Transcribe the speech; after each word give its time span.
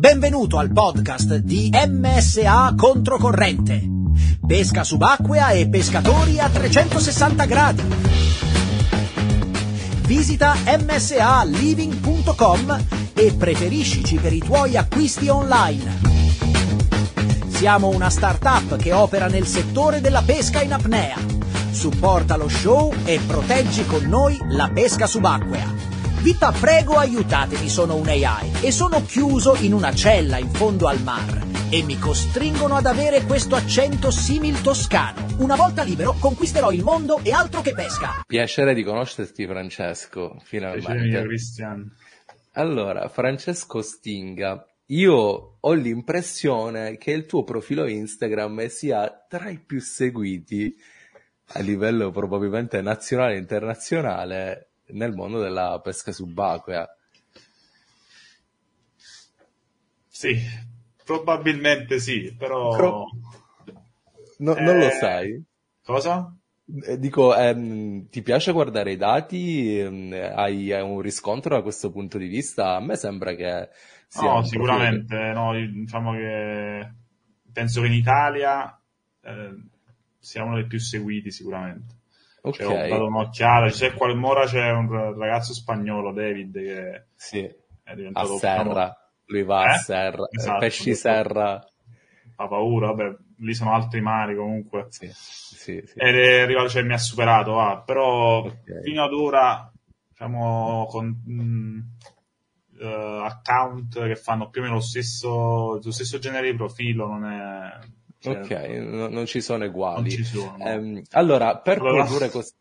Benvenuto 0.00 0.56
al 0.56 0.72
podcast 0.72 1.34
di 1.34 1.68
MSA 1.70 2.72
Controcorrente. 2.74 3.86
Pesca 4.46 4.82
subacquea 4.82 5.50
e 5.50 5.68
pescatori 5.68 6.38
a 6.38 6.48
360 6.48 7.44
gradi. 7.44 7.82
Visita 10.06 10.56
msaliving.com 10.64 12.86
e 13.12 13.34
preferiscici 13.34 14.16
per 14.16 14.32
i 14.32 14.38
tuoi 14.38 14.78
acquisti 14.78 15.28
online. 15.28 15.98
Siamo 17.48 17.90
una 17.90 18.08
startup 18.08 18.76
che 18.76 18.92
opera 18.92 19.26
nel 19.26 19.44
settore 19.44 20.00
della 20.00 20.22
pesca 20.22 20.62
in 20.62 20.72
apnea. 20.72 21.18
Supporta 21.72 22.38
lo 22.38 22.48
show 22.48 22.90
e 23.04 23.20
proteggi 23.26 23.84
con 23.84 24.04
noi 24.04 24.38
la 24.48 24.70
pesca 24.72 25.06
subacquea. 25.06 25.89
Vi 26.22 26.36
prego 26.60 26.98
aiutatemi, 26.98 27.70
sono 27.70 27.96
un 27.96 28.06
AI 28.06 28.52
e 28.62 28.72
sono 28.72 29.02
chiuso 29.06 29.54
in 29.62 29.72
una 29.72 29.90
cella 29.94 30.36
in 30.36 30.50
fondo 30.50 30.86
al 30.86 31.00
mar 31.00 31.46
e 31.70 31.82
mi 31.82 31.98
costringono 31.98 32.76
ad 32.76 32.84
avere 32.84 33.22
questo 33.22 33.54
accento 33.54 34.10
simil 34.10 34.60
toscano. 34.60 35.26
Una 35.38 35.56
volta 35.56 35.82
libero 35.82 36.14
conquisterò 36.20 36.72
il 36.72 36.82
mondo 36.82 37.20
e 37.22 37.30
altro 37.30 37.62
che 37.62 37.72
pesca. 37.72 38.22
Piacere 38.26 38.74
di 38.74 38.84
conoscerti 38.84 39.46
Francesco, 39.46 40.36
finalmente. 40.42 40.92
Piacere 40.92 41.08
mio, 41.08 41.22
Cristian. 41.22 41.90
Allora, 42.52 43.08
Francesco 43.08 43.80
Stinga, 43.80 44.62
io 44.88 45.56
ho 45.58 45.72
l'impressione 45.72 46.98
che 46.98 47.12
il 47.12 47.24
tuo 47.24 47.44
profilo 47.44 47.86
Instagram 47.86 48.66
sia 48.66 49.24
tra 49.26 49.48
i 49.48 49.58
più 49.58 49.80
seguiti 49.80 50.76
a 51.54 51.60
livello 51.60 52.10
probabilmente 52.10 52.82
nazionale 52.82 53.36
e 53.36 53.38
internazionale 53.38 54.69
nel 54.92 55.12
mondo 55.12 55.40
della 55.40 55.80
pesca 55.82 56.12
subacquea. 56.12 56.88
Sì, 60.08 60.36
probabilmente 61.04 61.98
sì, 61.98 62.34
però... 62.36 62.76
Pro... 62.76 63.06
No, 64.38 64.56
eh... 64.56 64.60
Non 64.60 64.78
lo 64.78 64.90
sai? 64.90 65.42
Cosa? 65.82 66.34
Eh, 66.86 66.98
dico, 66.98 67.34
ehm, 67.34 68.08
ti 68.08 68.22
piace 68.22 68.52
guardare 68.52 68.92
i 68.92 68.96
dati? 68.96 69.78
Ehm, 69.78 70.12
hai, 70.12 70.72
hai, 70.72 70.82
un 70.82 71.00
riscontro 71.00 71.54
da 71.54 71.62
questo 71.62 71.90
punto 71.90 72.18
di 72.18 72.26
vista? 72.26 72.76
A 72.76 72.80
me 72.80 72.96
sembra 72.96 73.34
che 73.34 73.70
sia... 74.06 74.32
No, 74.32 74.42
sicuramente, 74.44 75.16
profilo... 75.16 75.52
no, 75.52 75.82
diciamo 75.82 76.12
che 76.12 76.92
penso 77.52 77.80
che 77.80 77.86
in 77.86 77.92
Italia 77.94 78.80
eh, 79.22 79.56
sia 80.18 80.44
uno 80.44 80.56
dei 80.56 80.66
più 80.66 80.78
seguiti 80.78 81.30
sicuramente. 81.30 81.98
Cioè, 82.42 82.66
ho 82.66 82.88
dato 82.88 83.06
un'occhiata, 83.06 83.68
c'è 83.68 83.92
qual 83.92 84.16
Mora 84.16 84.46
c'è 84.46 84.70
un 84.70 85.18
ragazzo 85.18 85.52
spagnolo, 85.52 86.12
David, 86.12 86.54
che 86.54 87.04
sì. 87.14 87.40
è 87.82 87.94
diventato... 87.94 88.34
A 88.34 88.38
serra, 88.38 89.12
lui 89.26 89.42
va 89.44 89.64
eh? 89.64 89.74
a 89.74 89.76
serra, 89.76 90.26
esatto, 90.30 90.58
pesci 90.58 90.94
serra. 90.94 91.64
Ha 92.36 92.48
paura, 92.48 92.92
vabbè, 92.92 93.16
lì 93.38 93.54
sono 93.54 93.74
altri 93.74 94.00
mari 94.00 94.34
comunque. 94.34 94.86
Sì, 94.88 95.10
sì, 95.12 95.82
sì. 95.84 95.98
Ed 95.98 96.16
è 96.16 96.40
arrivato, 96.40 96.70
cioè 96.70 96.82
mi 96.82 96.94
ha 96.94 96.98
superato, 96.98 97.60
ah, 97.60 97.82
però 97.82 98.38
okay. 98.38 98.82
fino 98.82 99.04
ad 99.04 99.12
ora, 99.12 99.70
diciamo, 100.08 100.86
con 100.88 101.22
mh, 101.24 101.42
mm, 101.42 101.80
eh, 102.80 103.20
account 103.24 104.06
che 104.06 104.16
fanno 104.16 104.48
più 104.48 104.62
o 104.62 104.64
meno 104.64 104.76
lo 104.76 104.80
stesso, 104.80 105.78
lo 105.82 105.90
stesso 105.90 106.18
genere 106.18 106.50
di 106.50 106.56
profilo, 106.56 107.06
non 107.06 107.26
è 107.26 107.98
Certo. 108.20 108.54
Ok, 108.54 108.68
no, 108.68 109.08
non 109.08 109.24
ci 109.24 109.40
sono 109.40 109.64
uguali. 109.64 110.02
Non 110.02 110.10
ci 110.10 110.24
sono. 110.24 110.56
Um, 110.58 111.02
allora, 111.12 111.56
per 111.56 111.78
allora, 111.78 112.04
produrre 112.04 112.28
così... 112.30 112.52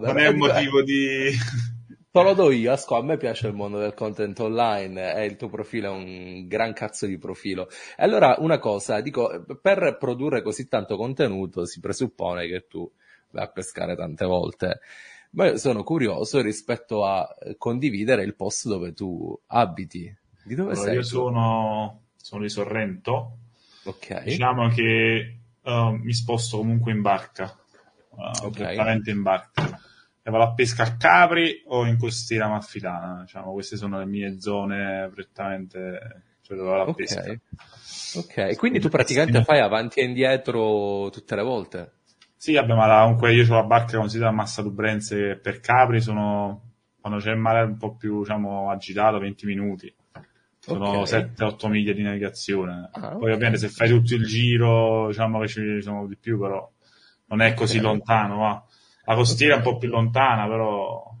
non 0.00 0.18
è 0.18 0.26
un 0.26 0.36
motivo 0.36 0.82
di... 0.82 1.30
Te 2.10 2.22
lo 2.22 2.34
do 2.34 2.50
io, 2.50 2.72
Asco, 2.72 2.96
a 2.96 3.02
me 3.02 3.16
piace 3.16 3.48
il 3.48 3.54
mondo 3.54 3.78
del 3.78 3.94
content 3.94 4.38
online 4.40 5.14
e 5.14 5.26
il 5.26 5.36
tuo 5.36 5.48
profilo 5.48 5.88
è 5.88 5.90
un 5.90 6.46
gran 6.46 6.72
cazzo 6.72 7.06
di 7.06 7.18
profilo. 7.18 7.68
E 7.96 8.04
allora, 8.04 8.36
una 8.38 8.58
cosa, 8.58 9.00
dico, 9.00 9.44
per 9.60 9.96
produrre 9.98 10.42
così 10.42 10.68
tanto 10.68 10.96
contenuto 10.96 11.66
si 11.66 11.80
presuppone 11.80 12.46
che 12.46 12.66
tu 12.68 12.88
vai 13.30 13.44
a 13.44 13.48
pescare 13.50 13.96
tante 13.96 14.26
volte. 14.26 14.80
Ma 15.30 15.46
io 15.46 15.56
sono 15.56 15.82
curioso 15.82 16.40
rispetto 16.40 17.04
a 17.04 17.28
condividere 17.58 18.22
il 18.22 18.36
posto 18.36 18.68
dove 18.68 18.92
tu 18.92 19.36
abiti. 19.48 20.16
Di 20.44 20.54
dove 20.54 20.72
allora, 20.72 20.86
sei? 20.86 20.94
Io 20.94 21.02
sono, 21.02 22.02
sono 22.16 22.42
di 22.42 22.48
Sorrento, 22.48 23.38
Ok. 23.84 24.22
Diciamo 24.24 24.68
che 24.68 25.38
uh, 25.62 25.90
mi 25.90 26.12
sposto 26.12 26.58
comunque 26.58 26.92
in 26.92 27.02
barca, 27.02 27.56
uh, 28.10 28.46
okay. 28.46 29.00
in 29.04 29.22
barca. 29.22 29.80
E 30.22 30.30
vado 30.30 30.44
a 30.44 30.54
pesca 30.54 30.84
a 30.84 30.96
Capri 30.96 31.62
o 31.66 31.84
in 31.84 31.98
costiera 31.98 32.46
amalfitana, 32.46 33.22
diciamo, 33.22 33.52
queste 33.52 33.76
sono 33.76 33.98
le 33.98 34.06
mie 34.06 34.40
zone 34.40 35.10
prettamente, 35.12 36.22
cioè 36.40 36.56
dove 36.56 36.70
vado 36.70 36.82
a 36.82 36.88
okay. 36.88 36.94
pesca. 36.94 38.18
Ok, 38.20 38.56
quindi 38.56 38.80
tu 38.80 38.88
praticamente 38.88 39.44
fai 39.44 39.60
avanti 39.60 40.00
e 40.00 40.04
indietro 40.04 41.10
tutte 41.10 41.36
le 41.36 41.42
volte? 41.42 41.92
Sì, 42.36 42.54
vabbè, 42.54 42.74
ma 42.74 43.02
comunque 43.02 43.34
io 43.34 43.44
ho 43.50 43.56
la 43.56 43.64
barca 43.64 43.98
considerata 43.98 44.34
Massa 44.34 44.62
Lubrense 44.62 45.36
per 45.36 45.60
Capri, 45.60 46.00
sono, 46.00 46.72
quando 47.00 47.18
c'è 47.18 47.30
il 47.30 47.38
mare 47.38 47.62
un 47.62 47.76
po' 47.76 47.94
più, 47.94 48.20
diciamo, 48.20 48.70
agitato, 48.70 49.18
20 49.18 49.46
minuti 49.46 49.94
sono 50.64 51.00
okay. 51.00 51.30
7-8 51.36 51.68
miglia 51.68 51.92
di 51.92 52.02
navigazione. 52.02 52.88
Ah, 52.92 53.00
Poi 53.00 53.16
okay. 53.16 53.32
ovviamente 53.32 53.58
se 53.58 53.68
fai 53.68 53.90
tutto 53.90 54.14
il 54.14 54.24
giro, 54.24 55.08
diciamo 55.08 55.40
che 55.40 55.48
ci 55.48 55.82
sono 55.82 56.06
di 56.06 56.16
più, 56.16 56.38
però 56.38 56.66
non 57.26 57.42
è 57.42 57.52
così 57.52 57.78
okay. 57.78 57.90
lontano. 57.90 58.36
Ma 58.36 58.64
la 59.04 59.14
costiera 59.14 59.54
è 59.54 59.56
un 59.58 59.62
po' 59.62 59.76
più 59.76 59.88
lontana, 59.90 60.46
però... 60.46 61.14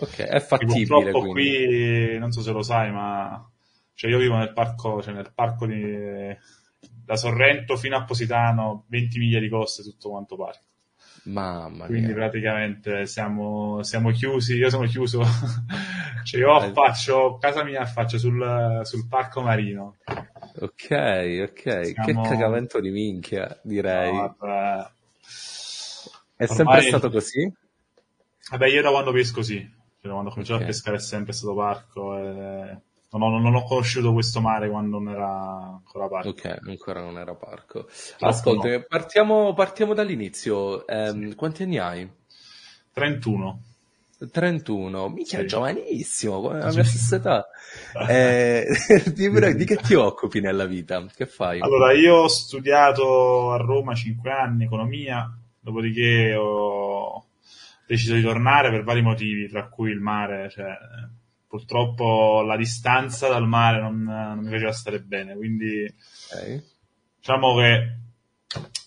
Ok, 0.00 0.22
è 0.22 0.40
fattibile. 0.40 0.86
Purtroppo 0.86 1.28
qui, 1.28 2.16
non 2.18 2.32
so 2.32 2.40
se 2.40 2.52
lo 2.52 2.62
sai, 2.62 2.90
ma 2.90 3.46
cioè 3.92 4.10
io 4.10 4.18
vivo 4.18 4.36
nel 4.36 4.54
parco, 4.54 5.02
cioè 5.02 5.12
nel 5.12 5.30
parco 5.34 5.66
di... 5.66 6.34
da 7.04 7.16
Sorrento 7.16 7.76
fino 7.76 7.96
a 7.96 8.04
Positano, 8.04 8.84
20 8.88 9.18
miglia 9.18 9.40
di 9.40 9.50
coste, 9.50 9.82
tutto 9.82 10.08
quanto 10.08 10.36
parco. 10.36 10.64
Mamma 11.24 11.70
mia. 11.70 11.86
Quindi 11.86 12.12
praticamente 12.12 13.06
siamo, 13.06 13.82
siamo 13.82 14.10
chiusi, 14.10 14.54
io 14.56 14.70
sono 14.70 14.86
chiuso, 14.86 15.22
cioè 16.24 16.40
io 16.40 16.62
eh. 16.62 16.72
faccio, 16.72 17.38
casa 17.38 17.64
mia 17.64 17.84
faccio 17.84 18.18
sul, 18.18 18.80
sul 18.84 19.06
parco 19.08 19.42
marino. 19.42 19.96
Ok, 20.60 21.48
ok, 21.50 21.86
siamo... 21.86 22.22
che 22.22 22.28
cagamento 22.28 22.80
di 22.80 22.90
minchia, 22.90 23.58
direi. 23.62 24.12
No, 24.12 24.36
è 26.36 26.46
sempre 26.46 26.82
stato 26.82 27.10
così? 27.10 27.52
Vabbè, 28.50 28.66
io 28.68 28.82
da 28.82 28.90
quando 28.90 29.12
pesco 29.12 29.42
sì, 29.42 29.58
cioè, 29.58 30.02
da 30.02 30.12
quando 30.12 30.30
ho 30.30 30.32
cominciato 30.32 30.60
okay. 30.60 30.68
a 30.68 30.72
pescare 30.72 30.96
è 30.96 31.00
sempre 31.00 31.32
stato 31.32 31.54
parco 31.54 32.16
e 32.16 32.76
non 33.10 33.22
ho, 33.22 33.38
non 33.38 33.54
ho, 33.54 33.62
conosciuto 33.64 34.12
questo 34.12 34.40
mare 34.40 34.68
quando 34.68 34.98
non 34.98 35.12
era 35.12 35.28
ancora 35.28 36.08
parco. 36.08 36.28
Ok, 36.28 36.58
ancora 36.66 37.00
non 37.00 37.18
era 37.18 37.34
parco. 37.34 37.86
Ascolta, 38.20 38.68
no. 38.68 38.84
partiamo, 38.86 39.54
partiamo, 39.54 39.94
dall'inizio. 39.94 40.86
Eh, 40.86 41.10
sì. 41.10 41.34
Quanti 41.34 41.62
anni 41.62 41.78
hai? 41.78 42.10
31. 42.92 43.62
31, 44.32 45.08
mica 45.10 45.38
sì. 45.38 45.46
giovanissimo, 45.46 46.50
alla 46.50 46.72
mia 46.72 46.84
stessa 46.84 47.16
età. 47.16 47.46
Eh, 48.08 48.64
di, 49.14 49.30
di, 49.56 49.64
che 49.64 49.76
ti 49.76 49.94
occupi 49.94 50.40
nella 50.40 50.64
vita? 50.64 51.04
Che 51.14 51.26
fai? 51.26 51.60
Allora, 51.60 51.92
io 51.92 52.14
ho 52.14 52.28
studiato 52.28 53.52
a 53.52 53.58
Roma 53.58 53.94
5 53.94 54.30
anni 54.30 54.64
economia, 54.64 55.30
dopodiché 55.60 56.34
ho 56.34 57.26
deciso 57.86 58.14
di 58.14 58.22
tornare 58.22 58.70
per 58.70 58.84
vari 58.84 59.02
motivi, 59.02 59.48
tra 59.48 59.68
cui 59.68 59.90
il 59.90 60.00
mare, 60.00 60.48
cioè 60.48 60.74
purtroppo 61.48 62.42
la 62.42 62.56
distanza 62.56 63.28
dal 63.28 63.48
mare 63.48 63.80
non, 63.80 64.02
non 64.02 64.38
mi 64.38 64.50
faceva 64.50 64.72
stare 64.72 65.00
bene, 65.00 65.34
quindi 65.34 65.92
okay. 66.30 66.62
diciamo 67.18 67.56
che 67.56 67.96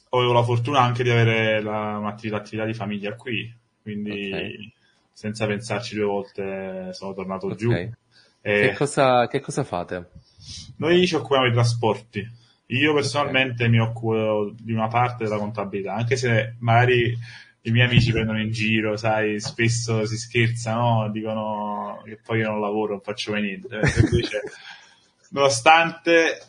avevo 0.09 0.33
la 0.33 0.43
fortuna 0.43 0.81
anche 0.81 1.03
di 1.03 1.09
avere 1.09 1.61
la, 1.61 1.97
un'attività 1.97 2.37
attività 2.37 2.65
di 2.65 2.73
famiglia 2.73 3.15
qui, 3.15 3.53
quindi 3.81 4.29
okay. 4.31 4.73
senza 5.11 5.47
pensarci 5.47 5.95
due 5.95 6.05
volte 6.05 6.89
sono 6.93 7.13
tornato 7.13 7.47
okay. 7.47 7.57
giù. 7.57 7.71
E 7.71 8.69
che, 8.69 8.73
cosa, 8.73 9.27
che 9.27 9.39
cosa 9.39 9.63
fate? 9.63 10.09
Noi 10.77 11.05
ci 11.05 11.15
occupiamo 11.15 11.47
di 11.47 11.53
trasporti. 11.53 12.39
Io 12.67 12.93
personalmente 12.93 13.67
mi 13.67 13.79
occupo 13.79 14.53
di 14.57 14.71
una 14.71 14.87
parte 14.87 15.25
della 15.25 15.37
contabilità, 15.37 15.93
anche 15.93 16.15
se 16.15 16.55
magari 16.59 17.13
i 17.63 17.71
miei 17.71 17.87
amici 17.87 18.11
prendono 18.11 18.41
in 18.41 18.51
giro, 18.51 18.97
sai, 18.97 19.39
spesso 19.39 20.05
si 20.05 20.17
scherzano, 20.17 21.11
dicono 21.11 22.01
che 22.05 22.19
poi 22.23 22.39
io 22.39 22.49
non 22.49 22.59
lavoro, 22.59 22.93
non 22.93 23.01
faccio 23.01 23.31
mai 23.31 23.41
niente. 23.43 23.75
Invece, 23.75 24.41
nonostante, 25.29 26.39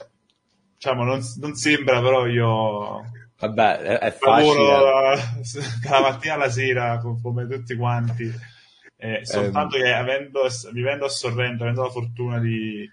diciamo, 0.74 1.04
non, 1.04 1.20
non, 1.38 1.54
sembra, 1.54 2.00
però 2.00 2.26
io 2.26 3.10
Vabbè, 3.38 3.78
è, 3.78 3.98
è 3.98 4.16
lavoro 4.20 5.16
dalla 5.82 6.00
mattina 6.00 6.34
alla 6.34 6.50
sera 6.50 6.98
come 6.98 7.46
tutti 7.46 7.76
quanti. 7.76 8.32
Eh, 8.96 9.20
soltanto 9.24 9.76
eh, 9.76 9.82
che 9.82 9.92
avendo, 9.92 10.46
vivendo 10.72 11.06
a 11.06 11.08
Sorrento, 11.08 11.64
avendo 11.64 11.82
la 11.82 11.90
fortuna 11.90 12.38
di, 12.38 12.88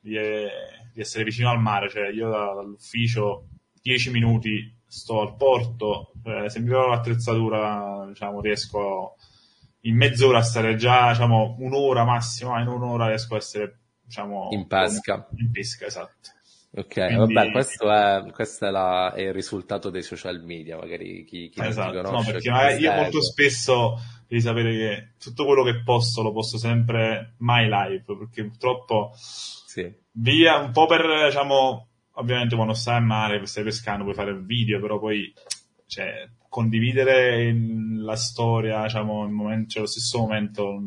di, 0.00 0.16
eh, 0.16 0.50
di 0.92 1.00
essere 1.00 1.24
vicino 1.24 1.48
al 1.48 1.60
mare, 1.60 1.88
cioè 1.88 2.08
io 2.08 2.28
dall'ufficio 2.28 3.46
10 3.80 4.10
minuti 4.10 4.76
sto 4.88 5.20
al 5.20 5.36
porto, 5.36 6.12
eh, 6.24 6.48
se 6.48 6.60
mi 6.60 6.68
trovo 6.68 6.88
l'attrezzatura, 6.88 8.06
diciamo, 8.08 8.40
riesco 8.40 9.16
in 9.82 9.96
mezz'ora 9.96 10.38
a 10.38 10.42
stare 10.42 10.74
già, 10.76 11.10
diciamo, 11.10 11.56
un'ora 11.58 12.04
massimo, 12.04 12.58
in 12.58 12.66
un'ora 12.66 13.06
riesco 13.06 13.34
a 13.34 13.38
essere 13.38 13.78
diciamo, 14.02 14.48
in 14.50 14.66
pesca. 14.66 15.28
In 15.36 15.50
pesca, 15.50 15.86
esatto. 15.86 16.30
Ok, 16.70 16.94
Quindi... 16.94 17.34
vabbè, 17.34 17.50
questo, 17.50 17.90
è, 17.90 18.30
questo 18.30 18.66
è, 18.66 18.70
la, 18.70 19.12
è, 19.14 19.22
il 19.22 19.32
risultato 19.32 19.90
dei 19.90 20.02
social 20.02 20.42
media, 20.42 20.76
magari 20.76 21.24
chi, 21.24 21.48
chi 21.48 21.60
esatto. 21.60 21.92
non 21.92 22.04
conosce. 22.04 22.32
No, 22.32 22.56
perché 22.56 22.82
io 22.82 22.92
molto 22.92 23.22
spesso 23.22 23.98
devi 24.26 24.42
sapere 24.42 24.72
che 24.72 25.12
tutto 25.18 25.46
quello 25.46 25.64
che 25.64 25.82
posto 25.82 26.22
lo 26.22 26.32
posto 26.32 26.58
sempre 26.58 27.34
mai 27.38 27.68
live, 27.68 28.04
perché 28.04 28.44
purtroppo 28.44 29.12
sì. 29.14 29.90
via 30.12 30.58
un 30.58 30.70
po' 30.70 30.86
per, 30.86 31.26
diciamo, 31.26 31.87
ovviamente 32.18 32.54
quando 32.54 32.74
stai 32.74 32.96
a 32.96 33.00
mare, 33.00 33.44
stai 33.46 33.64
pescando, 33.64 34.04
puoi 34.04 34.14
fare 34.14 34.36
video, 34.36 34.80
però 34.80 34.98
poi, 34.98 35.32
cioè, 35.86 36.28
condividere 36.48 37.54
la 37.96 38.16
storia, 38.16 38.82
diciamo, 38.82 39.28
momento, 39.28 39.70
cioè, 39.70 39.82
lo 39.82 39.88
stesso 39.88 40.18
momento, 40.18 40.82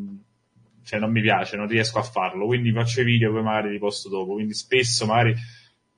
cioè, 0.84 1.00
non 1.00 1.12
mi 1.12 1.22
piace, 1.22 1.58
non 1.58 1.68
riesco 1.68 2.00
a 2.00 2.04
farlo, 2.04 2.46
quindi 2.46 2.72
faccio 2.72 3.02
i 3.02 3.06
video, 3.06 3.32
poi 3.32 3.44
magari 3.44 3.72
li 3.72 3.80
posto 3.80 4.10
dopo, 4.10 4.34
quindi 4.34 4.54
spesso 4.54 5.06
magari 5.06 5.36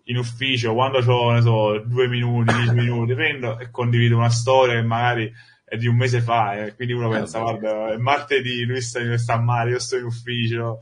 in 0.06 0.18
ufficio, 0.18 0.74
quando 0.74 1.00
ho, 1.00 1.32
ne 1.32 1.42
so, 1.42 1.80
due 1.80 2.08
minuti, 2.08 2.54
dieci 2.54 2.74
minuti, 2.76 3.14
prendo 3.14 3.58
e 3.60 3.70
condivido 3.70 4.18
una 4.18 4.30
storia 4.30 4.76
che 4.76 4.84
magari 4.84 5.32
è 5.66 5.78
di 5.78 5.88
un 5.88 5.96
mese 5.96 6.22
fa, 6.22 6.66
e 6.66 6.76
quindi 6.76 6.94
uno 6.94 7.12
eh, 7.12 7.18
pensa, 7.18 7.40
guarda, 7.40 7.94
è 7.94 7.98
martedì, 7.98 8.64
lui 8.66 8.82
sta, 8.82 9.18
sta 9.18 9.40
male, 9.40 9.72
io 9.72 9.80
sto 9.80 9.98
in 9.98 10.04
ufficio, 10.04 10.80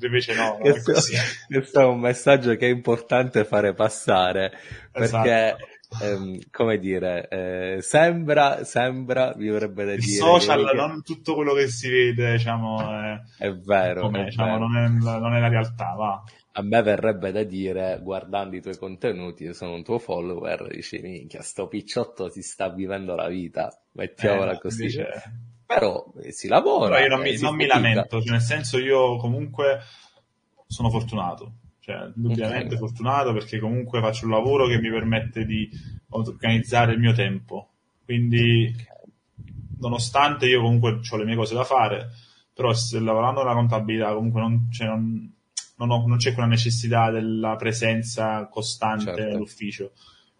invece 0.00 0.34
no, 0.34 0.56
questo, 0.58 0.92
questo, 1.48 1.80
è 1.80 1.84
un 1.84 2.00
messaggio 2.00 2.54
che 2.56 2.66
è 2.66 2.70
importante 2.70 3.44
fare 3.44 3.74
passare, 3.74 4.52
esatto. 4.92 5.22
perché... 5.22 5.56
Ehm, 6.02 6.40
come 6.50 6.78
dire, 6.78 7.28
eh, 7.28 7.80
sembra, 7.80 8.64
sembra, 8.64 9.32
mi 9.36 9.48
vorrebbe 9.48 9.84
da 9.84 9.94
dire. 9.94 10.16
social, 10.16 10.68
che... 10.68 10.74
non 10.74 11.04
tutto 11.04 11.36
quello 11.36 11.54
che 11.54 11.68
si 11.68 11.88
vede, 11.88 12.32
diciamo, 12.32 12.80
è, 12.80 13.20
è 13.38 13.52
vero. 13.52 14.10
È 14.10 14.24
diciamo, 14.24 14.52
vero. 14.54 14.66
Non, 14.66 14.76
è, 14.76 14.88
non, 14.88 15.36
è, 15.36 15.38
la 15.38 15.48
realtà, 15.48 15.94
va 15.96 16.24
a 16.56 16.62
me 16.62 16.82
verrebbe 16.82 17.32
da 17.32 17.42
dire, 17.42 17.98
guardando 18.00 18.54
i 18.54 18.60
tuoi 18.60 18.76
contenuti, 18.76 19.42
io 19.42 19.52
sono 19.52 19.74
un 19.74 19.82
tuo 19.82 19.98
follower, 19.98 20.68
dici, 20.68 21.00
minchia, 21.00 21.42
sto 21.42 21.66
picciotto 21.66 22.28
si 22.28 22.42
sta 22.42 22.68
vivendo 22.68 23.16
la 23.16 23.26
vita, 23.26 23.76
mettiamola 23.92 24.52
eh, 24.52 24.60
così. 24.60 24.82
Invece... 24.82 25.22
Però 25.66 26.12
eh, 26.22 26.32
si 26.32 26.48
lavora. 26.48 26.96
Però 26.96 27.02
io 27.02 27.08
non, 27.08 27.20
mi, 27.20 27.38
non 27.38 27.54
mi 27.54 27.66
lamento, 27.66 28.20
cioè, 28.20 28.30
nel 28.30 28.40
senso 28.40 28.78
io 28.78 29.16
comunque 29.16 29.80
sono 30.66 30.90
fortunato, 30.90 31.54
cioè 31.80 32.10
indubbiamente 32.14 32.74
okay. 32.74 32.78
fortunato 32.78 33.32
perché 33.32 33.58
comunque 33.58 34.00
faccio 34.00 34.26
un 34.26 34.32
lavoro 34.32 34.66
che 34.66 34.78
mi 34.78 34.90
permette 34.90 35.44
di 35.44 35.68
organizzare 36.10 36.92
il 36.92 36.98
mio 36.98 37.12
tempo. 37.12 37.70
Quindi, 38.04 38.74
nonostante 39.78 40.46
io 40.46 40.60
comunque 40.60 41.00
ho 41.08 41.16
le 41.16 41.24
mie 41.24 41.36
cose 41.36 41.54
da 41.54 41.64
fare, 41.64 42.10
però 42.52 42.72
se 42.72 42.98
lavorando 43.00 43.42
nella 43.42 43.54
contabilità 43.54 44.12
comunque 44.12 44.40
non, 44.40 44.68
cioè 44.70 44.86
non 44.86 45.32
non, 45.76 45.90
ho, 45.90 46.06
non 46.06 46.18
c'è 46.18 46.32
quella 46.32 46.48
necessità 46.48 47.10
della 47.10 47.56
presenza 47.56 48.46
costante 48.48 49.04
certo. 49.04 49.22
nell'ufficio. 49.22 49.92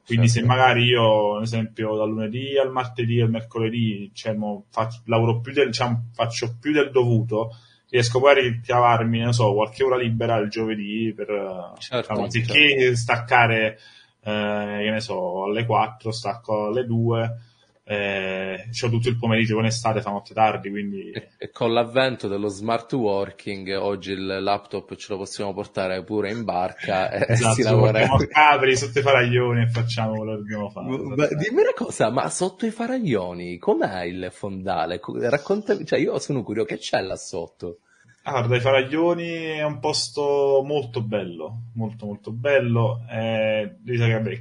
Quindi 0.06 0.28
certo. 0.28 0.46
se 0.46 0.54
magari 0.54 0.84
io, 0.84 1.36
ad 1.36 1.42
esempio, 1.42 1.96
dal 1.96 2.10
lunedì 2.10 2.58
al 2.58 2.70
martedì 2.70 3.20
al 3.20 3.30
mercoledì 3.30 4.10
diciamo, 4.12 4.66
faccio, 4.70 5.00
lavoro 5.06 5.40
più 5.40 5.52
del, 5.52 5.66
diciamo, 5.66 6.10
faccio 6.12 6.56
più 6.60 6.72
del 6.72 6.90
dovuto, 6.90 7.56
riesco 7.88 8.20
poi 8.20 8.30
a 8.32 8.34
ricavarmi, 8.34 9.20
non 9.20 9.32
so, 9.32 9.54
qualche 9.54 9.82
ora 9.82 9.96
libera 9.96 10.36
il 10.36 10.50
giovedì 10.50 11.12
per, 11.14 11.72
certo, 11.78 12.08
diciamo, 12.08 12.22
anziché 12.24 12.80
certo. 12.80 12.96
staccare, 12.96 13.78
eh, 14.24 14.80
che 14.82 14.90
ne 14.90 15.00
so, 15.00 15.44
alle 15.44 15.64
4, 15.64 16.10
stacco 16.10 16.66
alle 16.66 16.84
2, 16.84 17.38
eh, 17.86 18.68
c'ho 18.70 18.88
tutto 18.88 19.10
il 19.10 19.18
pomeriggio 19.18 19.56
con 19.56 19.66
estate, 19.66 20.00
fa 20.00 20.10
notte 20.10 20.32
tardi, 20.32 20.70
quindi... 20.70 21.10
E, 21.10 21.28
e, 21.36 21.50
con 21.50 21.72
l'avvento 21.72 22.28
dello 22.28 22.48
smart 22.48 22.90
working, 22.94 23.76
oggi 23.78 24.12
il 24.12 24.24
laptop 24.40 24.94
ce 24.96 25.06
lo 25.10 25.18
possiamo 25.18 25.52
portare 25.52 26.02
pure 26.02 26.30
in 26.30 26.44
barca 26.44 27.10
e 27.10 27.26
esatto, 27.32 27.54
si 27.54 27.62
lavora... 27.62 28.06
capri 28.26 28.74
sotto 28.76 28.98
i 28.98 29.02
faraglioni 29.02 29.62
e 29.62 29.68
facciamo 29.68 30.16
quello 30.16 30.32
che 30.32 30.38
dobbiamo 30.38 30.70
fare. 30.70 30.86
Ma, 30.86 31.26
dimmi 31.26 31.60
una 31.60 31.74
cosa, 31.74 32.10
ma 32.10 32.28
sotto 32.30 32.64
i 32.64 32.70
faraglioni, 32.70 33.58
com'è 33.58 34.04
il 34.04 34.28
fondale? 34.32 34.98
Raccontami, 35.04 35.84
cioè 35.84 35.98
io 35.98 36.18
sono 36.18 36.42
curioso, 36.42 36.68
che 36.68 36.78
c'è 36.78 37.02
là 37.02 37.16
sotto? 37.16 37.80
Ah, 38.26 38.30
guarda, 38.30 38.56
i 38.56 38.60
Faraglioni 38.60 39.28
è 39.28 39.64
un 39.64 39.80
posto 39.80 40.62
molto 40.64 41.02
bello, 41.02 41.64
molto 41.74 42.06
molto 42.06 42.32
bello. 42.32 43.04
Eh, 43.10 43.76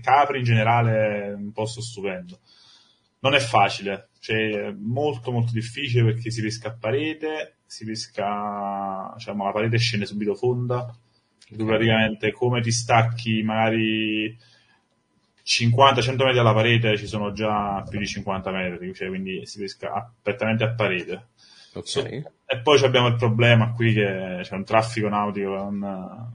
Capri 0.01 0.37
in 0.37 0.43
generale 0.45 1.25
è 1.25 1.33
un 1.33 1.51
posto 1.51 1.81
stupendo 1.81 2.39
non 3.23 3.35
è 3.35 3.39
facile, 3.39 4.09
cioè 4.19 4.73
molto 4.77 5.31
molto 5.31 5.53
difficile 5.53 6.03
perché 6.03 6.29
si 6.29 6.41
pesca 6.41 6.69
a 6.69 6.75
parete, 6.77 7.55
si 7.65 7.85
pesca, 7.85 9.13
diciamo, 9.15 9.45
la 9.45 9.51
parete 9.51 9.77
scende 9.77 10.05
subito 10.05 10.35
fonda, 10.35 10.93
tu 11.49 11.65
praticamente 11.65 12.33
come 12.33 12.61
ti 12.61 12.71
stacchi 12.71 13.41
magari 13.41 14.37
50-100 15.45 16.17
metri 16.17 16.33
dalla 16.33 16.53
parete 16.53 16.97
ci 16.97 17.07
sono 17.07 17.31
già 17.31 17.81
più 17.89 17.97
di 17.97 18.07
50 18.07 18.51
metri, 18.51 18.93
cioè 18.93 19.07
quindi 19.07 19.45
si 19.45 19.57
pesca 19.59 20.13
prettamente 20.21 20.65
a 20.65 20.73
parete. 20.73 21.27
Okay. 21.73 22.21
So, 22.21 22.31
e 22.45 22.59
poi 22.61 22.83
abbiamo 22.83 23.07
il 23.07 23.15
problema 23.15 23.71
qui 23.71 23.93
che 23.93 24.39
c'è 24.41 24.53
un 24.53 24.65
traffico 24.65 25.07
nautico 25.07 25.49
non, 25.49 26.33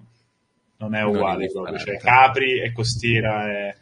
non 0.79 0.95
è 0.95 1.03
uguale 1.03 1.51
non 1.53 1.65
proprio, 1.65 1.79
cioè 1.79 1.99
Capri 1.99 2.61
e 2.61 2.73
costiera 2.73 3.47
è 3.47 3.77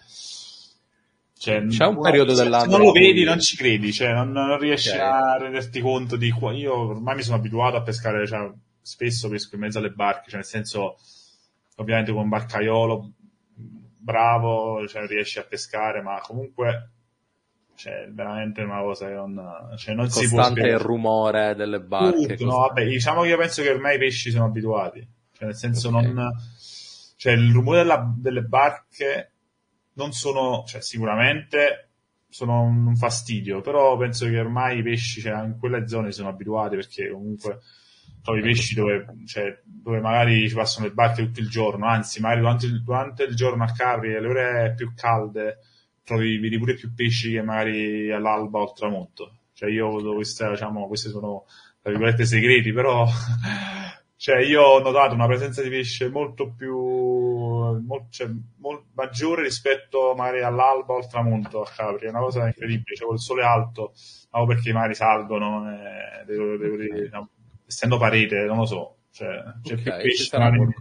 cioè, 1.38 1.66
C'è 1.66 1.84
un 1.84 2.00
periodo 2.00 2.34
dell'anno. 2.34 2.64
Se 2.64 2.70
non 2.70 2.86
lo 2.86 2.92
vedi, 2.92 3.22
non 3.24 3.40
ci 3.40 3.56
credi, 3.56 3.92
cioè, 3.92 4.12
non, 4.12 4.30
non 4.30 4.58
riesci 4.58 4.88
okay. 4.88 5.00
a 5.00 5.36
renderti 5.36 5.80
conto 5.80 6.16
di 6.16 6.30
qua. 6.30 6.52
Io 6.52 6.74
ormai 6.74 7.16
mi 7.16 7.22
sono 7.22 7.36
abituato 7.36 7.76
a 7.76 7.82
pescare, 7.82 8.26
cioè, 8.26 8.50
spesso 8.80 9.28
pesco 9.28 9.54
in 9.54 9.60
mezzo 9.60 9.78
alle 9.78 9.90
barche, 9.90 10.30
cioè, 10.30 10.36
nel 10.36 10.44
senso, 10.46 10.96
ovviamente 11.76 12.12
con 12.12 12.22
un 12.22 12.28
barcaiolo 12.30 13.12
bravo, 13.98 14.86
cioè, 14.88 15.06
riesci 15.06 15.38
a 15.38 15.44
pescare, 15.44 16.00
ma 16.00 16.20
comunque 16.22 16.90
cioè, 17.74 18.08
veramente 18.10 18.62
una 18.62 18.80
cosa 18.80 19.06
che 19.06 19.12
non, 19.12 19.74
cioè, 19.76 19.94
non 19.94 20.08
si 20.08 20.28
può 20.28 20.42
spiegare. 20.42 20.72
il 20.72 20.78
rumore 20.78 21.54
delle 21.54 21.80
barche. 21.80 22.36
Tutto, 22.36 22.50
no, 22.50 22.58
vabbè, 22.60 22.86
diciamo 22.86 23.22
che 23.22 23.28
io 23.28 23.36
penso 23.36 23.62
che 23.62 23.70
ormai 23.70 23.96
i 23.96 23.98
pesci 23.98 24.30
sono 24.30 24.46
abituati, 24.46 25.06
cioè, 25.32 25.48
nel 25.48 25.56
senso 25.56 25.88
okay. 25.88 26.12
non, 26.12 26.30
cioè, 27.16 27.34
il 27.34 27.52
rumore 27.52 27.78
della, 27.82 28.14
delle 28.16 28.42
barche 28.42 29.32
non 29.96 30.12
sono, 30.12 30.64
cioè 30.66 30.80
sicuramente 30.80 31.90
sono 32.28 32.62
un 32.62 32.96
fastidio, 32.96 33.60
però 33.60 33.96
penso 33.96 34.26
che 34.26 34.38
ormai 34.38 34.78
i 34.78 34.82
pesci 34.82 35.20
cioè, 35.20 35.42
in 35.44 35.56
quelle 35.58 35.88
zone 35.88 36.12
sono 36.12 36.28
abituati 36.28 36.76
perché 36.76 37.10
comunque 37.10 37.60
trovi 38.22 38.42
pesci 38.42 38.74
dove, 38.74 39.06
cioè, 39.26 39.60
dove 39.64 40.00
magari 40.00 40.48
ci 40.48 40.54
passano 40.54 40.86
le 40.86 40.92
barche 40.92 41.24
tutto 41.24 41.40
il 41.40 41.48
giorno, 41.48 41.86
anzi 41.86 42.20
magari 42.20 42.40
durante 42.40 42.66
il, 42.66 42.82
durante 42.82 43.22
il 43.22 43.34
giorno 43.34 43.64
a 43.64 43.72
Capri, 43.72 44.14
alle 44.14 44.28
ore 44.28 44.74
più 44.76 44.92
calde, 44.94 45.58
trovi 46.02 46.38
vedi 46.38 46.58
pure 46.58 46.74
più 46.74 46.92
pesci 46.94 47.32
che 47.32 47.42
magari 47.42 48.10
all'alba 48.12 48.58
o 48.58 48.62
al 48.68 48.74
tramonto. 48.74 49.38
Cioè 49.52 49.70
io 49.70 50.14
queste, 50.14 50.50
diciamo, 50.50 50.86
questi 50.88 51.08
sono, 51.08 51.46
tra 51.80 51.90
virgolette, 51.90 52.26
segreti, 52.26 52.72
però 52.72 53.06
cioè 54.16 54.42
io 54.42 54.62
ho 54.62 54.80
notato 54.80 55.14
una 55.14 55.26
presenza 55.26 55.62
di 55.62 55.70
pesce 55.70 56.10
molto 56.10 56.52
più 56.52 56.74
molto, 57.84 58.06
cioè, 58.10 58.28
molto 58.58 58.86
maggiore 58.94 59.42
rispetto 59.42 60.14
magari 60.16 60.42
all'alba 60.42 60.94
o 60.94 60.96
al 60.98 61.08
tramonto 61.08 61.62
a 61.62 61.70
Capri 61.74 62.06
è 62.06 62.10
una 62.10 62.20
cosa 62.20 62.46
incredibile 62.46 62.96
cioè 62.96 63.08
col 63.08 63.20
sole 63.20 63.44
alto 63.44 63.92
no, 64.32 64.46
perché 64.46 64.70
i 64.70 64.72
mari 64.72 64.94
salgono 64.94 65.70
eh, 65.70 66.24
devo, 66.24 66.56
devo 66.56 66.76
dire, 66.76 67.02
diciamo, 67.02 67.28
essendo 67.66 67.98
parete 67.98 68.44
non 68.44 68.58
lo 68.58 68.66
so 68.66 68.96
cioè, 69.10 69.42
c'è 69.62 69.74
okay, 69.74 69.82
più 69.82 69.92
pesce 69.92 70.38
magari, 70.38 70.74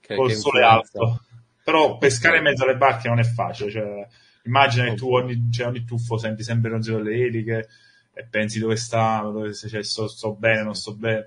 che, 0.00 0.14
col 0.16 0.28
che 0.28 0.34
sole 0.34 0.62
alto. 0.62 1.20
Però 1.64 1.96
pescare 1.96 2.38
in 2.38 2.42
mezzo 2.42 2.64
alle 2.64 2.76
barche 2.76 3.08
non 3.08 3.20
è 3.20 3.24
facile 3.24 3.70
cioè, 3.70 4.06
immagina 4.44 4.84
che 4.84 4.94
tu 4.94 5.12
ogni, 5.12 5.50
cioè, 5.50 5.66
ogni 5.66 5.84
tuffo 5.84 6.16
senti 6.16 6.42
sempre 6.42 6.68
il 6.68 6.74
ronzio 6.74 6.96
delle 6.96 7.24
eliche 7.24 7.68
e 8.14 8.26
pensi 8.28 8.58
dove 8.58 8.76
sta, 8.76 9.20
dove, 9.22 9.52
se 9.54 9.68
cioè, 9.68 9.82
sto, 9.82 10.06
sto 10.08 10.34
bene, 10.34 10.62
non 10.62 10.74
sto 10.74 10.94
bene. 10.94 11.26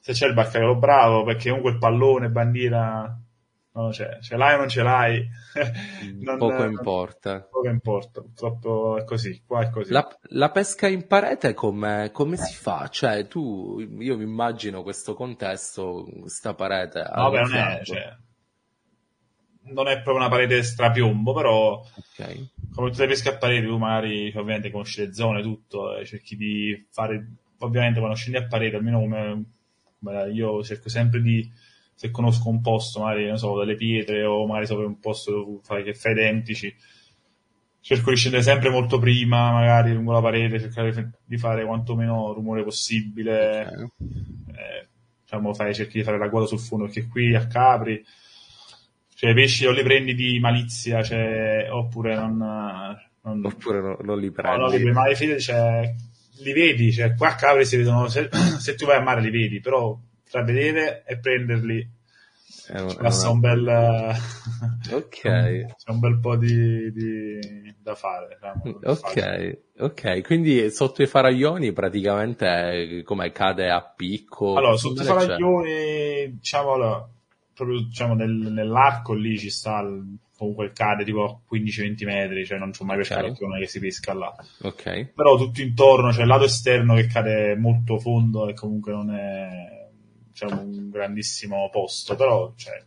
Se 0.00 0.12
c'è 0.12 0.26
il 0.26 0.34
baccaiolo 0.34 0.76
bravo, 0.76 1.24
perché 1.24 1.48
comunque 1.48 1.72
il 1.72 1.78
pallone, 1.78 2.28
bandiera, 2.28 3.16
no, 3.76 3.90
c'è, 3.90 4.18
ce 4.20 4.36
l'hai 4.36 4.54
o 4.54 4.58
non 4.58 4.68
ce 4.68 4.82
l'hai. 4.82 5.28
non, 6.18 6.38
poco 6.38 6.56
non, 6.56 6.70
importa. 6.70 7.42
Poco 7.42 7.68
importa, 7.68 8.20
purtroppo 8.22 8.96
è 8.98 9.04
così, 9.04 9.42
qua 9.46 9.62
è 9.62 9.70
così. 9.70 9.92
La, 9.92 10.08
la 10.30 10.50
pesca 10.50 10.88
in 10.88 11.06
parete 11.06 11.54
come, 11.54 12.10
come 12.12 12.36
si 12.36 12.54
fa? 12.54 12.88
Cioè, 12.88 13.26
tu, 13.26 13.78
io 13.78 14.16
mi 14.16 14.24
immagino 14.24 14.82
questo 14.82 15.14
contesto, 15.14 16.06
questa 16.20 16.54
parete. 16.54 17.04
No, 17.14 17.30
beh, 17.30 17.40
non 17.40 17.54
è, 17.54 17.80
cioè, 17.84 18.16
non 19.64 19.88
è 19.88 19.94
proprio 19.94 20.16
una 20.16 20.28
parete 20.28 20.62
strapiombo, 20.62 21.34
però 21.34 21.84
okay. 22.12 22.50
come 22.72 22.90
tutte 22.90 23.02
le 23.02 23.08
pesche 23.08 23.28
a 23.28 23.36
parete, 23.36 23.66
tu 23.66 23.76
magari 23.76 24.28
ovviamente 24.28 24.70
conosci 24.70 25.04
le 25.04 25.12
zone, 25.12 25.42
tutto, 25.42 26.02
cerchi 26.04 26.34
di 26.34 26.86
fare, 26.90 27.26
ovviamente 27.58 27.98
quando 27.98 28.16
scendi 28.16 28.38
a 28.38 28.46
parete, 28.46 28.76
almeno 28.76 29.00
come 29.00 29.44
Beh, 29.98 30.30
io 30.30 30.62
cerco 30.62 30.88
sempre 30.88 31.20
di, 31.20 31.50
se 31.96 32.10
conosco 32.10 32.50
un 32.50 32.60
posto, 32.60 33.00
magari, 33.00 33.26
non 33.26 33.38
so, 33.38 33.58
delle 33.58 33.74
pietre 33.74 34.22
o 34.24 34.46
magari 34.46 34.66
so 34.66 34.78
un 34.78 35.00
posto 35.00 35.30
dove 35.30 35.58
fai, 35.62 35.82
che 35.82 35.94
fai 35.94 36.12
identici, 36.12 36.76
cerco 37.80 38.10
di 38.10 38.16
scendere 38.16 38.42
sempre 38.42 38.68
molto 38.68 38.98
prima, 38.98 39.50
magari 39.50 39.94
lungo 39.94 40.12
la 40.12 40.20
parete, 40.20 40.60
cercare 40.60 41.12
di 41.24 41.38
fare 41.38 41.64
quanto 41.64 41.96
meno 41.96 42.34
rumore 42.34 42.64
possibile. 42.64 43.62
Okay. 43.62 43.88
Eh, 44.48 44.88
diciamo, 45.22 45.54
fai, 45.54 45.74
cerchi 45.74 45.98
di 45.98 46.04
fare 46.04 46.18
l'agguato 46.18 46.46
sul 46.46 46.60
fondo, 46.60 46.84
perché 46.84 47.06
qui 47.06 47.34
a 47.34 47.46
Capri, 47.46 48.04
cioè, 49.14 49.30
i 49.30 49.34
pesci 49.34 49.64
o 49.64 49.70
li 49.70 49.82
prendi 49.82 50.14
di 50.14 50.38
malizia, 50.38 51.02
cioè, 51.02 51.68
oppure 51.70 52.14
non, 52.14 52.36
non, 53.22 53.42
Oppure 53.42 53.80
no- 53.80 53.98
non 54.02 54.18
li 54.18 54.30
prendi. 54.30 54.58
No, 54.58 54.68
no, 54.68 54.76
li, 54.76 54.92
ma 54.92 55.08
le 55.08 55.16
fede, 55.16 55.40
cioè, 55.40 55.94
li 56.40 56.52
vedi, 56.52 56.92
cioè, 56.92 57.14
qua 57.14 57.28
a 57.28 57.34
Capri 57.36 57.64
si 57.64 57.78
vedono, 57.78 58.06
se, 58.08 58.28
se 58.60 58.74
tu 58.74 58.84
vai 58.84 58.98
a 58.98 59.02
mare 59.02 59.22
li 59.22 59.30
vedi, 59.30 59.60
però 59.60 59.98
tra 60.28 60.42
vedere 60.42 61.04
e 61.06 61.18
prenderli 61.18 61.88
È 62.68 62.78
un- 62.80 62.96
passa 62.96 63.30
una- 63.30 63.34
un 63.34 63.40
bel, 63.40 64.14
Ok. 64.92 65.20
c'è 65.22 65.90
un 65.90 65.98
bel 66.00 66.18
po' 66.18 66.36
di, 66.36 66.92
di- 66.92 67.74
da 67.80 67.94
fare. 67.94 68.36
fare. 68.40 68.60
Ok, 68.84 69.58
ok, 69.78 70.22
quindi 70.22 70.70
sotto 70.70 71.02
i 71.02 71.06
faraglioni 71.06 71.72
praticamente 71.72 73.02
come 73.04 73.30
cade 73.32 73.70
a 73.70 73.82
picco? 73.82 74.54
Allora, 74.56 74.76
sotto 74.76 75.02
i 75.02 75.04
Come 75.06 75.18
c'è? 75.20 75.24
faraglioni, 75.26 76.32
diciamo, 76.38 76.72
allora, 76.72 77.08
proprio 77.54 77.80
diciamo, 77.82 78.14
nel- 78.14 78.30
nell'arco 78.52 79.14
lì 79.14 79.38
ci 79.38 79.50
sta 79.50 79.80
il- 79.80 80.18
comunque 80.36 80.70
cade 80.72 81.02
tipo 81.04 81.42
15-20 81.48 82.04
metri, 82.04 82.44
cioè 82.44 82.58
non 82.58 82.70
c'ho 82.70 82.84
mai 82.84 82.96
Ok. 82.96 83.02
pescato 83.02 83.26
perché 83.28 83.46
non 83.46 83.56
è 83.56 83.60
che 83.60 83.68
si 83.68 83.78
pesca 83.80 84.12
là. 84.12 84.34
Ok, 84.62 85.12
Però 85.14 85.36
tutto 85.36 85.62
intorno, 85.62 86.10
c'è 86.10 86.20
il 86.22 86.26
lato 86.26 86.44
esterno 86.44 86.94
che 86.94 87.06
cade 87.06 87.56
molto 87.56 87.98
fondo 87.98 88.46
e 88.48 88.52
comunque 88.54 88.92
non 88.92 89.14
è 89.14 89.75
diciamo, 90.36 90.60
un 90.60 90.90
grandissimo 90.90 91.68
posto, 91.72 92.14
però 92.14 92.52
cioè, 92.56 92.82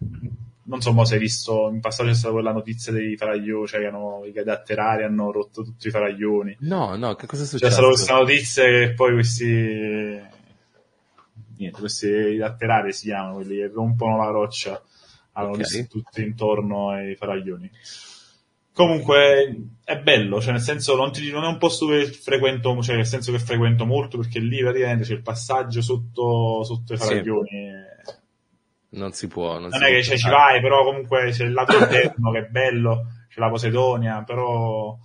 non 0.65 0.81
so 0.81 0.93
mo 0.93 1.03
se 1.03 1.15
hai 1.15 1.19
visto, 1.19 1.67
in 1.71 1.79
passato 1.79 2.09
c'è 2.09 2.15
stata 2.15 2.33
quella 2.33 2.51
notizia 2.51 2.91
dei 2.91 3.17
faraglioni, 3.17 3.65
cioè 3.67 3.79
che 3.81 3.87
hanno, 3.87 4.23
i 4.25 4.31
gadatterari 4.31 5.03
hanno 5.03 5.31
rotto 5.31 5.63
tutti 5.63 5.87
i 5.87 5.91
faraglioni. 5.91 6.57
no, 6.59 6.95
no, 6.95 7.15
che 7.15 7.25
cosa 7.25 7.41
è 7.41 7.45
C'è 7.45 7.51
successo? 7.51 7.71
stata 7.73 7.87
questa 7.87 8.13
notizia 8.13 8.63
che 8.65 8.93
poi 8.95 9.13
questi 9.13 10.21
niente, 11.57 11.79
questi 11.79 12.35
latterari 12.37 12.93
si 12.93 13.05
chiamano, 13.07 13.35
quelli 13.35 13.55
che 13.55 13.67
rompono 13.67 14.17
la 14.17 14.29
roccia, 14.29 14.81
hanno 15.33 15.49
Ok. 15.49 15.57
messo 15.57 15.87
tutti 15.89 16.21
intorno 16.21 16.91
ai 16.91 17.15
faraglioni. 17.15 17.69
Comunque 18.83 19.71
è 19.83 19.97
bello, 19.99 20.39
cioè 20.39 20.53
nel 20.53 20.61
senso 20.61 20.95
non, 20.95 21.11
ti- 21.11 21.29
non 21.31 21.43
è 21.43 21.47
un 21.47 21.57
posto 21.57 21.87
che 21.87 22.05
frequento, 22.05 22.81
cioè 22.81 22.95
nel 22.95 23.05
senso 23.05 23.33
che 23.33 23.39
frequento 23.39 23.85
molto 23.85 24.17
perché 24.17 24.39
lì 24.39 24.59
praticamente 24.61 25.03
c'è 25.03 25.11
il 25.15 25.21
passaggio 25.21 25.81
sotto, 25.81 26.63
sotto 26.63 26.93
i 26.93 26.97
Sì. 26.97 27.03
faraglioni. 27.05 27.49
Non 28.91 29.11
si 29.11 29.27
può, 29.27 29.53
non, 29.59 29.63
Non 29.63 29.71
si 29.71 29.77
è 29.77 29.79
può 29.81 29.87
che 29.89 30.03
cioè, 30.03 30.15
ci 30.17 30.23
toccare. 30.23 30.51
vai, 30.53 30.61
però 30.61 30.83
comunque 30.85 31.29
c'è 31.31 31.43
il 31.43 31.51
lato 31.51 31.77
interno 31.77 32.31
che 32.31 32.39
è 32.39 32.43
bello, 32.45 33.05
c'è 33.27 33.39
la 33.41 33.49
Posidonia, 33.49 34.23
però 34.25 34.97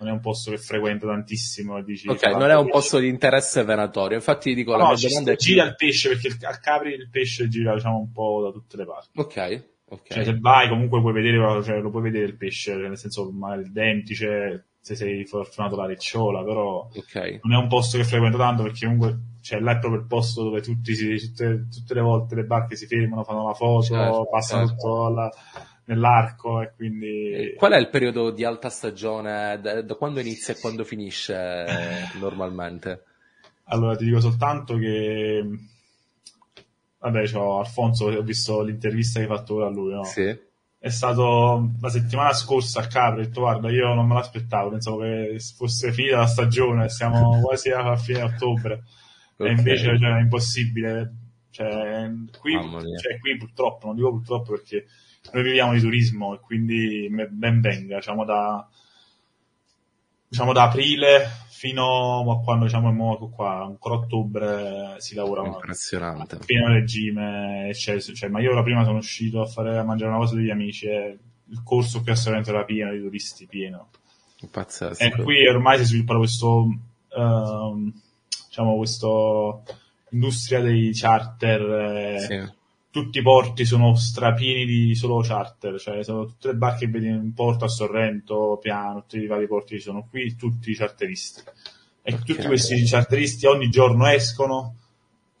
non 0.00 0.08
è 0.08 0.10
un 0.12 0.20
posto 0.20 0.50
che 0.50 0.58
frequento 0.58 1.06
tantissimo. 1.06 1.80
Dici, 1.84 2.08
Ok, 2.08 2.18
"Guarda, 2.18 2.38
non 2.38 2.50
è 2.50 2.54
un 2.56 2.64
pesce". 2.64 2.72
posto 2.78 2.98
di 2.98 3.06
interesse 3.06 3.62
venatorio, 3.62 4.16
infatti 4.16 4.54
dico 4.54 4.72
la 4.72 4.78
No, 4.82 4.88
mia 4.88 4.96
ci 4.96 5.06
domanda 5.06 5.30
è 5.32 5.36
gira 5.36 5.64
il 5.64 5.74
pesce 5.76 6.08
perché 6.08 6.26
il- 6.26 6.36
a 6.46 6.58
Capri 6.58 6.94
il 6.94 7.08
pesce 7.08 7.46
gira 7.48 7.74
diciamo 7.74 7.96
un 7.98 8.10
po' 8.10 8.42
da 8.42 8.50
tutte 8.50 8.76
le 8.76 8.84
parti. 8.86 9.08
Ok, 9.20 9.64
ok. 9.90 10.08
Cioè, 10.08 10.24
se 10.24 10.38
vai 10.38 10.68
comunque 10.68 11.00
puoi 11.00 11.12
vedere, 11.12 11.62
cioè, 11.62 11.80
lo 11.80 11.90
puoi 11.90 12.02
vedere 12.02 12.24
il 12.26 12.36
pesce, 12.36 12.72
cioè, 12.72 12.88
nel 12.88 12.98
senso 12.98 13.30
magari 13.32 13.62
il 13.62 13.72
dentice, 13.72 14.70
se 14.80 14.94
sei 14.96 15.24
fortunato 15.24 15.76
la 15.76 15.86
ricciola, 15.86 16.42
però 16.42 16.88
Ok, 16.94 17.40
non 17.42 17.52
è 17.54 17.56
un 17.62 17.68
posto 17.68 17.96
che 17.96 18.04
frequento 18.04 18.36
tanto 18.38 18.62
perché 18.64 18.86
comunque 18.86 19.18
cioè, 19.40 19.60
là 19.60 19.72
è 19.72 19.78
proprio 19.78 20.00
il 20.00 20.06
posto 20.06 20.42
dove 20.42 20.60
tutti 20.60 20.94
si, 20.94 21.16
tutte, 21.18 21.66
tutte 21.70 21.94
le 21.94 22.00
volte 22.00 22.34
le 22.34 22.44
barche 22.44 22.76
si 22.76 22.86
fermano, 22.86 23.24
fanno 23.24 23.46
la 23.46 23.54
foto, 23.54 23.84
Certo, 23.94 24.26
passano 24.30 24.66
certo. 24.66 24.82
tutto 24.82 25.06
alla- 25.06 25.30
nell'arco 25.86 26.60
e 26.62 26.72
quindi... 26.76 27.30
Eh, 27.32 27.54
Qual 27.54 27.72
è 27.72 27.76
il 27.78 27.88
periodo 27.90 28.30
di 28.30 28.44
alta 28.44 28.68
stagione? 28.70 29.60
Da, 29.60 29.82
da 29.82 29.94
quando 29.94 30.20
inizia 30.20 30.54
e 30.54 30.58
quando 30.58 30.84
finisce 30.84 31.64
normalmente? 32.20 33.04
Allora 33.64 33.96
ti 33.96 34.04
dico 34.04 34.20
soltanto 34.20 34.76
che... 34.76 35.42
Vabbè, 37.00 37.24
c'ho 37.24 37.58
Alfonso, 37.58 38.06
ho 38.06 38.22
visto 38.22 38.62
l'intervista 38.62 39.20
che 39.20 39.26
hai 39.26 39.36
fatto 39.36 39.54
ora 39.54 39.66
a 39.66 39.70
lui, 39.70 39.92
no? 39.94 40.04
Sì. 40.04 40.48
È 40.78 40.88
stato 40.88 41.72
la 41.80 41.88
settimana 41.88 42.32
scorsa 42.32 42.80
a 42.80 42.86
Capri, 42.86 43.20
ho 43.20 43.24
detto 43.24 43.40
guarda 43.40 43.70
io 43.70 43.92
non 43.94 44.06
me 44.06 44.14
l'aspettavo, 44.14 44.70
pensavo 44.70 44.98
che 44.98 45.38
fosse 45.56 45.92
finita 45.92 46.18
la 46.18 46.26
stagione, 46.26 46.88
siamo 46.88 47.40
quasi 47.44 47.70
a 47.70 47.96
fine 47.96 48.22
ottobre 48.22 48.82
Ok. 49.40 49.48
e 49.48 49.50
invece 49.52 49.98
cioè, 49.98 50.16
è 50.16 50.20
impossibile. 50.20 51.14
Cioè, 51.50 52.10
qui, 52.38 52.52
cioè, 52.52 53.18
qui 53.18 53.36
purtroppo, 53.36 53.86
non 53.86 53.96
dico 53.96 54.10
purtroppo 54.10 54.52
perché 54.52 54.86
noi 55.32 55.42
viviamo 55.42 55.72
di 55.72 55.80
turismo 55.80 56.34
e 56.34 56.40
quindi 56.40 57.08
ben 57.30 57.60
venga, 57.60 57.96
diciamo 57.96 58.24
da, 58.24 58.66
diciamo 60.30 60.52
da 60.52 60.62
aprile 60.62 61.28
fino 61.48 62.30
a 62.30 62.40
quando 62.40 62.64
diciamo 62.66 62.92
mo- 62.92 63.30
qua, 63.34 63.64
ancora 63.64 63.96
ottobre 63.96 64.94
si 64.98 65.14
lavora 65.16 65.44
Impressionante. 65.44 66.36
a 66.36 66.38
pieno 66.38 66.68
regime, 66.68 67.70
cioè, 67.74 68.00
cioè, 68.00 68.28
ma 68.30 68.40
io 68.40 68.52
ora 68.52 68.62
prima 68.62 68.84
sono 68.84 68.98
uscito 68.98 69.42
a 69.42 69.46
fare 69.46 69.76
a 69.76 69.82
mangiare 69.82 70.10
una 70.10 70.20
cosa 70.20 70.36
degli 70.36 70.50
amici 70.50 70.86
e 70.86 71.18
il 71.48 71.62
corso 71.64 72.00
qui 72.00 72.12
a 72.12 72.14
Sorrento 72.14 72.50
era 72.50 72.64
pieno 72.64 72.92
di 72.92 73.00
turisti, 73.00 73.46
pieno. 73.46 73.88
Pazzesco. 74.50 75.02
E 75.02 75.10
qui 75.22 75.46
ormai 75.48 75.78
si 75.78 75.84
sviluppa 75.84 76.16
questo, 76.16 76.66
ehm, 77.14 77.92
diciamo, 78.48 78.76
questo 78.76 79.62
industria 80.12 80.60
dei 80.60 80.92
charter, 80.94 81.60
eh, 81.60 82.18
Sì. 82.20 82.58
Tutti 82.90 83.18
i 83.18 83.22
porti 83.22 83.64
sono 83.64 83.94
strapieni 83.94 84.64
di 84.64 84.94
solo 84.94 85.20
charter, 85.20 85.78
cioè 85.78 86.02
sono 86.02 86.26
tutte 86.26 86.48
le 86.48 86.54
barche 86.54 86.86
che 86.86 86.90
vedi 86.90 87.06
in 87.06 87.32
porto 87.32 87.64
a 87.64 87.68
Sorrento, 87.68 88.58
Piano, 88.60 89.02
tutti 89.02 89.18
i 89.18 89.26
vari 89.26 89.46
porti 89.46 89.76
che 89.76 89.80
sono 89.80 90.06
qui, 90.08 90.34
tutti 90.36 90.74
charteristi. 90.74 91.42
E 92.02 92.14
Ok. 92.14 92.24
tutti 92.24 92.46
questi 92.46 92.82
charteristi 92.86 93.46
ogni 93.46 93.68
giorno 93.68 94.06
escono, 94.06 94.76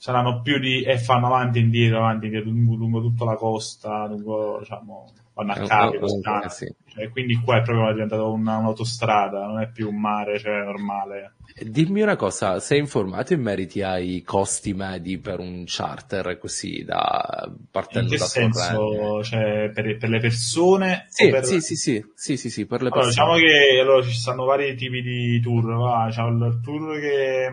saranno 0.00 0.40
più 0.40 0.58
di, 0.58 0.82
e 0.82 0.96
fanno 0.98 1.26
avanti 1.26 1.58
e 1.58 1.60
indietro, 1.60 1.98
avanti 1.98 2.24
e 2.24 2.28
indietro, 2.28 2.50
lungo, 2.50 2.74
lungo 2.74 3.00
tutta 3.02 3.26
la 3.26 3.34
costa, 3.34 4.06
lungo, 4.06 4.56
diciamo, 4.60 5.12
vanno 5.34 5.52
a 5.52 5.56
eh, 5.56 5.98
Toscana. 5.98 6.42
eh, 6.42 6.48
sì. 6.48 6.74
Cioè, 6.86 7.10
quindi 7.10 7.34
qua 7.36 7.58
è 7.58 7.62
proprio 7.62 7.92
diventato 7.92 8.32
una- 8.32 8.56
un'autostrada, 8.56 9.44
non 9.44 9.60
è 9.60 9.70
più 9.70 9.90
un 9.90 10.00
mare, 10.00 10.38
cioè 10.38 10.64
normale. 10.64 11.34
Dimmi 11.62 12.00
una 12.00 12.16
cosa, 12.16 12.60
sei 12.60 12.78
informato 12.78 13.34
in 13.34 13.42
meriti 13.42 13.82
ai 13.82 14.22
costi 14.22 14.72
medi 14.72 15.18
per 15.18 15.38
un 15.38 15.64
charter 15.66 16.38
così 16.38 16.82
da 16.82 17.44
In 17.46 17.66
partendo 17.70 18.08
che 18.08 18.16
da 18.16 18.24
senso? 18.24 19.22
Cioè, 19.22 19.70
per, 19.74 19.98
per 19.98 20.08
le 20.08 20.20
persone? 20.20 21.04
Sì, 21.10 21.28
per... 21.28 21.44
sì, 21.44 21.60
sì, 21.60 21.76
sì, 21.76 22.02
sì, 22.14 22.36
sì, 22.38 22.48
sì, 22.48 22.64
per 22.64 22.80
le 22.80 22.88
Allora, 22.88 23.04
persone. 23.04 23.34
diciamo 23.34 23.46
che 23.46 23.80
allora, 23.80 24.02
ci 24.02 24.12
stanno 24.12 24.44
vari 24.46 24.74
tipi 24.76 25.02
di 25.02 25.40
tour. 25.40 25.74
Va? 25.76 26.08
C'è 26.10 26.22
il 26.22 26.60
tour 26.64 26.98
che 26.98 27.50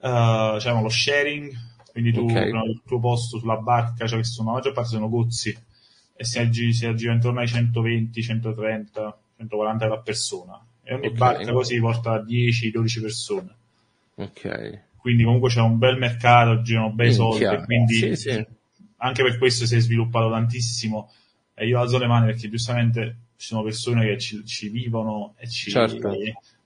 eh, 0.00 0.50
diciamo 0.54 0.82
lo 0.82 0.88
sharing, 0.88 1.52
quindi 1.92 2.12
tu 2.12 2.20
Ok. 2.24 2.32
prendi 2.32 2.70
il 2.70 2.82
tuo 2.86 3.00
posto 3.00 3.38
sulla 3.38 3.56
barca, 3.56 4.06
cioè 4.06 4.18
che 4.18 4.24
sono, 4.24 4.50
la 4.50 4.56
maggior 4.56 4.72
parte 4.72 4.90
sono 4.90 5.08
gozzi 5.08 5.56
e 6.14 6.24
si 6.24 6.38
aggira, 6.38 6.72
si 6.72 6.86
aggira 6.86 7.12
intorno 7.12 7.40
ai 7.40 7.48
120, 7.48 8.22
130, 8.22 9.18
140 9.36 9.84
euro 9.84 9.96
a 9.96 10.00
persona. 10.02 10.60
E 10.82 10.94
ogni 10.94 11.06
Ok. 11.08 11.16
barca 11.16 11.52
così 11.52 11.78
porta 11.78 12.18
10-12 12.22 13.00
persone. 13.00 13.54
Ok. 14.16 14.80
Quindi 14.96 15.24
comunque 15.24 15.48
c'è 15.48 15.60
un 15.60 15.78
bel 15.78 15.96
mercato, 15.96 16.60
girano 16.62 16.90
bei 16.90 17.12
soldi, 17.12 17.44
quindi 17.64 17.94
Sì, 17.94 18.16
sì. 18.16 18.46
anche 18.98 19.22
per 19.22 19.38
questo 19.38 19.64
si 19.66 19.76
è 19.76 19.80
sviluppato 19.80 20.30
tantissimo. 20.30 21.10
E 21.54 21.66
io 21.66 21.78
alzo 21.80 21.98
le 21.98 22.06
mani 22.06 22.26
perché 22.26 22.48
giustamente 22.50 23.16
ci 23.36 23.46
sono 23.46 23.62
persone 23.62 24.04
che 24.04 24.18
ci, 24.18 24.44
ci 24.44 24.68
vivono 24.68 25.34
e 25.38 25.48
ci 25.48 25.70
Certo. 25.70 26.12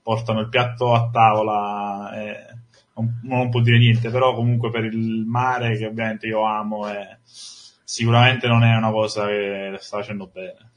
portano 0.01 0.41
il 0.41 0.49
piatto 0.49 0.93
a 0.93 1.09
tavola. 1.09 2.11
E 2.21 2.55
non, 2.95 3.19
non 3.23 3.49
può 3.49 3.61
dire 3.61 3.77
niente, 3.77 4.09
però 4.09 4.33
comunque 4.33 4.71
per 4.71 4.85
il 4.85 5.25
mare, 5.25 5.77
che 5.77 5.85
ovviamente 5.85 6.27
io 6.27 6.43
amo, 6.45 6.89
e 6.89 7.17
sicuramente 7.23 8.47
non 8.47 8.63
è 8.63 8.75
una 8.75 8.91
cosa 8.91 9.27
che 9.27 9.77
sta 9.79 9.97
facendo 9.97 10.29
bene. 10.31 10.71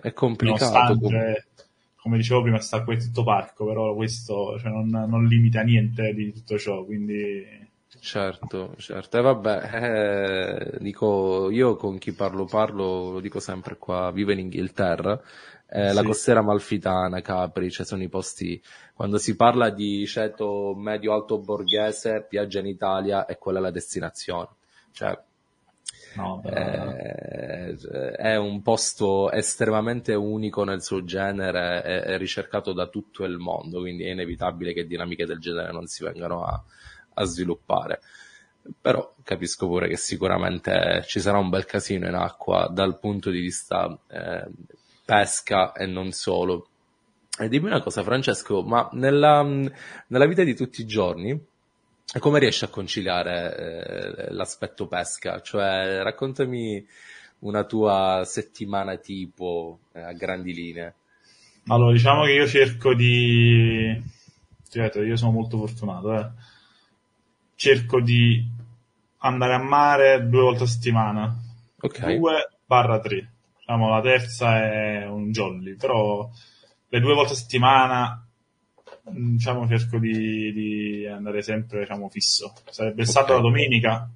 È 0.00 0.12
complicato. 0.12 0.94
Nonostante, 0.94 1.46
come 1.96 2.16
dicevo 2.16 2.42
prima, 2.42 2.58
sta 2.60 2.82
qui 2.82 2.98
tutto 2.98 3.24
parco, 3.24 3.66
però 3.66 3.94
questo 3.94 4.58
cioè, 4.58 4.70
non, 4.70 4.88
non 4.88 5.26
limita 5.26 5.62
niente 5.62 6.12
di 6.14 6.32
tutto 6.32 6.58
ciò, 6.58 6.84
quindi 6.84 7.66
Certo, 8.00 8.74
certo. 8.78 9.18
E 9.18 9.22
vabbè, 9.22 10.72
eh, 10.74 10.78
dico, 10.80 11.50
io 11.50 11.76
con 11.76 11.98
chi 11.98 12.12
parlo 12.12 12.44
parlo, 12.44 13.12
lo 13.12 13.20
dico 13.20 13.40
sempre 13.40 13.76
qua, 13.78 14.10
vivo 14.12 14.32
in 14.32 14.40
Inghilterra, 14.40 15.20
eh, 15.70 15.92
la 15.92 16.02
Sì. 16.02 16.04
costiera 16.04 16.42
malfitana, 16.42 17.20
Capri, 17.20 17.70
cioè 17.70 17.86
sono 17.86 18.02
i 18.02 18.08
posti, 18.08 18.60
quando 18.94 19.18
si 19.18 19.36
parla 19.36 19.70
di 19.70 20.06
ceto 20.06 20.74
medio-alto 20.76 21.38
borghese, 21.38 22.26
viaggia 22.30 22.60
in 22.60 22.66
Italia 22.66 23.26
e 23.26 23.38
quella 23.38 23.58
è 23.58 23.62
la 23.62 23.70
destinazione. 23.70 24.48
Cioè, 24.92 25.18
no, 26.14 26.42
eh, 26.42 27.76
è 28.16 28.36
un 28.36 28.62
posto 28.62 29.30
estremamente 29.30 30.14
unico 30.14 30.64
nel 30.64 30.82
suo 30.82 31.04
genere, 31.04 31.82
è, 31.82 32.00
è 32.02 32.18
ricercato 32.18 32.72
da 32.72 32.86
tutto 32.88 33.24
il 33.24 33.36
mondo, 33.38 33.80
quindi 33.80 34.04
è 34.04 34.10
inevitabile 34.10 34.72
che 34.72 34.86
dinamiche 34.86 35.26
del 35.26 35.38
genere 35.38 35.72
non 35.72 35.86
si 35.86 36.04
vengano 36.04 36.44
a, 36.44 36.62
a 37.14 37.24
sviluppare. 37.24 38.00
Però 38.80 39.14
capisco 39.22 39.66
pure 39.66 39.88
che 39.88 39.96
sicuramente 39.96 41.02
ci 41.06 41.20
sarà 41.20 41.38
un 41.38 41.48
bel 41.48 41.64
casino 41.64 42.06
in 42.06 42.14
acqua 42.14 42.68
dal 42.70 42.98
punto 42.98 43.30
di 43.30 43.40
vista 43.40 43.98
eh, 44.08 44.46
pesca 45.08 45.72
e 45.72 45.86
non 45.86 46.12
solo. 46.12 46.68
E 47.38 47.48
dimmi 47.48 47.68
una 47.68 47.80
cosa, 47.80 48.02
Francesco, 48.02 48.62
ma 48.62 48.90
nella, 48.92 49.42
nella 49.42 50.26
vita 50.26 50.44
di 50.44 50.54
tutti 50.54 50.82
i 50.82 50.86
giorni, 50.86 51.40
come 52.18 52.38
riesci 52.38 52.64
a 52.64 52.68
conciliare 52.68 53.56
eh, 53.56 54.32
l'aspetto 54.34 54.86
pesca? 54.86 55.40
Cioè, 55.40 56.02
raccontami 56.02 56.86
una 57.38 57.64
tua 57.64 58.22
settimana 58.26 58.96
tipo 58.96 59.78
eh, 59.94 60.02
a 60.02 60.12
grandi 60.12 60.52
linee. 60.52 60.94
Allora, 61.68 61.92
diciamo 61.92 62.24
che 62.24 62.32
io 62.32 62.46
cerco 62.46 62.92
di... 62.92 64.02
Certo, 64.68 65.00
io 65.00 65.16
sono 65.16 65.32
molto 65.32 65.56
fortunato, 65.56 66.14
eh. 66.18 66.30
Cerco 67.54 68.02
di 68.02 68.46
andare 69.18 69.54
a 69.54 69.62
mare 69.62 70.28
due 70.28 70.42
volte 70.42 70.64
a 70.64 70.66
settimana. 70.66 71.34
Ok. 71.80 72.14
2 72.14 72.50
barra 72.66 73.00
3. 73.00 73.30
Diciamo, 73.68 73.90
la 73.90 74.00
terza 74.00 74.62
è 74.62 75.06
un 75.06 75.30
jolly, 75.30 75.74
però 75.76 76.26
le 76.88 77.00
due 77.00 77.12
volte 77.12 77.34
a 77.34 77.36
settimana 77.36 78.26
mm, 79.10 79.32
diciamo 79.36 79.68
cerco 79.68 79.98
di, 79.98 80.52
di 80.54 81.06
andare 81.06 81.42
sempre 81.42 81.80
diciamo 81.80 82.08
fisso 82.08 82.54
sarebbe 82.70 83.02
Ok. 83.02 83.08
stata 83.08 83.34
la 83.34 83.40
domenica 83.40 84.08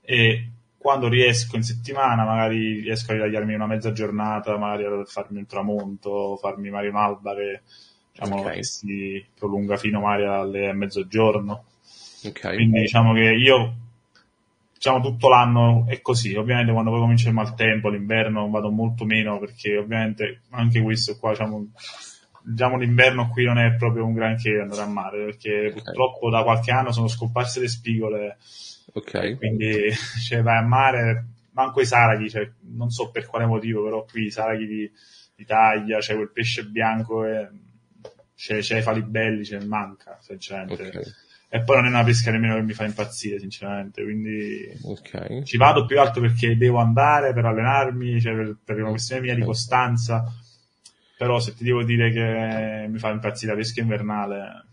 e 0.00 0.50
quando 0.78 1.08
riesco 1.08 1.56
in 1.56 1.62
settimana 1.62 2.24
magari 2.24 2.80
riesco 2.80 3.10
a 3.12 3.14
ritagliarmi 3.16 3.52
una 3.54 3.66
mezza 3.66 3.92
giornata 3.92 4.56
magari 4.56 4.84
a 4.84 5.04
farmi 5.04 5.36
un 5.38 5.46
tramonto 5.46 6.38
farmi 6.38 6.70
magari 6.70 6.88
un'alba 6.88 7.34
che 7.34 7.60
diciamo 8.10 8.40
Ok. 8.40 8.52
che 8.54 8.64
si 8.64 9.22
prolunga 9.38 9.76
fino 9.76 10.00
magari 10.00 10.24
alle 10.24 10.72
mezzogiorno 10.72 11.64
Ok. 12.24 12.54
quindi 12.54 12.80
diciamo 12.80 13.12
che 13.12 13.34
io 13.34 13.74
diciamo 14.82 15.00
tutto 15.00 15.28
l'anno 15.28 15.84
è 15.86 16.00
così 16.00 16.34
ovviamente 16.34 16.72
quando 16.72 16.90
poi 16.90 16.98
comincia 16.98 17.28
il 17.28 17.34
maltempo 17.34 17.88
l'inverno 17.88 18.50
vado 18.50 18.68
molto 18.68 19.04
meno 19.04 19.38
perché 19.38 19.76
ovviamente 19.76 20.40
anche 20.50 20.82
questo 20.82 21.16
qua 21.18 21.30
diciamo, 21.30 21.70
diciamo 22.42 22.76
l'inverno 22.78 23.28
qui 23.28 23.44
non 23.44 23.58
è 23.58 23.76
proprio 23.76 24.04
un 24.04 24.12
granché 24.12 24.58
andare 24.58 24.82
a 24.82 24.86
mare 24.86 25.24
perché 25.24 25.66
Ok. 25.68 25.82
purtroppo 25.84 26.30
da 26.30 26.42
qualche 26.42 26.72
anno 26.72 26.90
sono 26.90 27.06
scomparse 27.06 27.60
le 27.60 27.68
spigole 27.68 28.38
Ok. 28.94 29.36
quindi 29.36 29.92
cioè, 30.26 30.42
vai 30.42 30.58
a 30.58 30.66
mare 30.66 31.26
manco 31.52 31.80
i 31.80 31.86
saraghi 31.86 32.28
cioè, 32.28 32.50
non 32.72 32.90
so 32.90 33.12
per 33.12 33.26
quale 33.26 33.46
motivo 33.46 33.84
però 33.84 34.04
qui 34.04 34.24
i 34.24 34.30
saraghi 34.32 34.66
di, 34.66 34.90
di 35.36 35.44
taglia 35.44 35.98
c'è 35.98 36.16
quel 36.16 36.32
pesce 36.32 36.64
bianco 36.66 37.24
e 37.24 37.48
c'è, 38.34 38.58
c'è 38.58 38.78
i 38.78 38.82
falibelli 38.82 39.44
ce 39.44 39.58
ne 39.58 39.64
manca 39.64 40.18
sinceramente 40.20 40.88
Ok. 40.88 41.30
E 41.54 41.60
poi 41.62 41.76
non 41.76 41.86
è 41.86 41.88
una 41.90 42.02
pesca 42.04 42.30
nemmeno 42.30 42.54
che 42.54 42.62
mi 42.62 42.72
fa 42.72 42.84
impazzire, 42.84 43.38
sinceramente. 43.38 44.02
Quindi 44.02 44.72
Ok. 44.84 45.42
ci 45.42 45.58
vado 45.58 45.84
più 45.84 46.00
alto 46.00 46.20
perché 46.20 46.56
devo 46.56 46.78
andare 46.78 47.34
per 47.34 47.44
allenarmi, 47.44 48.18
cioè 48.22 48.34
per, 48.34 48.56
per 48.64 48.80
una 48.80 48.88
questione 48.90 49.20
mia 49.20 49.34
di 49.34 49.42
costanza. 49.42 50.24
Però 51.18 51.38
se 51.40 51.54
ti 51.54 51.62
devo 51.64 51.84
dire 51.84 52.10
che 52.10 52.88
mi 52.88 52.98
fa 52.98 53.10
impazzire 53.10 53.52
la 53.52 53.58
pesca 53.58 53.80
invernale, 53.82 54.64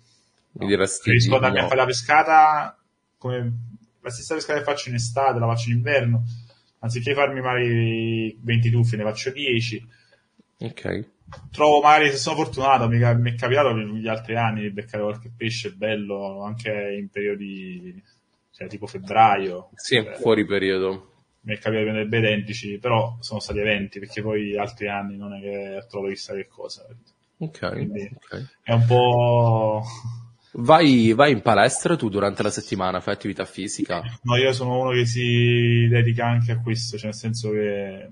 Mi 0.54 0.68
diresti 0.68 1.02
preferisco 1.04 1.30
di 1.30 1.36
andarmi 1.36 1.60
a 1.60 1.62
no. 1.64 1.68
fare 1.68 1.80
la 1.82 1.86
pescata 1.86 2.78
come 3.18 3.54
la 4.02 4.10
stessa 4.10 4.36
pescata 4.36 4.60
che 4.60 4.66
faccio 4.66 4.88
in 4.90 4.96
estate, 4.96 5.38
la 5.40 5.48
faccio 5.48 5.70
in 5.70 5.76
inverno. 5.76 6.24
Anziché 6.80 7.14
farmi 7.14 7.42
magari 7.42 8.40
20 8.42 8.70
tuffi, 8.72 8.96
ne 8.96 9.04
faccio 9.04 9.32
10. 9.32 9.86
Ok. 10.60 11.08
Trovo 11.52 11.82
magari 11.82 12.10
se 12.10 12.18
sono 12.18 12.38
fortunato, 12.38 12.88
mi, 12.88 13.00
è 13.00 13.36
capitato 13.36 13.72
negli 13.74 14.08
altri 14.08 14.36
anni 14.36 14.62
di 14.62 14.72
beccare 14.72 15.04
qualche 15.04 15.32
pesce 15.36 15.72
bello 15.74 16.44
anche 16.44 16.96
in 17.00 17.10
periodi 17.10 18.04
cioè 18.52 18.68
tipo 18.68 18.88
febbraio. 18.88 19.70
Sì, 19.76 19.96
Eh, 19.96 20.16
fuori 20.16 20.46
periodo. 20.46 21.06
Mi 21.42 21.54
è 21.54 21.58
capitato 21.60 21.78
di 21.78 21.84
prendere 21.84 22.08
bei 22.08 22.20
identici, 22.20 22.78
però 22.78 23.16
sono 23.22 23.40
stati 23.40 23.60
eventi 23.60 24.00
perché 24.00 24.22
poi 24.22 24.58
altri 24.58 24.90
anni 24.90 25.16
non 25.16 25.34
è 25.34 25.40
che 25.40 25.86
trovo 25.88 26.10
chissà 26.10 26.34
che 26.34 26.48
cosa. 26.48 26.86
Ok. 27.38 27.72
Quindi- 27.72 28.12
ok. 28.14 28.56
È 28.62 28.74
un 28.74 28.86
po'. 28.86 29.84
Vai, 30.54 31.14
vai 31.14 31.32
in 31.32 31.42
palestra 31.42 31.96
tu 31.96 32.10
durante 32.10 32.44
la 32.44 32.50
settimana, 32.50 33.00
fai 33.00 33.14
attività 33.14 33.46
fisica? 33.46 34.02
No, 34.24 34.36
io 34.36 34.52
sono 34.52 34.80
uno 34.80 34.92
che 34.92 35.06
si 35.06 35.88
dedica 35.90 36.26
anche 36.26 36.52
a 36.52 36.60
questo, 36.60 36.98
cioè 36.98 37.12
nel 37.12 37.16
senso 37.16 37.52
che 37.52 38.10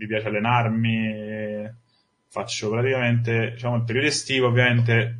mi 0.00 0.06
piace 0.06 0.28
allenarmi, 0.28 1.70
faccio 2.28 2.70
praticamente, 2.70 3.50
diciamo, 3.52 3.76
il 3.76 3.84
periodo 3.84 4.08
estivo 4.08 4.46
ovviamente 4.46 5.18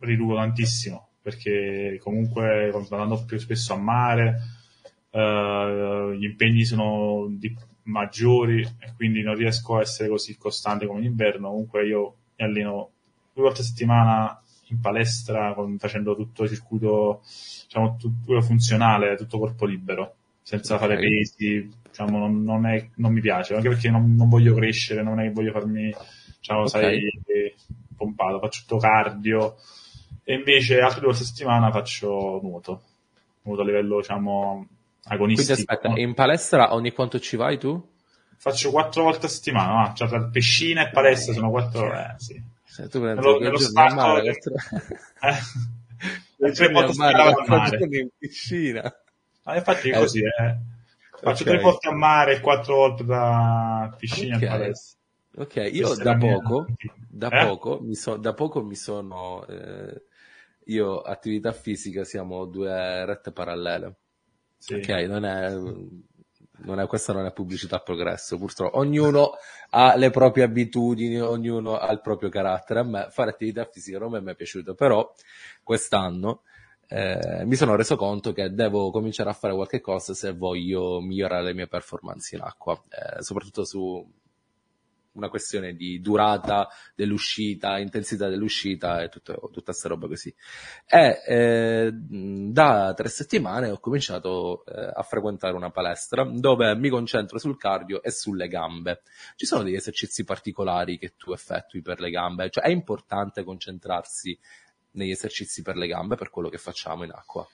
riduco 0.00 0.34
tantissimo, 0.34 1.10
perché 1.22 1.98
comunque 2.02 2.70
andando 2.72 3.24
più 3.24 3.38
spesso 3.38 3.74
a 3.74 3.78
mare, 3.78 4.40
eh, 5.10 6.16
gli 6.18 6.24
impegni 6.24 6.64
sono 6.64 7.26
di- 7.30 7.54
maggiori 7.84 8.62
e 8.62 8.92
quindi 8.96 9.22
non 9.22 9.36
riesco 9.36 9.76
a 9.76 9.80
essere 9.80 10.08
così 10.08 10.36
costante 10.36 10.86
come 10.86 10.98
in 11.00 11.06
inverno, 11.06 11.50
comunque 11.50 11.86
io 11.86 12.14
mi 12.36 12.44
alleno 12.44 12.90
due 13.32 13.44
volte 13.44 13.60
a 13.60 13.64
settimana 13.64 14.40
in 14.70 14.80
palestra 14.80 15.54
con- 15.54 15.78
facendo 15.78 16.16
tutto 16.16 16.42
il 16.42 16.48
circuito 16.48 17.22
diciamo, 17.64 17.96
tutto 17.96 18.40
funzionale, 18.42 19.16
tutto 19.16 19.38
corpo 19.38 19.64
libero, 19.66 20.16
senza 20.42 20.78
fare 20.78 20.96
pesi, 20.96 21.68
diciamo, 21.96 22.18
non, 22.18 22.42
non 22.42 22.66
è- 22.66 22.88
non 22.96 23.12
mi 23.12 23.20
piace, 23.20 23.54
anche 23.54 23.68
perché 23.70 23.88
non, 23.90 24.14
non 24.14 24.28
voglio 24.28 24.54
crescere, 24.54 25.02
non 25.02 25.18
è 25.20 25.24
che 25.24 25.30
voglio 25.32 25.52
farmi, 25.52 25.94
diciamo, 26.38 26.60
Ok. 26.60 26.68
sai, 26.68 27.00
pompato, 27.96 28.38
faccio 28.38 28.60
tutto 28.60 28.76
cardio, 28.78 29.56
e 30.22 30.34
invece 30.34 30.80
altre 30.80 31.00
due 31.00 31.08
volte 31.10 31.22
a 31.22 31.26
settimana 31.26 31.70
faccio 31.70 32.40
nuoto, 32.42 32.82
nuoto 33.42 33.62
a 33.62 33.64
livello, 33.64 33.96
diciamo, 33.98 34.66
Quindi 35.06 35.14
agonistico. 35.14 35.52
aspetta, 35.52 35.88
in 35.98 36.14
palestra 36.14 36.74
ogni 36.74 36.92
quanto 36.92 37.18
ci 37.18 37.36
vai 37.36 37.58
tu? 37.58 37.82
Faccio 38.38 38.70
quattro 38.70 39.04
volte 39.04 39.26
a 39.26 39.28
settimana, 39.30 39.72
ma 39.72 39.94
cioè 39.94 40.08
tra 40.08 40.22
piscina 40.24 40.86
e 40.86 40.90
palestra 40.90 41.32
sono 41.32 41.48
quattro, 41.50 41.92
eh, 41.94 42.14
sì. 42.18 42.40
Se 42.64 42.88
tu 42.88 43.00
prendi 43.00 43.20
Nello- 43.20 43.38
nello 43.38 43.58
starto- 43.58 43.94
mare, 43.94 44.28
Eh, 44.28 44.36
tre 46.52 46.68
volte 46.68 46.90
a 46.90 46.92
settimana 46.92 47.76
in 47.98 48.08
piscina. 48.18 48.94
Ah, 49.44 49.56
infatti 49.56 49.88
è 49.88 49.96
Eh, 49.96 49.98
così, 49.98 50.20
eh. 50.20 50.56
Faccio 51.26 51.44
ok. 51.44 51.46
tre 51.46 51.58
volte 51.58 51.88
a 51.88 51.92
mare 51.92 52.36
e 52.36 52.40
quattro 52.40 52.74
volte 52.76 53.04
da 53.04 53.92
piscina 53.98 54.36
Ok. 54.36 54.42
e 54.42 54.44
palestra. 54.44 54.98
Ok, 55.38 55.56
io 55.72 55.94
da 55.96 56.16
poco, 56.16 56.74
da 57.08 57.30
Eh? 57.30 57.34
poco, 57.34 57.80
mi 57.82 57.94
so- 57.94 58.16
da 58.16 58.32
poco 58.34 58.62
mi 58.62 58.74
sono, 58.74 59.46
eh, 59.46 60.04
io 60.66 61.00
attività 61.02 61.52
fisica 61.52 62.04
siamo 62.04 62.46
due 62.46 63.04
rette 63.04 63.32
parallele. 63.32 63.96
Sì. 64.58 64.74
Ok, 64.74 64.88
non 65.08 65.24
è, 65.24 65.50
non 66.64 66.80
è, 66.80 66.86
questa 66.86 67.12
non 67.12 67.26
è 67.26 67.32
pubblicità 67.32 67.80
progresso, 67.80 68.38
purtroppo. 68.38 68.78
Ognuno 68.78 69.32
ha 69.70 69.94
le 69.96 70.10
proprie 70.10 70.44
abitudini, 70.44 71.20
ognuno 71.20 71.76
ha 71.76 71.92
il 71.92 72.00
proprio 72.00 72.28
carattere. 72.30 72.80
A 72.80 72.84
me 72.84 73.06
fare 73.10 73.30
attività 73.30 73.64
fisica 73.66 73.98
non 73.98 74.12
mi 74.12 74.18
è 74.18 74.20
mai 74.20 74.34
piaciuto, 74.36 74.74
però 74.74 75.12
quest'anno 75.62 76.42
eh, 76.88 77.44
mi 77.44 77.56
sono 77.56 77.74
reso 77.76 77.96
conto 77.96 78.32
che 78.32 78.52
devo 78.52 78.90
cominciare 78.90 79.30
a 79.30 79.34
fare 79.34 79.54
qualche 79.54 79.80
cosa 79.80 80.14
se 80.14 80.32
voglio 80.32 81.00
migliorare 81.00 81.44
le 81.44 81.54
mie 81.54 81.66
performance 81.66 82.34
in 82.34 82.42
acqua, 82.42 82.80
eh, 82.88 83.22
soprattutto 83.22 83.64
su 83.64 84.04
una 85.16 85.28
questione 85.28 85.74
di 85.74 86.00
durata 86.00 86.68
dell'uscita, 86.94 87.78
intensità 87.78 88.28
dell'uscita 88.28 89.02
e 89.02 89.08
tutto, 89.08 89.32
tutta 89.52 89.72
questa 89.72 89.88
roba 89.88 90.06
così. 90.06 90.32
E 90.86 91.22
eh, 91.26 91.90
da 91.92 92.94
tre 92.94 93.08
settimane 93.08 93.70
ho 93.70 93.80
cominciato 93.80 94.64
eh, 94.66 94.90
a 94.94 95.02
frequentare 95.02 95.54
una 95.54 95.70
palestra 95.70 96.24
dove 96.24 96.76
mi 96.76 96.88
concentro 96.88 97.38
sul 97.38 97.56
cardio 97.56 98.02
e 98.02 98.10
sulle 98.10 98.46
gambe. 98.46 99.02
Ci 99.34 99.46
sono 99.46 99.62
degli 99.62 99.74
esercizi 99.74 100.24
particolari 100.24 100.98
che 100.98 101.14
tu 101.16 101.32
effettui 101.32 101.82
per 101.82 102.00
le 102.00 102.10
gambe? 102.10 102.50
Cioè 102.50 102.64
è 102.64 102.70
importante 102.70 103.42
concentrarsi 103.42 104.38
negli 104.96 105.10
esercizi 105.10 105.62
per 105.62 105.76
le 105.76 105.86
gambe 105.86 106.16
per 106.16 106.30
quello 106.30 106.48
che 106.48 106.58
facciamo 106.58 107.04
in 107.04 107.12
acqua? 107.12 107.46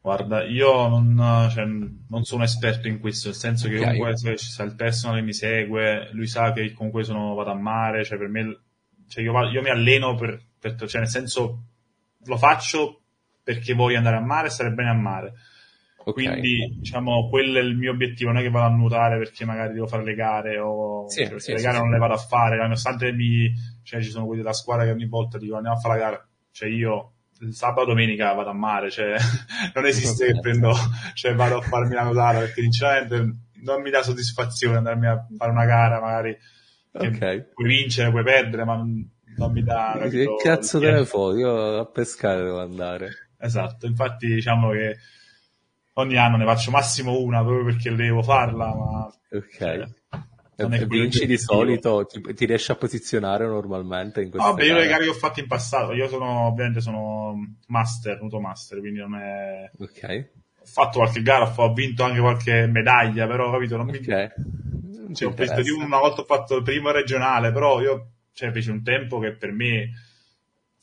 Guarda, 0.00 0.42
io 0.44 0.88
non, 0.88 1.48
cioè, 1.50 1.64
non 1.64 2.24
sono 2.24 2.42
esperto 2.42 2.88
in 2.88 2.98
questo, 2.98 3.28
nel 3.28 3.36
senso 3.36 3.68
che 3.68 3.76
Ok. 3.76 3.82
comunque 3.84 4.16
se 4.16 4.36
sta 4.36 4.64
il 4.64 4.74
personal 4.74 5.16
che 5.18 5.22
mi 5.22 5.32
segue, 5.32 6.10
lui 6.12 6.26
sa 6.26 6.52
che 6.52 6.72
comunque 6.72 7.04
sono, 7.04 7.34
vado 7.34 7.50
a 7.52 7.54
mare, 7.54 8.04
cioè 8.04 8.18
per 8.18 8.26
me, 8.28 8.60
cioè 9.06 9.22
io, 9.22 9.32
io 9.50 9.62
mi 9.62 9.70
alleno 9.70 10.16
per, 10.16 10.40
per- 10.58 10.74
cioè 10.88 11.00
nel 11.00 11.08
senso 11.08 11.62
lo 12.24 12.36
faccio 12.36 13.00
perché 13.44 13.74
voglio 13.74 13.96
andare 13.98 14.16
a 14.16 14.20
mare 14.20 14.48
e 14.48 14.50
stare 14.50 14.72
bene 14.72 14.90
a 14.90 14.94
mare. 14.94 15.34
Ok. 16.04 16.12
Quindi, 16.14 16.76
diciamo, 16.80 17.28
quello 17.28 17.58
è 17.58 17.62
il 17.62 17.76
mio 17.76 17.92
obiettivo, 17.92 18.30
non 18.32 18.40
è 18.40 18.42
che 18.44 18.50
vado 18.50 18.66
a 18.74 18.76
nuotare 18.76 19.18
perché 19.18 19.44
magari 19.44 19.72
devo 19.74 19.86
fare 19.86 20.02
le 20.04 20.14
gare 20.14 20.58
o 20.58 21.08
Sì, 21.08 21.24
cioè, 21.24 21.38
sì, 21.38 21.52
le 21.52 21.58
sì, 21.58 21.64
gare 21.64 21.78
non 21.78 21.90
le 21.90 21.98
vado 21.98 22.14
a 22.14 22.18
fare, 22.18 22.56
nonostante 22.56 23.12
mi, 23.12 23.52
cioè, 23.84 24.02
ci 24.02 24.10
sono 24.10 24.26
quelli 24.26 24.42
della 24.42 24.52
squadra 24.52 24.84
che 24.84 24.90
ogni 24.90 25.06
volta 25.06 25.38
dicono 25.38 25.58
andiamo 25.58 25.76
a 25.78 25.80
fare 25.80 25.98
la 25.98 26.04
gara, 26.04 26.28
cioè 26.52 26.68
io 26.68 27.14
sabato 27.50 27.86
domenica 27.86 28.32
vado 28.32 28.50
a 28.50 28.54
mare, 28.54 28.90
cioè 28.90 29.16
non 29.74 29.86
esiste 29.86 30.26
che 30.26 30.40
prendo, 30.40 30.72
cioè 31.14 31.34
vado 31.34 31.56
a 31.58 31.60
farmi 31.60 31.94
la 31.94 32.04
nuotata 32.04 32.38
perché 32.38 32.62
sinceramente 32.62 33.36
non 33.62 33.82
mi 33.82 33.90
dà 33.90 34.02
soddisfazione 34.02 34.76
andarmi 34.76 35.06
a 35.06 35.26
fare 35.36 35.50
una 35.50 35.64
gara 35.64 36.00
magari 36.00 36.36
che 36.92 37.06
Ok. 37.06 37.52
puoi 37.54 37.68
vincere, 37.68 38.10
puoi 38.10 38.22
perdere, 38.22 38.64
ma 38.64 38.76
non, 38.76 39.52
mi 39.52 39.62
dà 39.62 39.98
Che 40.10 40.26
cazzo 40.42 40.78
te 40.78 40.90
ne 40.90 41.04
fai? 41.04 41.38
Io 41.38 41.78
a 41.80 41.86
pescare 41.86 42.42
devo 42.42 42.60
andare. 42.60 43.30
Esatto, 43.38 43.86
infatti 43.86 44.26
diciamo 44.26 44.70
che 44.70 44.98
ogni 45.94 46.16
anno 46.16 46.36
ne 46.36 46.44
faccio 46.44 46.70
massimo 46.70 47.18
una 47.20 47.42
proprio 47.42 47.64
perché 47.64 47.94
devo 47.94 48.22
farla, 48.22 48.74
ma 48.74 49.06
Ok. 49.32 49.56
cioè, 49.58 49.88
vinci 50.86 51.26
di 51.26 51.38
solito, 51.38 52.04
ti, 52.06 52.20
ti, 52.34 52.44
riesci 52.44 52.70
a 52.70 52.76
posizionare 52.76 53.46
normalmente 53.46 54.22
in 54.22 54.30
queste 54.30 54.48
Vabbè, 54.48 54.64
io 54.64 54.76
le 54.76 54.86
gare 54.86 55.04
che 55.04 55.10
ho 55.10 55.14
fatto 55.14 55.40
in 55.40 55.46
passato, 55.46 55.92
io 55.92 56.08
sono 56.08 56.46
ovviamente 56.46 56.80
sono 56.80 57.34
master, 57.68 58.20
nudo 58.20 58.40
master, 58.40 58.80
quindi 58.80 59.00
non 59.00 59.14
è... 59.16 59.70
Ok. 59.78 60.30
Ho 60.60 60.66
fatto 60.66 60.98
qualche 60.98 61.22
gara, 61.22 61.52
ho 61.54 61.72
vinto 61.72 62.04
anche 62.04 62.20
qualche 62.20 62.66
medaglia, 62.66 63.26
però 63.26 63.50
capito, 63.50 63.76
non 63.76 63.86
mi... 63.86 63.96
Ok. 63.96 64.34
Cioè, 65.12 65.28
ho 65.28 65.34
visto 65.34 65.62
di 65.62 65.70
una 65.70 65.98
volta 65.98 66.22
ho 66.22 66.24
fatto 66.24 66.56
il 66.56 66.62
primo 66.62 66.90
regionale, 66.90 67.52
però 67.52 67.80
io, 67.80 68.12
cioè, 68.32 68.50
feci 68.50 68.70
un 68.70 68.82
tempo 68.82 69.18
che 69.18 69.32
per 69.32 69.52
me, 69.52 69.90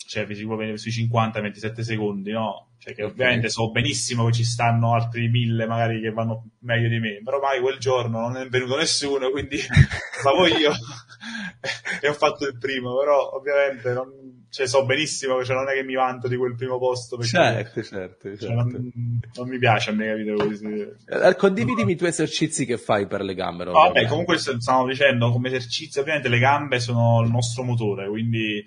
cioè, 0.09 0.25
feci 0.25 0.41
sui 0.75 1.07
50-27 1.07 1.81
secondi, 1.81 2.31
no? 2.31 2.69
Cioè 2.79 2.95
che 2.95 3.03
ovviamente 3.03 3.47
so 3.47 3.69
benissimo 3.69 4.25
che 4.25 4.31
ci 4.31 4.43
stanno 4.43 4.95
altri 4.95 5.27
mille 5.27 5.67
magari 5.67 6.01
che 6.01 6.09
vanno 6.09 6.45
meglio 6.61 6.89
di 6.89 6.97
me, 6.97 7.21
però 7.23 7.39
mai 7.39 7.59
quel 7.59 7.77
giorno 7.77 8.19
non 8.19 8.35
è 8.35 8.47
venuto 8.47 8.75
nessuno, 8.75 9.29
quindi 9.29 9.57
stavo 10.17 10.47
io 10.47 10.71
e 12.01 12.07
ho 12.07 12.13
fatto 12.13 12.47
il 12.47 12.57
primo, 12.57 12.97
però 12.97 13.33
ovviamente 13.33 13.93
non, 13.93 14.09
cioè, 14.49 14.65
so 14.65 14.83
benissimo 14.83 15.37
che 15.37 15.45
cioè, 15.45 15.55
non 15.55 15.69
è 15.69 15.73
che 15.73 15.83
mi 15.83 15.93
vanto 15.93 16.27
di 16.27 16.37
quel 16.37 16.55
primo 16.55 16.79
posto. 16.79 17.15
Perché, 17.15 17.31
certo, 17.31 17.83
certo. 17.83 18.29
certo. 18.29 18.45
Cioè, 18.47 18.55
non, 18.55 18.91
non, 19.35 19.47
mi 19.47 19.59
piace 19.59 19.91
a 19.91 19.93
me, 19.93 20.07
capito? 20.07 20.43
Così. 20.43 20.87
Eh, 21.05 21.35
condividimi 21.35 21.91
i 21.91 21.95
tuoi 21.95 22.09
esercizi 22.09 22.65
che 22.65 22.79
fai 22.79 23.05
per 23.05 23.21
le 23.21 23.35
gambe. 23.35 23.65
No, 23.65 23.73
vabbè, 23.73 24.07
comunque 24.07 24.39
stavo 24.39 24.87
dicendo, 24.87 25.31
come 25.31 25.49
esercizi, 25.49 25.99
ovviamente 25.99 26.29
le 26.29 26.39
gambe 26.39 26.79
sono 26.79 27.21
il 27.21 27.29
nostro 27.29 27.61
motore, 27.61 28.09
quindi 28.09 28.65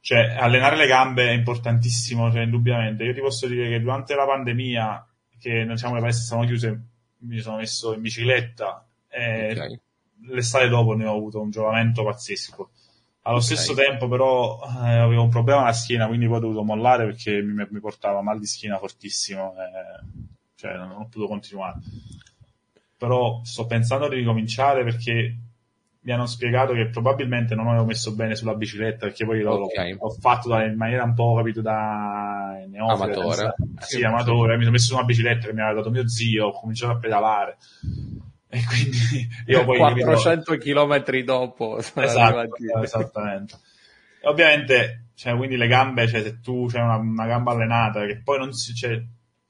cioè, 0.00 0.36
allenare 0.38 0.76
le 0.76 0.86
gambe 0.86 1.28
è 1.28 1.32
importantissimo, 1.32 2.30
cioè, 2.30 2.42
indubbiamente. 2.42 3.04
Io 3.04 3.14
ti 3.14 3.20
posso 3.20 3.46
dire 3.46 3.68
che 3.68 3.80
durante 3.80 4.14
la 4.14 4.26
pandemia, 4.26 5.06
che 5.38 5.66
diciamo, 5.66 5.94
le 5.94 6.00
palestre 6.00 6.24
stavano 6.24 6.46
chiuse, 6.46 6.82
mi 7.18 7.38
sono 7.40 7.56
messo 7.56 7.92
in 7.94 8.00
bicicletta 8.00 8.86
e 9.08 9.50
okay. 9.52 9.80
l'estate 10.28 10.68
dopo 10.68 10.94
ne 10.94 11.06
ho 11.06 11.16
avuto 11.16 11.40
un 11.40 11.50
giovamento 11.50 12.04
pazzesco. 12.04 12.70
Allo 13.22 13.38
okay. 13.38 13.48
stesso 13.48 13.74
tempo, 13.74 14.08
però, 14.08 14.60
eh, 14.62 14.96
avevo 14.96 15.22
un 15.22 15.28
problema 15.28 15.62
alla 15.62 15.72
schiena, 15.72 16.06
quindi 16.06 16.26
poi 16.26 16.36
ho 16.36 16.40
dovuto 16.40 16.62
mollare 16.62 17.04
perché 17.04 17.42
mi, 17.42 17.66
mi 17.68 17.80
portava 17.80 18.22
mal 18.22 18.38
di 18.38 18.46
schiena 18.46 18.78
fortissimo, 18.78 19.54
eh, 19.56 20.26
cioè 20.54 20.76
non 20.76 20.92
ho 20.92 21.04
potuto 21.04 21.26
continuare. 21.26 21.80
Però 22.96 23.40
sto 23.44 23.66
pensando 23.66 24.08
di 24.08 24.16
ricominciare 24.16 24.82
perché 24.84 25.36
mi 26.08 26.14
hanno 26.14 26.24
spiegato 26.24 26.72
che 26.72 26.88
probabilmente 26.88 27.54
non 27.54 27.68
avevo 27.68 27.84
messo 27.84 28.14
bene 28.14 28.34
sulla 28.34 28.54
bicicletta 28.54 29.06
perché 29.06 29.26
poi 29.26 29.42
okay. 29.42 29.92
l'ho, 29.92 30.08
fatto 30.08 30.56
in 30.56 30.74
maniera 30.74 31.04
un 31.04 31.12
po' 31.12 31.34
capito 31.36 31.60
da 31.60 32.64
neofita, 32.66 33.04
amatore. 33.04 33.54
sì, 33.80 34.02
amatore. 34.02 34.54
Mi 34.54 34.62
sono 34.62 34.72
messo 34.72 34.86
su 34.86 34.94
una 34.94 35.04
bicicletta 35.04 35.48
che 35.48 35.52
mi 35.52 35.60
aveva 35.60 35.80
dato 35.80 35.90
mio 35.90 36.08
zio 36.08 36.46
ho 36.46 36.52
cominciato 36.52 36.94
a 36.94 36.98
pedalare. 36.98 37.58
E 38.48 38.60
quindi 38.64 39.28
io 39.52 39.64
poi 39.66 39.76
400 39.76 40.56
km 40.56 41.20
dopo 41.24 41.76
esatto, 41.76 42.56
esattamente. 42.82 43.56
E 44.22 44.28
ovviamente 44.28 45.08
cioè, 45.14 45.36
quindi 45.36 45.58
le 45.58 45.66
gambe 45.66 46.08
cioè, 46.08 46.22
se 46.22 46.40
tu 46.40 46.68
c'hai 46.68 46.80
una, 46.80 46.96
una, 46.96 47.26
gamba 47.26 47.52
allenata 47.52 48.06
che 48.06 48.22
poi 48.24 48.38
non 48.38 48.54
si 48.54 48.72
cioè, 48.72 48.98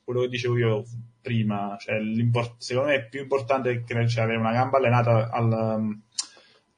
quello 0.02 0.22
che 0.22 0.28
dicevo 0.28 0.58
io 0.58 0.82
prima 1.22 1.76
cioè, 1.78 2.00
secondo 2.56 2.88
me 2.88 2.96
è 2.96 3.08
più 3.08 3.20
importante 3.20 3.84
che, 3.84 4.08
cioè, 4.08 4.24
avere 4.24 4.38
una 4.38 4.52
gamba 4.52 4.78
allenata 4.78 5.30
al 5.30 6.00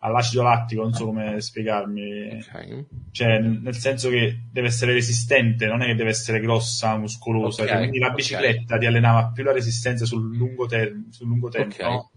all'acido 0.03 0.43
lattico, 0.43 0.83
non 0.83 0.93
so 0.93 1.07
come 1.07 1.41
spiegarmi. 1.41 2.43
Okay. 2.43 2.87
Cioè, 3.11 3.39
nel 3.39 3.77
senso 3.77 4.09
che 4.09 4.45
deve 4.51 4.69
essere 4.69 4.93
resistente, 4.93 5.67
non 5.67 5.83
è 5.83 5.87
che 5.87 5.95
deve 5.95 6.11
essere 6.11 6.41
grossa, 6.41 6.97
muscolosa. 6.97 7.63
Okay. 7.63 7.79
Quindi 7.79 7.99
la 7.99 8.11
bicicletta 8.11 8.75
okay. 8.75 8.79
ti 8.79 8.87
allenava 8.87 9.31
più 9.31 9.45
la 9.45 9.53
resistenza 9.53 10.05
sul 10.05 10.37
lungo, 10.37 10.67
ter- 10.67 10.95
sul 11.11 11.29
lungo 11.29 11.49
tempo. 11.49 11.83
No? 11.83 12.11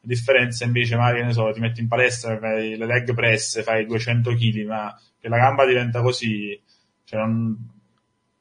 La 0.00 0.14
differenza 0.14 0.64
invece, 0.64 0.96
magari, 0.96 1.24
ne 1.24 1.32
so, 1.32 1.50
ti 1.52 1.60
metti 1.60 1.80
in 1.80 1.88
palestra, 1.88 2.38
fai 2.38 2.76
le 2.76 2.86
leg 2.86 3.14
press, 3.14 3.62
fai 3.62 3.86
200 3.86 4.34
kg, 4.34 4.66
ma 4.66 5.00
che 5.20 5.28
la 5.28 5.36
gamba 5.36 5.66
diventa 5.66 6.02
così, 6.02 6.60
cioè 7.04 7.20
non, 7.20 7.56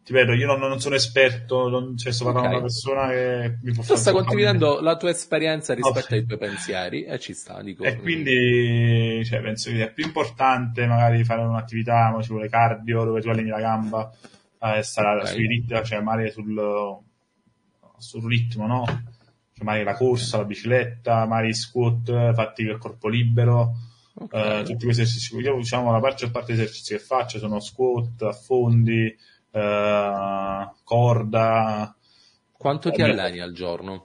ti 0.07 0.13
vedo, 0.13 0.31
io 0.31 0.47
non, 0.47 0.57
non 0.61 0.79
sono 0.79 0.95
esperto, 0.95 1.67
non, 1.67 1.97
cioè, 1.97 2.13
sto 2.13 2.23
parlando 2.23 2.47
okay. 2.47 2.59
una 2.59 2.67
persona 2.67 3.09
che 3.09 3.57
mi 3.61 3.73
può 3.73 3.83
fare. 3.83 3.95
Tu 3.95 3.99
stai 3.99 4.13
condividendo 4.13 4.79
la 4.79 4.95
tua 4.95 5.09
esperienza 5.09 5.73
rispetto 5.73 5.99
okay. 5.99 6.19
ai 6.19 6.25
tuoi 6.25 6.37
pensieri 6.37 7.03
e 7.03 7.19
ci 7.19 7.33
sta, 7.33 7.61
dico. 7.61 7.83
E 7.83 7.97
quindi, 7.97 9.21
cioè, 9.25 9.41
penso 9.41 9.69
che 9.69 9.83
è 9.83 9.91
più 9.91 10.05
importante 10.05 10.85
magari 10.85 11.25
fare 11.25 11.41
un'attività, 11.41 12.17
ci 12.21 12.29
vuole 12.29 12.47
cardio, 12.47 13.03
dove 13.03 13.19
tu 13.19 13.27
alleni 13.27 13.49
la 13.49 13.59
gamba, 13.59 14.09
eh, 14.61 14.81
stare 14.81 15.19
okay. 15.19 15.33
sui 15.33 15.45
ritmi, 15.45 15.83
cioè 15.83 15.99
magari 15.99 16.31
sul, 16.31 16.99
sul 17.97 18.29
ritmo, 18.29 18.65
no? 18.65 18.85
Cioè, 18.85 19.65
magari 19.65 19.83
la 19.83 19.95
corsa, 19.95 20.37
la 20.37 20.45
bicicletta, 20.45 21.25
magari 21.25 21.53
squat 21.53 22.33
fatti 22.33 22.63
per 22.63 22.77
corpo 22.77 23.09
libero. 23.09 23.75
Okay. 24.13 24.61
Eh, 24.61 24.63
tutti 24.63 24.85
questi 24.85 25.01
esercizi. 25.01 25.35
Io, 25.35 25.57
diciamo, 25.57 25.91
la 25.91 25.99
parte, 25.99 26.31
parte 26.31 26.53
degli 26.53 26.61
esercizi 26.61 26.93
che 26.93 26.99
faccio 27.01 27.39
sono 27.39 27.59
squat, 27.59 28.21
affondi, 28.21 29.13
eh, 29.57 30.69
corda. 30.83 31.95
Quanto 32.57 32.91
ti 32.91 33.01
alleni 33.01 33.39
al 33.39 33.53
giorno? 33.53 34.03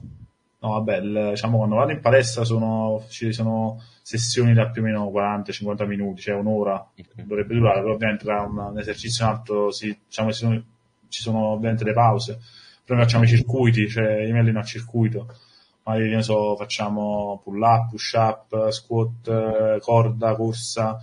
No, 0.61 0.71
vabbè, 0.71 0.97
il, 0.99 1.29
diciamo 1.31 1.57
quando 1.57 1.77
vado 1.77 1.91
in 1.91 2.01
palestra 2.01 2.45
sono, 2.45 3.05
ci 3.09 3.33
sono 3.33 3.83
sessioni 4.03 4.53
da 4.55 4.71
più 4.71 4.83
o 4.83 4.85
meno 4.85 5.11
40-50 5.11 5.87
minuti, 5.87 6.21
cioè 6.21 6.37
un'ora 6.37 6.75
okay. 6.75 7.27
dovrebbe 7.27 7.55
durare, 7.55 7.81
però 7.81 7.95
ovviamente 7.95 8.25
tra 8.25 8.43
un, 8.43 8.57
un 8.59 8.79
esercizio 8.79 9.25
e 9.25 9.29
un 9.29 9.35
altro 9.35 9.71
si, 9.73 9.99
diciamo, 10.07 10.31
ci, 10.31 10.39
sono, 10.39 10.65
ci 11.09 11.21
sono 11.21 11.47
ovviamente 11.49 11.83
le 11.83 11.93
pause, 11.93 12.39
però 12.85 13.01
facciamo 13.01 13.25
i 13.25 13.29
circuiti, 13.29 13.89
cioè 13.89 14.23
io 14.23 14.33
mi 14.33 14.39
alleno 14.39 14.61
a 14.61 14.65
circuito, 14.65 15.35
magari 15.83 16.15
ne 16.15 16.23
so, 16.23 16.55
facciamo 16.55 17.41
pull 17.43 17.61
up, 17.61 17.91
push 17.91 18.13
up, 18.13 18.69
squat, 18.69 19.79
corda, 19.81 20.35
corsa, 20.37 20.97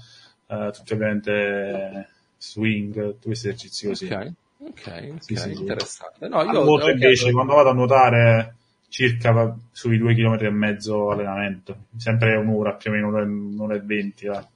eh, 0.47 0.69
tutti 0.71 0.93
ovviamente 0.93 2.07
swing, 2.39 3.19
questi 3.21 3.49
esercizi 3.49 3.87
così. 3.87 4.05
Ok, 4.05 4.33
ok, 4.57 5.13
sì, 5.19 5.35
sì, 5.35 5.51
interessante. 5.51 6.27
No, 6.27 6.41
io 6.43 6.63
nuoto 6.63 6.89
invece 6.89 7.23
okay. 7.23 7.33
quando 7.33 7.53
vado 7.53 7.69
a 7.69 7.73
nuotare 7.73 8.55
circa 8.87 9.55
sui 9.71 9.97
due 9.97 10.15
chilometri 10.15 10.47
e 10.47 10.51
mezzo 10.51 11.11
allenamento, 11.11 11.85
sempre 11.97 12.35
un'ora, 12.35 12.73
più 12.73 12.89
o 12.89 12.93
meno 12.93 13.07
un'ora 13.09 13.75
e 13.75 13.81
venti. 13.81 14.25
Va. 14.25 14.47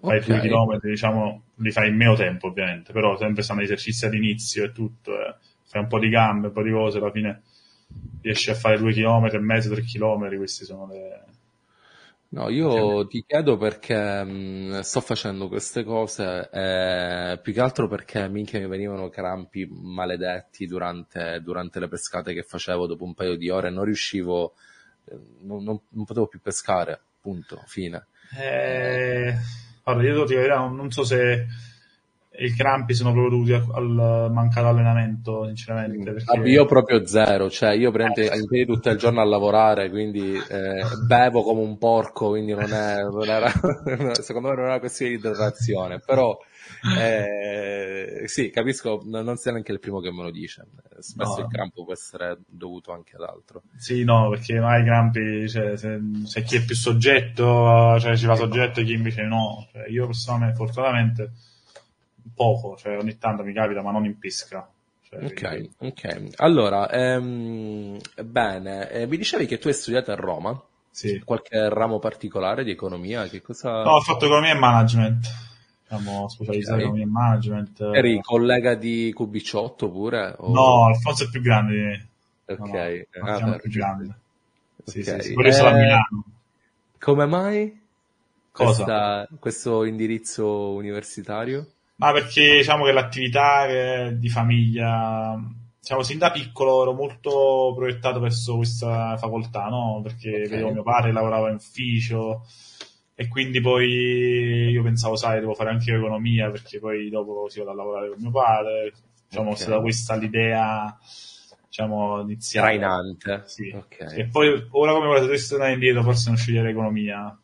Fai 0.00 0.18
okay. 0.18 0.28
due 0.28 0.40
chilometri, 0.40 0.90
diciamo, 0.90 1.42
li 1.56 1.70
fai 1.70 1.88
in 1.88 1.96
meno 1.96 2.14
tempo 2.14 2.48
ovviamente, 2.48 2.92
però 2.92 3.16
sempre 3.16 3.42
stanno 3.42 3.62
esercizi 3.62 4.04
all'inizio 4.04 4.64
e 4.64 4.72
tutto, 4.72 5.12
eh. 5.12 5.34
fai 5.64 5.82
un 5.82 5.88
po' 5.88 5.98
di 5.98 6.08
gambe, 6.08 6.48
un 6.48 6.52
po' 6.52 6.62
di 6.62 6.70
cose, 6.70 6.98
alla 6.98 7.10
fine 7.10 7.42
riesci 8.20 8.50
a 8.50 8.54
fare 8.54 8.78
due 8.78 8.92
chilometri 8.92 9.38
e 9.38 9.40
mezzo, 9.40 9.70
tre 9.70 9.82
chilometri, 9.82 10.36
questi 10.36 10.64
sono 10.64 10.86
le, 10.86 11.24
No, 12.30 12.48
io 12.48 13.06
ti 13.06 13.24
chiedo 13.24 13.56
perché 13.56 14.24
mh, 14.24 14.80
sto 14.80 15.00
facendo 15.00 15.46
queste 15.46 15.84
cose, 15.84 16.48
eh, 16.52 17.38
più 17.40 17.52
che 17.52 17.60
altro 17.60 17.86
perché 17.86 18.28
minchia 18.28 18.58
mi 18.58 18.66
venivano 18.66 19.08
crampi 19.08 19.68
maledetti 19.70 20.66
durante, 20.66 21.40
durante, 21.42 21.78
le 21.78 21.86
pescate 21.86 22.34
che 22.34 22.42
facevo 22.42 22.86
dopo 22.86 23.04
un 23.04 23.14
paio 23.14 23.36
di 23.36 23.50
ore, 23.50 23.70
non 23.70 23.84
riuscivo, 23.84 24.54
eh, 25.04 25.16
non, 25.42 25.62
non, 25.62 25.80
non 25.90 26.04
potevo 26.04 26.26
più 26.26 26.40
pescare, 26.40 27.00
punto, 27.20 27.62
fine. 27.66 28.06
Eh, 28.36 29.32
allora, 29.84 30.08
io 30.08 30.24
ti 30.24 30.34
dirò, 30.34 30.68
non 30.68 30.90
so 30.90 31.04
se 31.04 31.46
i 32.38 32.52
crampi 32.52 32.94
sono 32.94 33.12
proprio 33.12 33.30
dovuti 33.30 33.52
al, 33.52 34.30
mancato 34.32 34.68
allenamento, 34.68 35.46
sinceramente. 35.46 36.10
Mm. 36.10 36.14
Perché... 36.14 36.48
Io 36.48 36.64
proprio 36.64 37.06
zero, 37.06 37.48
cioè 37.48 37.74
io 37.74 37.90
prendo 37.90 38.20
eh. 38.20 38.66
tutto 38.66 38.90
il 38.90 38.98
giorno 38.98 39.20
a 39.20 39.24
lavorare, 39.24 39.88
quindi 39.88 40.34
eh, 40.34 40.82
bevo 41.06 41.42
come 41.42 41.60
un 41.60 41.78
porco, 41.78 42.30
quindi 42.30 42.52
non, 42.52 42.72
è, 42.72 43.02
non 43.02 43.28
era, 43.28 43.50
secondo 44.20 44.48
me 44.48 44.54
non 44.54 44.64
è 44.64 44.68
una 44.68 44.78
questione 44.80 45.12
di 45.12 45.18
idratazione, 45.18 46.00
però 46.04 46.36
eh, 46.98 48.24
sì, 48.26 48.50
capisco, 48.50 49.02
non 49.04 49.36
sei 49.36 49.52
neanche 49.52 49.72
il 49.72 49.78
primo 49.78 50.00
che 50.00 50.10
me 50.10 50.22
lo 50.24 50.30
dice, 50.32 50.66
spesso 50.98 51.36
no. 51.38 51.44
il 51.44 51.52
crampo 51.52 51.84
può 51.84 51.92
essere 51.92 52.38
dovuto 52.48 52.92
anche 52.92 53.14
ad 53.14 53.22
altro. 53.22 53.62
Sì, 53.76 54.02
no, 54.02 54.28
perché 54.30 54.58
mai 54.58 54.82
i 54.82 54.84
crampi, 54.84 55.48
cioè, 55.48 55.76
se, 55.76 56.00
se, 56.24 56.42
chi 56.42 56.56
è 56.56 56.64
più 56.64 56.74
soggetto, 56.74 57.96
cioè 58.00 58.16
ci 58.16 58.26
va 58.26 58.34
soggetto 58.34 58.80
e 58.80 58.84
chi 58.84 58.92
invece 58.92 59.22
no, 59.22 59.68
cioè, 59.70 59.88
io 59.88 60.06
personalmente, 60.06 60.56
fortunatamente 60.56 61.32
poco, 62.34 62.76
cioè 62.76 62.96
ogni 62.96 63.18
tanto 63.18 63.42
mi 63.42 63.52
capita, 63.52 63.82
ma 63.82 63.90
non 63.90 64.04
in 64.04 64.18
pesca. 64.18 64.68
Cioè, 65.02 65.24
ok, 65.24 65.48
quindi... 65.48 65.70
ok. 65.78 66.28
Allora, 66.36 66.90
ehm, 66.90 67.98
bene, 68.22 68.90
eh, 68.90 69.06
mi 69.06 69.16
dicevi 69.16 69.46
che 69.46 69.58
tu 69.58 69.68
hai 69.68 69.74
studiato 69.74 70.12
a 70.12 70.16
Roma? 70.16 70.60
Sì. 70.90 71.20
Qualche 71.24 71.68
ramo 71.68 71.98
particolare 71.98 72.62
di 72.62 72.70
economia? 72.70 73.26
Che 73.26 73.42
cosa... 73.42 73.82
No, 73.82 73.94
ho 73.94 74.00
fatto 74.00 74.26
economia 74.26 74.52
e 74.52 74.58
management. 74.58 75.26
Siamo 75.88 76.28
specializzati 76.28 76.74
in 76.74 76.80
economia 76.80 77.04
e 77.04 77.08
management. 77.08 77.80
Eri 77.80 78.20
collega 78.20 78.74
di 78.74 79.14
QB18 79.16 79.74
pure? 79.76 80.34
O... 80.38 80.52
No, 80.52 80.86
Alfonso 80.86 81.24
è 81.24 81.28
più 81.28 81.40
grande. 81.40 82.08
Ok. 82.46 83.06
No, 83.14 83.38
no, 83.38 83.54
ah, 83.54 83.56
più 83.56 83.70
grande. 83.70 84.14
Sì, 84.84 85.00
okay. 85.00 85.20
sì, 85.20 85.32
sì. 85.32 85.40
Eh... 85.40 85.66
a 85.66 85.72
Milano. 85.72 86.24
Come 86.98 87.26
mai? 87.26 87.82
Cosa? 88.52 88.84
Questa, 88.84 89.28
questo 89.40 89.84
indirizzo 89.84 90.74
universitario? 90.74 91.66
Ma 91.96 92.12
perché 92.12 92.56
diciamo 92.56 92.84
che 92.84 92.92
l'attività 92.92 94.10
di 94.10 94.28
famiglia 94.28 95.38
diciamo, 95.78 96.02
sin 96.02 96.18
da 96.18 96.30
piccolo 96.30 96.82
ero 96.82 96.92
molto 96.92 97.72
proiettato 97.76 98.18
verso 98.18 98.56
questa 98.56 99.16
facoltà, 99.16 99.66
no? 99.68 100.00
Perché 100.02 100.42
Ok. 100.44 100.48
vedevo 100.48 100.72
mio 100.72 100.82
padre 100.82 101.12
lavorava 101.12 101.50
in 101.50 101.56
ufficio 101.56 102.42
e 103.14 103.28
quindi 103.28 103.60
poi 103.60 104.70
io 104.70 104.82
pensavo, 104.82 105.14
sai, 105.14 105.38
devo 105.38 105.54
fare 105.54 105.70
anche 105.70 105.90
io 105.90 105.98
economia 105.98 106.50
perché 106.50 106.80
poi 106.80 107.08
dopo 107.10 107.48
si 107.48 107.58
vado 107.60 107.70
a 107.70 107.74
lavorare 107.74 108.08
con 108.08 108.18
mio 108.20 108.30
padre. 108.30 108.92
Diciamo, 109.28 109.50
Ok. 109.50 109.56
è 109.56 109.60
stata 109.60 109.80
questa 109.80 110.14
l'idea, 110.16 110.98
diciamo, 111.66 112.20
iniziale. 112.22 112.76
Trainante. 112.76 113.42
Sì. 113.46 113.72
Ok. 113.74 114.14
E 114.16 114.28
poi, 114.28 114.66
ora 114.70 114.92
come 114.92 115.14
se 115.16 115.20
dovessi 115.22 115.48
tornare 115.48 115.72
indietro, 115.74 116.02
forse 116.02 116.28
non 116.28 116.38
scegliere 116.38 116.70
economia, 116.70 117.36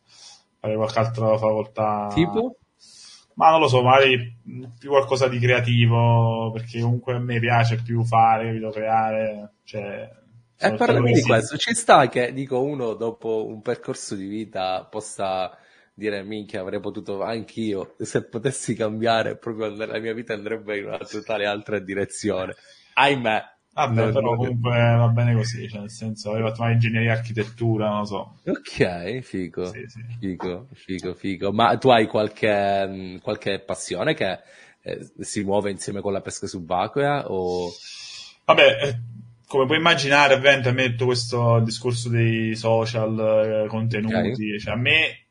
fare 0.59 0.75
qualche 0.75 0.99
altra 0.99 1.37
facoltà. 1.37 2.07
Tipo? 2.13 2.55
Ma 3.41 3.49
non 3.49 3.59
lo 3.59 3.67
so, 3.67 3.81
magari 3.81 4.37
più 4.77 4.89
qualcosa 4.89 5.27
di 5.27 5.39
creativo, 5.39 6.51
perché 6.51 6.79
comunque 6.79 7.15
a 7.15 7.19
me 7.19 7.39
piace 7.39 7.81
più 7.81 8.03
fare, 8.03 8.45
capito, 8.45 8.69
creare, 8.69 9.53
cioè... 9.63 10.11
E 10.55 10.65
sono 10.65 10.75
parlami 10.75 11.11
di 11.11 11.23
questo, 11.23 11.57
ci 11.57 11.73
sta 11.73 12.07
che 12.07 12.33
dico 12.33 12.61
uno 12.61 12.93
dopo 12.93 13.47
un 13.47 13.63
percorso 13.63 14.13
di 14.13 14.27
vita 14.27 14.85
possa 14.87 15.57
dire 15.91 16.21
minchia 16.21 16.61
avrei 16.61 16.79
potuto 16.79 17.23
anch'io, 17.23 17.95
se 17.97 18.25
potessi 18.25 18.75
cambiare 18.75 19.37
proprio 19.37 19.69
la 19.69 19.97
mia 19.97 20.13
vita 20.13 20.33
andrebbe 20.33 20.77
in 20.77 20.85
una 20.85 20.99
totale 20.99 21.47
altra 21.47 21.79
direzione. 21.79 22.53
Ahimè. 22.93 23.50
Vabbè, 23.73 24.01
Non- 24.01 24.11
però 24.11 24.35
comunque 24.35 24.69
va 24.71 25.07
bene 25.07 25.33
così, 25.33 25.67
cioè 25.69 25.79
nel 25.79 25.89
senso, 25.89 26.31
avevo 26.31 26.49
fatto 26.53 26.69
ingegneria 26.69 27.13
architettura, 27.13 27.89
non 27.89 27.99
lo 27.99 28.05
so. 28.05 28.35
Ok, 28.45 29.19
figo, 29.21 29.65
Sì, 29.65 29.85
sì. 29.87 30.01
figo, 30.19 30.67
figo, 30.73 31.13
figo. 31.13 31.51
Ma 31.53 31.77
tu 31.77 31.89
hai 31.89 32.07
qualche, 32.07 32.85
mh, 32.87 33.19
qualche 33.21 33.59
passione 33.59 34.13
che 34.13 34.39
eh, 34.81 35.11
si 35.19 35.43
muove 35.43 35.71
insieme 35.71 36.01
con 36.01 36.11
la 36.11 36.21
pesca 36.21 36.47
subacquea 36.47 37.31
o... 37.31 37.69
Vabbè, 38.45 38.77
eh, 38.83 38.99
come 39.47 39.65
puoi 39.65 39.77
immaginare, 39.77 40.33
ovviamente 40.33 40.69
a 40.69 40.71
me 40.73 40.89
tutto 40.91 41.05
questo 41.05 41.59
discorso 41.59 42.09
dei 42.09 42.55
social, 42.55 43.63
eh, 43.65 43.67
contenuti, 43.67 44.59
cioè 44.59 44.73
a 44.73 44.77
me 44.77 45.27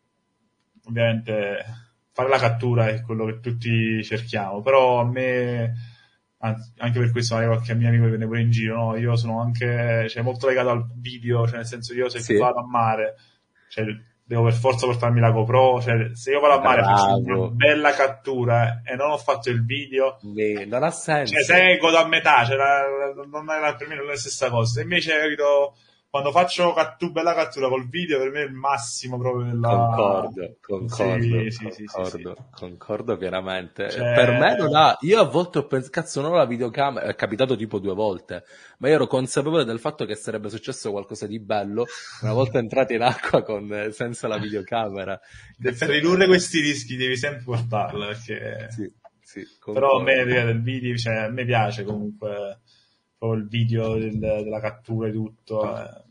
ovviamente 0.84 1.64
fare 2.12 2.28
la 2.28 2.38
cattura 2.38 2.88
è 2.88 3.02
quello 3.02 3.24
che 3.26 3.40
tutti 3.40 4.02
cerchiamo, 4.04 4.60
però 4.62 5.00
a 5.00 5.04
me, 5.04 5.74
anzi, 6.40 6.72
anche 6.78 6.98
per 6.98 7.10
questo 7.12 7.34
magari 7.34 7.52
qualche 7.54 7.74
mio 7.74 7.88
amico 7.88 8.02
mi 8.04 8.08
prende 8.08 8.26
pure 8.26 8.40
in 8.40 8.50
giro, 8.50 8.74
no? 8.76 8.96
Io 8.96 9.16
sono 9.16 9.40
anche 9.40 10.06
cioè, 10.08 10.22
molto 10.22 10.46
legato 10.48 10.68
al 10.70 10.86
video, 10.96 11.46
cioè 11.46 11.56
nel 11.56 11.66
senso 11.66 11.94
io 11.94 12.08
se 12.08 12.20
Sì. 12.20 12.36
vado 12.36 12.58
a 12.60 12.66
mare, 12.66 13.14
cioè, 13.68 13.84
devo 14.24 14.44
per 14.44 14.52
forza 14.52 14.86
portarmi 14.86 15.18
la 15.20 15.30
GoPro, 15.32 15.80
cioè 15.80 16.10
se 16.14 16.30
io 16.30 16.40
vado 16.40 16.60
a 16.60 16.62
mare 16.62 16.82
faccio 16.82 17.16
una 17.16 17.48
bella 17.48 17.90
cattura 17.92 18.80
e 18.84 18.94
non 18.94 19.10
ho 19.10 19.16
fatto 19.18 19.50
il 19.50 19.64
video, 19.64 20.18
Beh, 20.22 20.66
Non 20.66 20.82
ha 20.84 20.90
senso. 20.90 21.34
cioè, 21.42 21.60
che 21.72 21.76
godo 21.78 21.98
a 21.98 22.06
metà, 22.06 22.44
cioè, 22.44 22.56
la- 22.56 23.12
non 23.26 23.50
è 23.50 23.58
la, 23.60 23.74
per 23.74 23.88
me 23.88 23.96
non 23.96 24.04
è 24.06 24.10
la 24.10 24.16
stessa 24.16 24.48
cosa. 24.48 24.72
Se 24.74 24.82
invece, 24.82 25.18
capito, 25.18 25.76
quando 26.10 26.32
faccio 26.32 26.72
cattu- 26.72 27.12
bella 27.12 27.34
cattura 27.34 27.68
col 27.68 27.88
video, 27.88 28.18
per 28.18 28.30
me 28.32 28.40
è 28.42 28.46
il 28.46 28.52
massimo 28.52 29.16
proprio 29.16 29.44
della... 29.44 29.68
Concordo, 29.68 30.56
concordo, 30.60 31.22
Sì, 31.24 31.50
sì, 31.50 31.68
sì, 31.70 31.84
concordo, 31.84 32.34
sì. 32.36 32.42
concordo 32.50 33.16
pienamente. 33.16 33.90
Cioè- 33.90 34.14
Per 34.14 34.30
me 34.32 34.56
non 34.56 34.74
ha, 34.74 34.96
io 35.02 35.20
a 35.20 35.24
volte 35.24 35.58
ho 35.58 35.66
pensato, 35.66 35.92
cazzo 35.92 36.20
non 36.20 36.32
ho 36.32 36.36
la 36.36 36.46
videocamera, 36.46 37.06
è 37.06 37.14
capitato 37.14 37.54
tipo 37.54 37.78
due 37.78 37.94
volte, 37.94 38.42
ma 38.78 38.88
io 38.88 38.94
ero 38.94 39.06
consapevole 39.06 39.64
del 39.64 39.78
fatto 39.78 40.04
che 40.04 40.16
sarebbe 40.16 40.50
successo 40.50 40.90
qualcosa 40.90 41.28
di 41.28 41.38
bello 41.38 41.84
una 42.22 42.32
volta 42.32 42.58
entrati 42.58 42.94
in 42.94 43.02
acqua 43.02 43.42
con, 43.44 43.72
eh, 43.72 43.92
senza 43.92 44.26
la 44.26 44.38
videocamera. 44.38 45.18
Per 45.62 45.88
ridurre 45.88 46.26
questi 46.26 46.60
rischi 46.60 46.96
devi 46.96 47.16
sempre 47.16 47.44
portarla, 47.44 48.06
perché... 48.06 48.66
Sì, 48.70 48.92
sì, 49.22 49.46
Però 49.64 49.86
a 49.86 49.90
concordo. 50.02 50.02
me 50.02 50.24
del 50.24 50.60
video, 50.60 50.96
cioè, 50.96 51.14
a 51.18 51.28
me 51.28 51.44
piace 51.44 51.84
comunque 51.84 52.62
proprio 53.20 53.42
il 53.42 53.48
video 53.48 53.98
del- 53.98 54.18
della 54.18 54.60
cattura 54.60 55.08
e 55.08 55.12
tutto. 55.12 55.76
eh. 55.76 56.08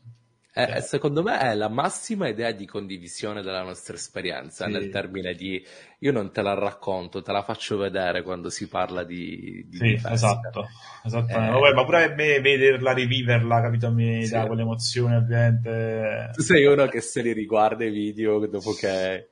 Eh, 0.52 0.78
eh, 0.78 0.82
secondo 0.82 1.22
me 1.24 1.40
è 1.40 1.54
la 1.54 1.70
massima 1.70 2.28
idea 2.28 2.52
di 2.52 2.66
condivisione 2.66 3.42
della 3.42 3.62
nostra 3.64 3.96
esperienza, 3.96 4.66
Sì. 4.66 4.72
nel 4.72 4.90
termine 4.90 5.34
di 5.34 5.64
io 6.00 6.12
non 6.12 6.32
te 6.34 6.42
la 6.42 6.54
racconto, 6.54 7.22
te 7.22 7.32
la 7.32 7.44
faccio 7.44 7.78
vedere 7.78 8.24
quando 8.24 8.50
si 8.50 8.68
parla 8.68 9.04
di, 9.04 9.66
di 9.70 9.78
Sì, 9.78 9.94
esatto, 10.12 10.68
esattamente. 11.06 11.56
Eh. 11.56 11.60
Vabbè, 11.62 11.74
ma 11.76 11.86
pure 11.86 12.04
a 12.04 12.14
me 12.16 12.42
vederla, 12.42 12.92
riviverla, 12.94 13.62
capito? 13.62 13.92
Mi 13.92 14.26
Sì. 14.26 14.34
dà 14.34 14.48
quell'emozione, 14.48 15.16
ovviamente. 15.18 16.32
Tu 16.34 16.42
sei 16.42 16.66
uno 16.66 16.88
che 16.88 17.00
se 17.02 17.22
li 17.22 17.32
riguarda 17.32 17.86
i 17.86 17.92
video 17.92 18.46
dopo 18.48 18.74
che... 18.74 19.30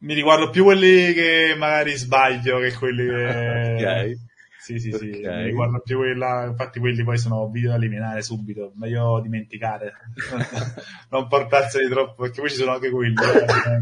Mi 0.00 0.14
riguardo 0.14 0.50
più 0.50 0.64
quelli 0.64 1.12
che 1.14 1.54
magari 1.56 1.96
sbaglio 1.96 2.58
che 2.58 2.72
quelli 2.74 3.06
che... 3.06 4.16
Ok. 4.18 4.27
Sì, 4.68 4.78
sì, 4.78 4.92
sì, 4.92 5.08
Ok. 5.08 5.24
mi 5.24 5.44
riguardo 5.44 5.80
più 5.80 5.96
quella, 5.96 6.44
infatti 6.44 6.78
quelli 6.78 7.02
poi 7.02 7.16
sono 7.16 7.48
video 7.48 7.70
da 7.70 7.76
eliminare 7.76 8.20
subito, 8.20 8.72
meglio 8.74 9.18
dimenticare, 9.22 9.94
non 11.08 11.26
portarseli 11.26 11.88
troppo, 11.88 12.24
perché 12.24 12.40
poi 12.40 12.50
ci 12.50 12.56
sono 12.56 12.72
anche 12.72 12.90
quelli, 12.90 13.14
eh. 13.14 13.80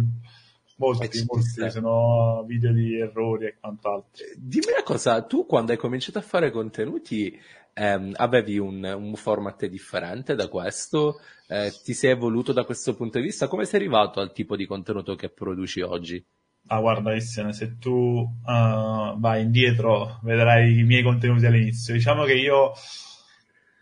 molti, 0.76 1.18
Eh, 1.18 1.24
molti, 1.26 1.70
sono 1.70 2.44
video 2.46 2.72
di 2.72 3.00
errori 3.00 3.46
e 3.46 3.56
quant'altro. 3.58 4.24
Dimmi 4.36 4.66
una 4.70 4.84
cosa, 4.84 5.22
tu 5.24 5.44
quando 5.44 5.72
hai 5.72 5.78
cominciato 5.78 6.18
a 6.18 6.22
fare 6.22 6.52
contenuti 6.52 7.36
ehm, 7.72 8.12
avevi 8.14 8.58
un, 8.58 8.84
un 8.84 9.14
format 9.16 9.66
differente 9.66 10.36
da 10.36 10.46
questo? 10.46 11.20
Eh, 11.48 11.72
ti 11.82 11.94
sei 11.94 12.10
evoluto 12.10 12.52
da 12.52 12.64
questo 12.64 12.94
punto 12.94 13.18
di 13.18 13.24
vista? 13.24 13.48
Come 13.48 13.64
sei 13.64 13.80
arrivato 13.80 14.20
al 14.20 14.32
tipo 14.32 14.54
di 14.54 14.66
contenuto 14.66 15.16
che 15.16 15.30
produci 15.30 15.80
oggi? 15.80 16.24
Ah, 16.68 16.80
guarda, 16.80 17.10
Cristian, 17.10 17.52
se 17.52 17.78
tu 17.78 18.28
eh, 18.46 19.14
vai 19.18 19.42
indietro 19.42 20.18
vedrai 20.22 20.78
i 20.78 20.82
miei 20.82 21.02
contenuti 21.02 21.46
all'inizio. 21.46 21.94
Diciamo 21.94 22.24
che 22.24 22.34
io, 22.34 22.72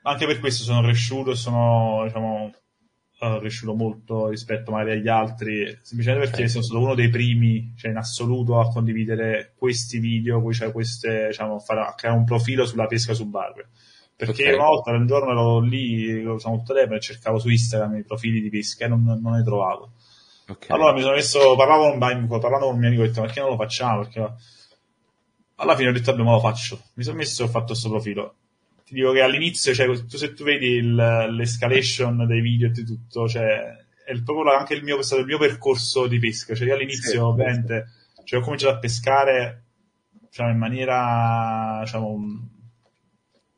anche 0.02 0.26
per 0.26 0.38
questo 0.38 0.64
sono 0.64 0.82
cresciuto 0.82 1.30
e 1.30 1.34
sono, 1.34 2.02
diciamo, 2.04 2.52
eh, 3.20 3.36
cresciuto 3.38 3.74
molto 3.74 4.28
rispetto 4.28 4.70
magari 4.70 4.98
agli 4.98 5.08
altri, 5.08 5.78
semplicemente 5.82 6.26
perché 6.28 6.42
Ok. 6.44 6.50
sono 6.50 6.62
stato 6.62 6.80
uno 6.80 6.94
dei 6.94 7.08
primi, 7.08 7.72
cioè 7.76 7.90
in 7.90 7.96
assoluto, 7.96 8.60
a 8.60 8.68
condividere 8.68 9.54
questi 9.56 9.98
video, 9.98 10.42
poi 10.42 10.52
cioè 10.52 10.70
queste, 10.70 11.28
diciamo, 11.28 11.58
fare, 11.60 11.80
a 11.80 11.94
creare 11.94 12.18
un 12.18 12.24
profilo 12.24 12.66
sulla 12.66 12.86
pesca 12.86 13.14
subacquea. 13.14 13.66
Perché 14.16 14.50
Ok. 14.50 14.54
una 14.56 14.66
volta, 14.66 14.90
un 14.92 15.06
giorno 15.06 15.30
ero 15.30 15.60
lì, 15.60 16.22
usavo 16.24 16.56
il 16.56 16.62
telefono 16.64 16.96
e 16.96 17.00
cercavo 17.00 17.38
su 17.38 17.48
Instagram 17.48 17.96
i 17.96 18.04
profili 18.04 18.40
di 18.42 18.50
pesca 18.50 18.84
e 18.84 18.88
non, 18.88 19.02
non 19.04 19.32
ne 19.32 19.42
trovavo. 19.42 19.92
Ok. 20.46 20.70
Allora 20.70 20.92
mi 20.92 21.00
sono 21.00 21.14
messo, 21.14 21.56
parlavo 21.56 21.90
con, 21.90 22.02
amico- 22.02 22.38
parlando 22.38 22.66
con 22.66 22.74
un 22.74 22.80
mio 22.80 22.88
amico, 22.88 23.02
ho 23.02 23.06
detto, 23.06 23.20
ma 23.20 23.26
perché 23.26 23.40
non 23.40 23.50
lo 23.50 23.56
facciamo? 23.56 24.00
Perché 24.02 24.32
alla 25.56 25.76
fine 25.76 25.88
ho 25.88 25.92
detto, 25.92 26.10
vabbè, 26.10 26.22
ma 26.24 26.32
lo 26.32 26.40
faccio. 26.40 26.80
Mi 26.94 27.02
sono 27.04 27.16
messo 27.16 27.42
e 27.42 27.46
ho 27.46 27.48
fatto 27.48 27.66
questo 27.66 27.88
profilo. 27.88 28.34
Ti 28.84 28.94
dico 28.94 29.12
che 29.12 29.22
all'inizio, 29.22 29.72
cioè, 29.72 29.86
tu, 29.86 30.16
se 30.16 30.34
tu 30.34 30.44
vedi 30.44 30.66
il- 30.66 30.94
l'escalation 31.30 32.26
dei 32.26 32.40
video 32.40 32.68
e 32.68 32.70
di 32.72 32.84
tutto, 32.84 33.26
cioè, 33.28 33.76
è 34.04 34.20
proprio 34.22 34.52
anche 34.54 34.74
il 34.74 34.82
mio, 34.82 34.98
è 34.98 35.02
stato 35.02 35.22
il 35.22 35.26
mio 35.26 35.38
percorso 35.38 36.06
di 36.06 36.18
pesca. 36.18 36.54
Cioè, 36.54 36.66
io 36.66 36.74
all'inizio, 36.74 37.10
Sì, 37.10 37.16
ovviamente, 37.16 37.86
cioè, 38.24 38.40
ho 38.40 38.42
cominciato 38.42 38.74
a 38.74 38.78
pescare, 38.78 39.64
diciamo, 40.10 40.50
in 40.50 40.58
maniera, 40.58 41.80
diciamo, 41.82 42.48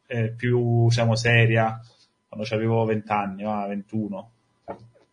eh, 0.06 0.30
più, 0.30 0.86
diciamo, 0.88 1.16
seria, 1.16 1.80
quando 2.28 2.46
avevo 2.54 2.84
20 2.84 3.10
anni, 3.10 3.42
ah, 3.44 3.66
21 3.66 4.30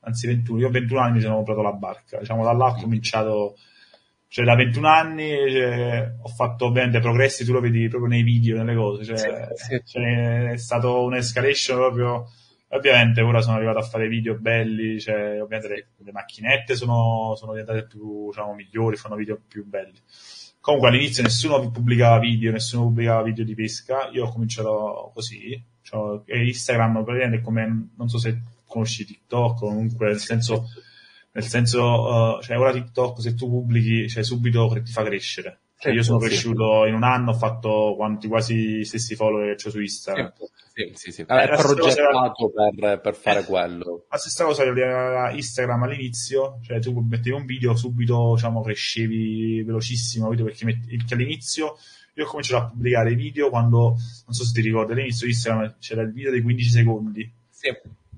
anzi 0.03 0.27
21, 0.27 0.59
io 0.59 0.67
a 0.67 0.71
21 0.71 0.99
anni 0.99 1.13
mi 1.13 1.21
sono 1.21 1.35
comprato 1.35 1.61
la 1.61 1.73
barca, 1.73 2.19
diciamo 2.19 2.43
da 2.43 2.53
là 2.53 2.65
ho 2.67 2.75
cominciato, 2.75 3.55
cioè 4.27 4.45
da 4.45 4.55
21 4.55 4.87
anni 4.87 5.29
cioè, 5.49 6.13
ho 6.21 6.27
fatto 6.29 6.65
ovviamente 6.65 6.99
progressi, 6.99 7.45
tu 7.45 7.53
lo 7.53 7.59
vedi 7.59 7.87
proprio 7.87 8.09
nei 8.09 8.23
video, 8.23 8.57
nelle 8.57 8.75
cose, 8.75 9.05
cioè, 9.05 9.47
Sì, 9.53 9.75
sì. 9.75 9.81
cioè, 9.85 10.51
è 10.51 10.57
stato 10.57 11.03
un'escalation 11.03 11.77
proprio, 11.77 12.29
ovviamente 12.69 13.21
ora 13.21 13.41
sono 13.41 13.55
arrivato 13.55 13.79
a 13.79 13.83
fare 13.83 14.07
video 14.07 14.35
belli, 14.35 14.99
cioè 14.99 15.41
ovviamente 15.41 15.67
le, 15.67 15.87
le 15.97 16.11
macchinette 16.11 16.75
sono, 16.75 17.35
sono 17.35 17.53
diventate 17.53 17.85
più, 17.85 18.27
diciamo, 18.27 18.53
migliori, 18.53 18.97
fanno 18.97 19.15
video 19.15 19.39
più 19.47 19.65
belli. 19.65 19.99
Comunque 20.59 20.89
all'inizio 20.89 21.23
nessuno 21.23 21.71
pubblicava 21.71 22.19
video, 22.19 22.51
nessuno 22.51 22.83
pubblicava 22.85 23.21
video 23.21 23.43
di 23.43 23.53
pesca, 23.53 24.09
io 24.11 24.25
ho 24.25 24.31
cominciato 24.31 25.11
così, 25.13 25.61
cioè, 25.81 26.21
Instagram 26.25 27.03
praticamente 27.03 27.41
come, 27.43 27.89
non 27.97 28.07
so 28.07 28.17
se 28.17 28.39
conosci 28.73 29.05
TikTok, 29.05 29.59
comunque 29.59 30.07
nel 30.07 30.19
senso, 30.19 30.65
nel 31.31 31.43
senso, 31.43 31.81
uh, 32.37 32.41
cioè 32.41 32.57
ora 32.59 32.71
TikTok 32.71 33.21
se 33.21 33.33
tu 33.35 33.49
pubblichi, 33.49 34.09
cioè 34.09 34.23
subito 34.23 34.67
ti 34.83 34.91
fa 34.91 35.03
crescere. 35.03 35.59
Cioè, 35.83 35.91
io 35.91 36.01
sono 36.03 36.19
Sì. 36.21 36.27
cresciuto 36.27 36.85
in 36.85 36.93
un 36.93 37.03
anno, 37.03 37.31
ho 37.31 37.33
fatto 37.33 37.93
quanti 37.97 38.29
quasi 38.29 38.55
gli 38.55 38.83
stessi 38.85 39.15
follower 39.15 39.55
che 39.55 39.67
ho 39.67 39.71
su 39.71 39.81
Instagram. 39.81 40.31
Sì, 40.73 40.91
sì, 40.93 41.11
sì. 41.11 41.21
Eh, 41.21 41.25
È 41.25 41.43
stessa 41.45 41.61
cosa 41.61 41.73
progettato 41.75 42.51
per, 42.51 43.01
per 43.01 43.15
fare 43.15 43.39
Eh. 43.41 43.43
quello. 43.43 44.05
La 44.09 44.17
stessa 44.17 44.45
cosa 44.45 44.63
era 44.63 45.31
Instagram 45.31 45.83
all'inizio, 45.83 46.59
cioè 46.63 46.79
tu 46.79 46.97
mettevi 47.01 47.35
un 47.35 47.43
video, 47.45 47.75
subito 47.75 48.31
diciamo, 48.35 48.61
crescevi 48.61 49.61
velocissimo, 49.63 50.25
capito? 50.27 50.45
perché, 50.45 50.63
metti- 50.65 50.95
perché 50.95 51.13
all'inizio 51.15 51.75
io 52.13 52.23
ho 52.23 52.27
cominciato 52.27 52.63
a 52.63 52.69
pubblicare 52.69 53.13
video 53.15 53.49
quando, 53.49 53.79
non 53.79 54.33
so 54.33 54.45
se 54.45 54.53
ti 54.53 54.61
ricordi, 54.61 54.93
all'inizio 54.93 55.27
Instagram 55.27 55.75
c'era 55.79 56.01
il 56.03 56.13
video 56.13 56.31
dei 56.31 56.41
15 56.41 56.69
secondi, 56.69 57.29
Sì, 57.49 57.67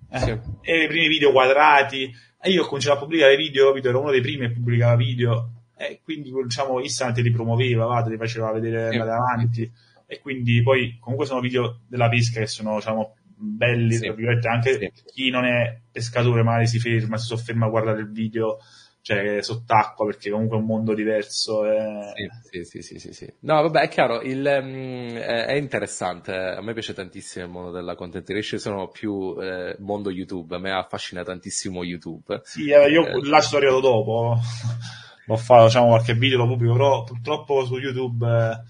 eh, 0.10 0.20
sì. 0.20 0.40
e 0.62 0.84
i 0.84 0.88
primi 0.88 1.08
video 1.08 1.32
quadrati, 1.32 2.12
e 2.42 2.50
io 2.52 2.64
ho 2.64 2.68
cominciato 2.68 2.98
a 2.98 3.00
pubblicare 3.00 3.36
video, 3.36 3.68
capito? 3.68 3.90
ero 3.90 4.02
uno 4.02 4.12
dei 4.12 4.22
primi 4.22 4.48
che 4.48 4.54
pubblicava 4.54 4.96
video, 4.96 5.52
e 5.78 6.00
quindi 6.04 6.32
diciamo 6.32 6.80
Instagram 6.80 7.16
te 7.16 7.22
li 7.22 7.32
promuoveva, 7.32 7.86
va, 7.86 8.02
te 8.04 8.10
li 8.12 8.18
faceva 8.18 8.52
vedere 8.52 8.92
Sì. 8.92 8.98
andare 8.98 9.18
avanti, 9.18 9.72
e 10.08 10.20
quindi 10.20 10.62
poi 10.62 10.98
comunque 11.00 11.26
sono 11.26 11.40
video 11.40 11.82
della 11.88 12.10
pesca 12.10 12.40
che 12.40 12.48
sono 12.48 12.76
diciamo 12.76 13.16
belli, 13.38 13.96
Sì. 13.96 14.06
tra 14.06 14.14
virgolette, 14.14 14.48
anche 14.48 14.92
chi 15.14 15.30
non 15.30 15.46
è 15.46 15.78
pescatore 15.92 16.44
magari 16.44 16.68
si 16.68 16.80
ferma, 16.80 17.18
si 17.18 17.26
sofferma 17.28 17.66
a 17.66 17.70
guardare 17.70 18.00
il 18.00 18.12
video, 18.12 18.60
cioè 19.06 19.40
sott'acqua, 19.44 20.06
perché 20.08 20.32
comunque 20.32 20.58
è 20.58 20.60
un 20.62 20.66
mondo 20.66 20.96
diverso. 20.96 21.64
eh. 21.66 22.12
Sì, 22.50 22.64
sì, 22.64 22.82
sì, 22.82 22.98
sì, 23.00 23.14
sì. 23.14 23.34
No, 23.42 23.62
vabbè, 23.62 23.82
è 23.82 23.88
chiaro, 23.88 24.22
il, 24.22 24.40
mm, 24.64 25.16
è 25.18 25.54
interessante, 25.54 26.34
a 26.34 26.62
me 26.62 26.74
piace 26.74 26.94
tantissimo 26.96 27.46
il 27.46 27.52
mondo 27.52 27.72
della 27.72 27.94
content 27.96 28.26
creation, 28.26 28.60
sono 28.60 28.88
più 28.90 29.36
eh, 29.40 29.76
mondo 29.80 30.10
YouTube, 30.10 30.56
a 30.56 30.60
me 30.60 30.72
affascina 30.72 31.24
tantissimo 31.24 31.84
YouTube. 31.84 32.42
Sì, 32.44 32.70
eh, 32.70 32.90
io 32.90 33.06
Eh. 33.06 33.26
là 33.28 33.42
ci 33.42 33.50
sono 33.50 33.62
arrivato 33.62 33.82
dopo, 33.82 34.38
l'ho 35.28 35.36
fatto, 35.38 35.66
diciamo, 35.66 35.88
qualche 35.90 36.14
video 36.16 36.38
lo 36.40 36.48
pubblico, 36.48 36.74
però 36.74 37.04
purtroppo 37.04 37.66
su 37.66 37.78
YouTube 37.78 38.26
eh, 38.28 38.62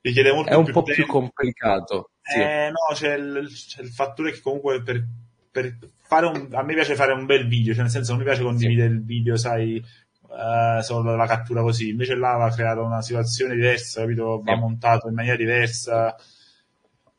richiede 0.00 0.32
molto 0.32 0.50
È 0.50 0.54
un 0.54 0.64
più 0.64 0.72
po' 0.72 0.82
più 0.82 1.04
tempo. 1.04 1.12
complicato, 1.18 2.10
sì. 2.22 2.40
Eh, 2.40 2.70
no, 2.70 2.94
c'è 2.94 3.14
il, 3.14 3.48
c'è 3.68 3.82
il 3.82 3.90
fattore 3.90 4.32
che 4.32 4.40
comunque 4.40 4.82
per, 4.82 5.04
per 5.50 5.78
un, 6.20 6.48
a 6.52 6.62
me 6.62 6.74
piace 6.74 6.94
fare 6.94 7.12
un 7.12 7.26
bel 7.26 7.46
video, 7.46 7.72
cioè 7.72 7.82
nel 7.82 7.90
senso 7.92 8.12
non 8.12 8.20
mi 8.20 8.26
piace 8.26 8.42
condividere 8.42 8.88
il 8.92 9.04
video, 9.04 9.36
sai, 9.36 9.76
eh, 9.76 10.82
solo 10.82 11.16
la 11.16 11.26
cattura 11.26 11.62
così, 11.62 11.88
invece 11.90 12.14
là 12.14 12.36
va 12.36 12.50
creato 12.50 12.82
una 12.84 13.02
situazione 13.02 13.54
diversa, 13.54 14.00
capito? 14.02 14.42
Va 14.44 14.54
Sì. 14.54 14.60
montato 14.60 15.08
in 15.08 15.14
maniera 15.14 15.36
diversa. 15.36 16.14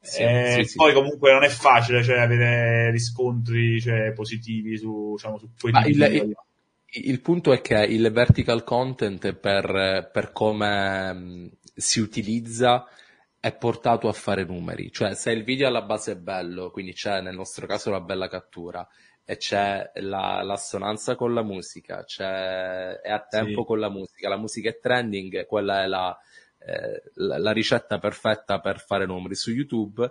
Sì, 0.01 0.41
Eh, 0.45 0.61
sì, 0.65 0.65
sì. 0.65 0.77
Poi 0.77 0.93
comunque 0.93 1.31
non 1.31 1.43
è 1.43 1.49
facile 1.49 2.03
cioè, 2.03 2.19
avere 2.19 2.91
riscontri 2.91 3.79
cioè, 3.81 4.11
positivi 4.13 4.77
su, 4.77 5.13
diciamo, 5.15 5.37
su 5.37 5.49
quei 5.59 5.71
Ma 5.71 5.85
il, 5.85 6.01
il- 6.11 6.35
il 7.05 7.21
punto 7.21 7.51
è 7.53 7.61
che 7.61 7.83
il 7.85 8.11
vertical 8.11 8.63
content 8.63 9.33
per, 9.33 10.09
per 10.11 10.31
come 10.31 11.11
mh, 11.13 11.51
si 11.75 11.99
utilizza 11.99 12.85
è 13.43 13.53
portato 13.57 14.07
a 14.07 14.13
fare 14.13 14.45
numeri, 14.45 14.89
cioè 14.89 15.15
se 15.15 15.31
il 15.31 15.43
video 15.43 15.67
alla 15.67 15.81
base 15.81 16.13
è 16.13 16.15
bello, 16.15 16.71
quindi 16.71 16.93
c'è 16.93 17.19
nel 17.19 17.35
nostro 17.35 17.67
caso 17.67 17.89
una 17.89 17.99
bella 17.99 18.29
cattura 18.29 18.87
e 19.25 19.35
c'è 19.35 19.91
la- 19.95 20.41
l'assonanza 20.43 21.15
con 21.15 21.33
la 21.33 21.43
musica, 21.43 22.05
c'è, 22.05 23.01
è 23.01 23.11
a 23.11 23.19
tempo 23.19 23.59
Sì. 23.61 23.65
con 23.67 23.79
la 23.81 23.89
musica, 23.89 24.29
la 24.29 24.37
musica 24.37 24.69
è 24.69 24.79
trending, 24.79 25.45
quella 25.45 25.83
è 25.83 25.87
la, 25.87 26.17
eh, 26.65 27.03
la, 27.15 27.37
la 27.37 27.51
ricetta 27.51 27.99
perfetta 27.99 28.61
per 28.61 28.79
fare 28.79 29.05
numeri 29.05 29.35
su 29.35 29.51
YouTube. 29.51 30.09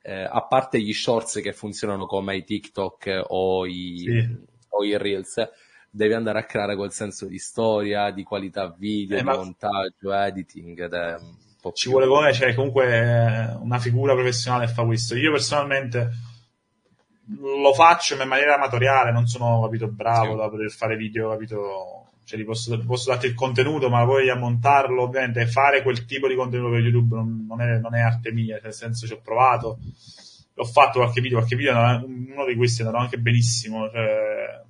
Eh, 0.00 0.22
a 0.22 0.46
parte 0.46 0.80
gli 0.80 0.92
shorts 0.92 1.40
che 1.40 1.52
funzionano 1.52 2.06
come 2.06 2.36
i 2.36 2.44
TikTok 2.44 3.24
o 3.26 3.66
i, 3.66 4.04
Sì. 4.06 4.36
o 4.68 4.84
i 4.84 4.96
Reels, 4.96 5.48
devi 5.90 6.14
andare 6.14 6.38
a 6.38 6.44
creare 6.44 6.76
quel 6.76 6.92
senso 6.92 7.26
di 7.26 7.38
storia, 7.38 8.12
di 8.12 8.22
qualità 8.22 8.68
video, 8.78 9.16
Eh, 9.16 9.20
di 9.20 9.26
ma- 9.26 9.34
montaggio, 9.34 10.12
editing 10.12 10.80
ed 10.80 10.92
è 10.92 11.16
po' 11.60 11.72
ci 11.72 11.88
vuole 11.88 12.06
come, 12.06 12.32
cioè, 12.32 12.54
comunque 12.54 12.86
eh, 12.86 13.54
una 13.60 13.78
figura 13.78 14.14
professionale 14.14 14.66
che 14.66 14.72
fa 14.72 14.84
questo. 14.84 15.16
Io 15.16 15.32
personalmente 15.32 16.10
lo 17.40 17.74
faccio 17.74 18.20
in 18.20 18.26
maniera 18.26 18.54
amatoriale, 18.54 19.12
non 19.12 19.26
sono 19.26 19.60
capito 19.62 19.88
bravo 19.88 20.32
Sì. 20.32 20.36
da 20.38 20.48
poter 20.48 20.70
fare 20.70 20.96
video, 20.96 21.30
capito? 21.30 22.04
Cioè, 22.24 22.42
posso, 22.44 22.78
posso 22.86 23.10
darti 23.10 23.26
il 23.26 23.34
contenuto, 23.34 23.88
ma 23.88 24.04
poi 24.04 24.28
a 24.30 24.34
montarlo, 24.36 25.02
ovviamente, 25.02 25.46
fare 25.46 25.82
quel 25.82 26.04
tipo 26.04 26.28
di 26.28 26.34
contenuto 26.34 26.70
per 26.72 26.80
YouTube 26.80 27.16
non, 27.16 27.46
non 27.48 27.60
è, 27.62 27.78
non 27.78 27.94
è 27.94 28.00
arte 28.00 28.32
mia, 28.32 28.54
cioè, 28.56 28.64
nel 28.64 28.74
senso 28.74 29.06
ci 29.06 29.12
ho 29.14 29.20
provato, 29.22 29.78
ho 30.54 30.64
fatto 30.64 30.98
qualche 31.00 31.20
video, 31.22 31.38
qualche 31.38 31.56
video, 31.56 31.72
no, 31.74 32.04
uno 32.06 32.44
di 32.46 32.54
questi 32.56 32.82
è 32.82 32.84
andato 32.84 33.02
anche 33.02 33.18
benissimo, 33.18 33.88
cioè, 33.90 34.62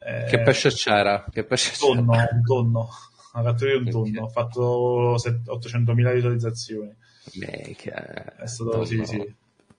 eh, 0.00 0.24
Che 0.28 0.42
pesce 0.42 0.70
c'era? 0.70 1.24
Che 1.30 1.44
pesce 1.44 1.70
c'era? 1.72 1.94
tonno, 1.94 2.12
un 2.12 2.42
tonno, 2.44 2.88
una 3.34 3.50
cattura 3.50 3.70
di 3.72 3.76
un 3.78 3.90
tonno, 3.90 4.22
ho 4.24 4.28
fatto 4.28 5.18
set- 5.18 5.48
800.000 5.48 6.12
visualizzazioni. 6.12 6.94
Minchia, 7.34 8.36
È 8.36 8.46
stato, 8.46 8.70
tonno. 8.70 8.84
sì, 8.84 9.04
sì. 9.04 9.16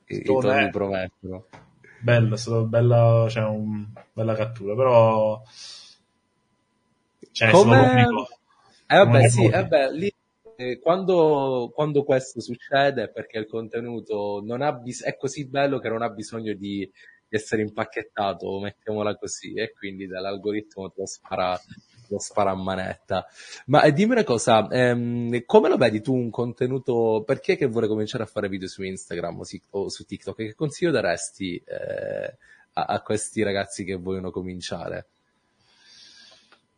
I, 0.07 0.15
i 0.17 0.21
Tonno 0.23 0.39
tonni 0.41 0.65
è- 0.65 0.69
promettono. 0.69 1.45
Bello, 1.99 2.35
è 2.35 2.37
stata 2.37 2.61
bella, 2.61 3.25
cioè, 3.29 3.43
un, 3.45 3.87
bella 4.13 4.35
cattura, 4.35 4.75
però 4.75 5.41
cioè, 7.31 7.51
Come-. 7.51 8.05
Eh 8.87 8.95
vabbè, 8.97 9.29
sì, 9.29 9.49
beh, 9.49 9.91
lì, 9.93 10.13
eh, 10.57 10.79
quando, 10.79 11.71
quando 11.73 12.03
questo 12.03 12.39
succede 12.39 13.03
è 13.03 13.09
perché 13.09 13.39
il 13.39 13.47
contenuto 13.47 14.41
non 14.45 14.61
ha 14.61 14.71
bis- 14.73 15.03
è 15.03 15.17
così 15.17 15.47
bello 15.47 15.79
che 15.79 15.89
non 15.89 16.01
ha 16.03 16.09
bisogno 16.09 16.53
di, 16.53 16.79
di 16.79 17.35
essere 17.35 17.63
impacchettato, 17.63 18.59
mettiamola 18.59 19.15
così, 19.17 19.53
e 19.53 19.73
quindi 19.73 20.05
dall'algoritmo 20.07 20.89
te 20.91 20.99
lo 21.01 21.05
spara, 21.07 21.59
lo 22.09 22.19
spara 22.19 22.51
a 22.51 22.55
manetta. 22.55 23.25
Ma 23.67 23.83
eh, 23.83 23.93
dimmi 23.93 24.13
una 24.13 24.23
cosa, 24.23 24.67
ehm, 24.69 25.43
come 25.45 25.69
lo 25.69 25.77
vedi 25.77 26.01
tu 26.01 26.13
un 26.13 26.29
contenuto, 26.29 27.23
perché 27.25 27.55
che 27.57 27.65
vuole 27.67 27.87
cominciare 27.87 28.23
a 28.23 28.27
fare 28.27 28.49
video 28.49 28.67
su 28.67 28.83
Instagram 28.83 29.39
o, 29.39 29.43
si- 29.43 29.61
o 29.71 29.89
su 29.89 30.05
TikTok? 30.05 30.35
Che 30.37 30.55
consiglio 30.55 30.91
daresti 30.91 31.61
eh, 31.65 32.35
a, 32.73 32.83
a 32.85 33.01
questi 33.01 33.43
ragazzi 33.43 33.83
che 33.83 33.95
vogliono 33.95 34.31
cominciare? 34.31 35.05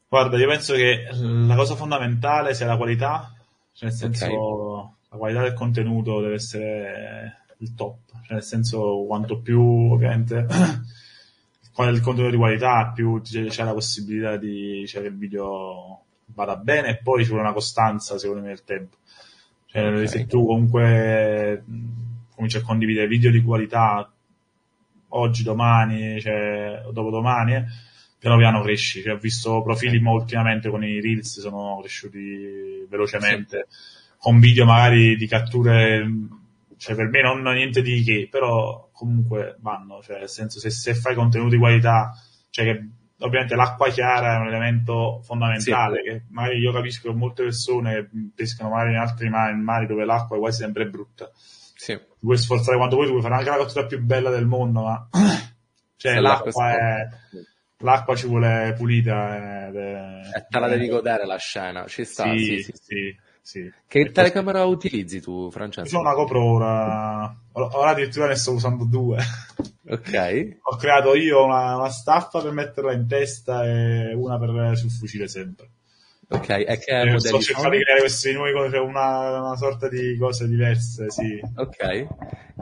Guarda, 0.09 0.37
io 0.37 0.47
penso 0.47 0.73
che 0.73 1.07
la 1.11 1.55
cosa 1.55 1.75
fondamentale 1.75 2.53
sia 2.53 2.65
la 2.65 2.77
qualità, 2.77 3.33
cioè 3.73 3.89
nel 3.89 3.97
senso 3.97 4.25
Ok. 4.25 5.09
la 5.09 5.17
qualità 5.17 5.41
del 5.41 5.53
contenuto 5.53 6.21
deve 6.21 6.35
essere 6.35 7.45
il 7.57 7.75
top, 7.75 7.97
cioè 8.23 8.33
nel 8.35 8.43
senso 8.43 9.03
quanto 9.05 9.39
più 9.41 9.61
ovviamente 9.91 10.45
qual 11.77 11.89
è 11.89 11.91
il 11.91 12.01
contenuto 12.01 12.31
di 12.33 12.39
qualità, 12.39 12.91
più 12.91 13.21
c'è, 13.21 13.63
la 13.63 13.73
possibilità 13.73 14.35
di 14.35 14.83
cioè, 14.87 15.03
che 15.03 15.09
il 15.09 15.15
video 15.15 16.05
vada 16.33 16.55
bene 16.55 16.87
e 16.87 16.97
poi 16.97 17.21
ci 17.21 17.29
vuole 17.29 17.43
una 17.43 17.53
costanza 17.53 18.17
secondo 18.17 18.41
me 18.41 18.47
nel 18.47 18.63
tempo. 18.63 18.97
Cioè, 19.67 19.99
Ok. 19.99 20.09
se 20.09 20.25
tu 20.25 20.43
comunque 20.43 21.63
cominci 22.33 22.57
a 22.57 22.63
condividere 22.63 23.05
video 23.05 23.29
di 23.29 23.43
qualità 23.43 24.11
oggi, 25.09 25.43
domani, 25.43 26.19
cioè, 26.19 26.81
dopodomani, 26.91 27.53
eh, 27.53 27.65
piano 28.17 28.37
piano 28.37 28.61
cresci. 28.63 29.03
Cioè, 29.03 29.13
ho 29.13 29.19
visto 29.19 29.61
profili 29.61 29.99
ma 29.99 30.13
ultimamente 30.13 30.71
con 30.71 30.83
i 30.83 30.99
Reels 30.99 31.41
sono 31.41 31.77
cresciuti 31.81 32.87
velocemente, 32.89 33.67
con 34.17 34.39
video 34.39 34.65
magari 34.65 35.15
di 35.15 35.27
catture, 35.27 36.11
cioè 36.75 36.95
per 36.95 37.07
me 37.09 37.21
non 37.21 37.43
niente 37.53 37.83
di 37.83 38.01
che, 38.01 38.27
però 38.31 38.86
comunque 38.97 39.57
vanno, 39.59 40.01
cioè 40.01 40.17
nel 40.17 40.29
senso 40.29 40.59
se, 40.59 40.71
se 40.71 40.95
fai 40.95 41.13
contenuti 41.13 41.51
di 41.51 41.59
qualità, 41.59 42.11
cioè 42.49 42.65
che 42.65 42.89
ovviamente 43.19 43.55
l'acqua 43.55 43.89
chiara 43.89 44.35
è 44.35 44.39
un 44.39 44.47
elemento 44.47 45.21
fondamentale, 45.23 46.01
che 46.01 46.23
magari 46.29 46.57
io 46.57 46.71
capisco 46.71 47.09
che 47.11 47.15
molte 47.15 47.43
persone 47.43 48.09
pescano 48.35 48.71
magari 48.71 48.93
in 48.93 48.97
altri 48.97 49.29
mari, 49.29 49.53
in 49.53 49.61
mari 49.61 49.85
dove 49.85 50.03
l'acqua 50.03 50.35
è 50.35 50.39
quasi 50.39 50.63
sempre 50.63 50.87
brutta. 50.87 51.29
Sì. 51.33 51.93
Ti 51.93 52.25
puoi 52.25 52.37
sforzare 52.37 52.75
quanto 52.77 52.95
vuoi, 52.95 53.07
tu 53.07 53.13
puoi 53.13 53.23
fare 53.23 53.35
anche 53.35 53.49
la 53.51 53.57
cattura 53.57 53.85
più 53.85 54.01
bella 54.01 54.31
del 54.31 54.47
mondo, 54.47 54.81
ma 54.81 55.07
cioè 55.95 56.13
Se 56.13 56.19
l'acqua 56.19 56.71
è, 56.71 57.07
l'acqua 57.77 58.15
ci 58.15 58.25
vuole 58.25 58.73
pulita 58.75 59.67
ed 59.67 59.75
è- 59.75 60.21
Eh, 60.37 60.45
te 60.49 60.59
la 60.59 60.67
devi 60.67 60.87
godere 60.87 61.27
la 61.27 61.37
scena, 61.37 61.85
ci 61.85 62.03
sta, 62.03 62.31
Sì, 62.31 62.39
sì, 62.39 62.63
sì, 62.63 62.71
sì. 62.73 63.15
Sì. 63.47 63.71
Che 63.87 63.99
E 63.99 64.03
poi- 64.03 64.11
telecamera 64.13 64.65
utilizzi 64.65 65.21
tu, 65.21 65.43
Io 65.43 65.49
Francesco? 65.51 65.97
ho 65.97 66.01
una 66.01 66.13
GoPro 66.13 66.43
ora, 66.43 67.33
ora 67.53 67.91
addirittura 67.91 68.27
ne 68.27 68.35
sto 68.35 68.51
usando 68.51 68.83
due. 68.83 69.17
Ok, 69.89 70.57
Ho 70.63 70.75
creato 70.75 71.15
io 71.15 71.45
una, 71.45 71.77
una 71.77 71.89
staffa 71.89 72.41
per 72.41 72.51
metterla 72.51 72.91
in 72.91 73.07
testa 73.07 73.63
e 73.65 74.13
una 74.13 74.37
per, 74.37 74.75
sul 74.75 74.91
fucile 74.91 75.29
sempre. 75.29 75.69
Ok, 76.29 76.49
e 76.49 76.77
che 76.77 77.03
Eh, 77.03 77.05
modelli 77.05 77.41
cercando 77.41 77.69
sono? 77.69 77.77
di 77.77 77.83
creare 77.83 77.99
queste 78.01 78.33
nuove 78.33 78.51
cose, 78.53 78.69
cioè 78.71 78.79
una, 78.79 79.39
una 79.41 79.55
sorta 79.55 79.87
di 79.87 80.17
cose 80.17 80.47
diverse, 80.47 81.09
sì. 81.11 81.39
Ok, 81.55 82.07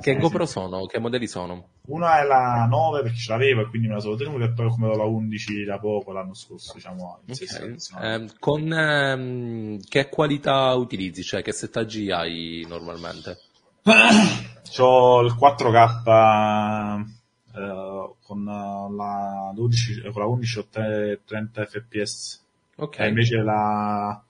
che 0.01 0.17
Sì, 0.17 0.17
GoPro 0.17 0.45
sì. 0.45 0.47
sono? 0.47 0.85
Che 0.85 0.99
modelli 0.99 1.27
sono? 1.27 1.69
Una 1.87 2.19
è 2.21 2.25
la 2.25 2.65
9 2.67 3.01
perché 3.01 3.17
ce 3.17 3.31
l'avevo 3.31 3.61
e 3.61 3.69
quindi 3.69 3.87
me 3.87 3.95
la 3.95 3.99
sono 3.99 4.15
tenuta 4.15 4.45
e 4.45 4.51
poi 4.53 4.65
ho 4.65 4.69
comprato 4.69 4.97
la 4.97 5.03
11 5.05 5.63
da 5.63 5.79
poco 5.79 6.11
l'anno 6.11 6.33
scorso, 6.33 6.73
diciamo, 6.75 7.19
in 7.25 7.33
sesta 7.33 7.63
Ok, 7.63 7.65
edizione. 7.65 8.05
ehm, 8.05 8.39
con 8.39 8.71
ehm, 8.73 9.79
che 9.87 10.09
qualità 10.09 10.73
utilizzi? 10.73 11.23
Cioè, 11.23 11.41
che 11.41 11.51
settaggi 11.53 12.11
hai 12.11 12.65
normalmente? 12.67 13.39
C'ho 14.75 15.21
il 15.21 15.33
4K 15.33 17.05
eh, 17.53 18.13
con 18.21 18.43
la 18.43 19.51
12, 19.53 20.01
con 20.11 20.21
la 20.21 20.27
11 20.27 20.59
ho 20.59 20.65
tre- 20.69 21.21
30 21.25 21.65
fps 21.65 22.44
Ok, 22.77 22.99
e 22.99 23.07
invece 23.07 23.37
la, 23.37 24.21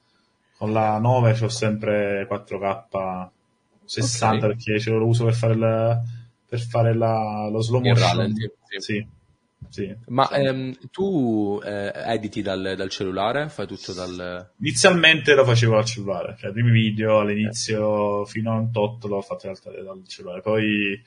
con 0.57 0.71
la 0.71 0.97
9 0.99 1.33
c'ho 1.33 1.49
sempre 1.49 2.27
4K 2.29 3.27
60 3.85 4.35
Ok. 4.35 4.39
perché 4.39 4.79
ce 4.79 4.89
lo 4.91 5.05
uso 5.05 5.25
per 5.25 5.33
fare, 5.33 5.53
il, 5.53 6.01
per 6.47 6.59
fare 6.59 6.95
la, 6.95 7.47
lo 7.51 7.61
slow 7.61 7.81
motion. 7.81 8.07
rallenti, 8.07 8.41
sì. 8.77 8.79
Sì, 8.79 9.07
sì. 9.69 9.95
Ma 10.07 10.27
Sì. 10.27 10.33
ehm, 10.35 10.75
tu 10.91 11.59
eh, 11.63 11.91
editi 12.05 12.41
dal, 12.41 12.75
dal 12.77 12.89
cellulare? 12.89 13.49
Fai 13.49 13.65
tutto 13.67 13.93
dal... 13.93 14.51
Inizialmente 14.59 15.33
lo 15.33 15.43
facevo 15.43 15.77
al 15.77 15.85
cellulare, 15.85 16.35
cioè 16.39 16.49
i 16.51 16.53
primi 16.53 16.71
video 16.71 17.19
all'inizio 17.19 18.25
fino 18.25 18.51
a 18.51 18.55
un 18.57 18.71
tot 18.71 19.03
l'ho 19.05 19.21
fatto 19.21 19.47
dal, 19.47 19.83
dal 19.83 20.01
cellulare, 20.07 20.41
poi 20.41 21.01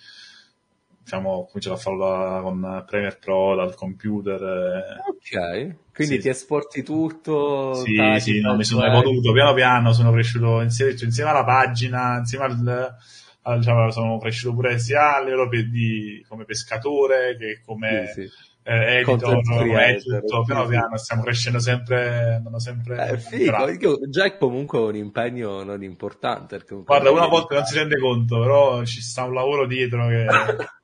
diciamo, 1.09 1.47
cominciato 1.47 1.75
a 1.75 1.79
farlo 1.79 2.43
con 2.43 2.85
Premiere 2.87 3.17
Pro 3.19 3.55
dal 3.55 3.75
computer. 3.75 4.43
Eh. 4.43 5.09
Ok, 5.09 5.77
quindi 5.95 6.17
sì. 6.17 6.21
ti 6.21 6.29
esporti 6.29 6.83
tutto? 6.83 7.73
Sì, 7.73 7.97
sì, 8.19 8.41
no, 8.41 8.55
mi 8.55 8.65
sono 8.65 8.85
evoluto 8.85 9.33
piano 9.33 9.55
piano, 9.55 9.95
sono 9.95 10.13
cresciuto 10.13 10.61
insieme, 10.61 10.95
insieme 11.01 11.31
alla 11.31 11.45
pagina, 11.45 12.19
insieme 12.19 12.45
al, 12.45 12.97
al 13.43 13.59
diciamo, 13.59 13.91
sono 13.91 14.19
cresciuto 14.19 14.55
pure 14.55 14.79
sia 14.79 15.17
a 15.17 15.23
livello 15.23 15.49
di, 15.49 16.23
come 16.29 16.45
pescatore 16.45 17.37
che 17.39 17.63
come... 17.65 18.13
Sì, 18.15 18.27
sì 18.27 18.47
eh, 18.69 18.99
editor, 18.99 19.41
tutto, 19.41 20.43
piano 20.45 20.67
piano 20.67 20.99
stiamo 20.99 21.23
crescendo 21.23 21.59
sempre, 21.59 22.43
sempre 22.59 23.13
eh, 23.13 23.17
figo, 23.17 23.99
già 24.11 24.25
è 24.25 24.37
comunque 24.37 24.79
un 24.81 24.95
impegno 24.95 25.63
non 25.63 25.83
importante. 25.83 26.63
Guarda, 26.85 27.11
una 27.11 27.29
volta 27.29 27.55
non 27.55 27.65
si 27.65 27.79
rende 27.79 27.99
conto, 27.99 28.39
però 28.39 28.85
ci 28.85 29.01
sta 29.01 29.25
un 29.25 29.33
lavoro 29.33 29.67
dietro 29.67 30.07
che... 30.09 30.27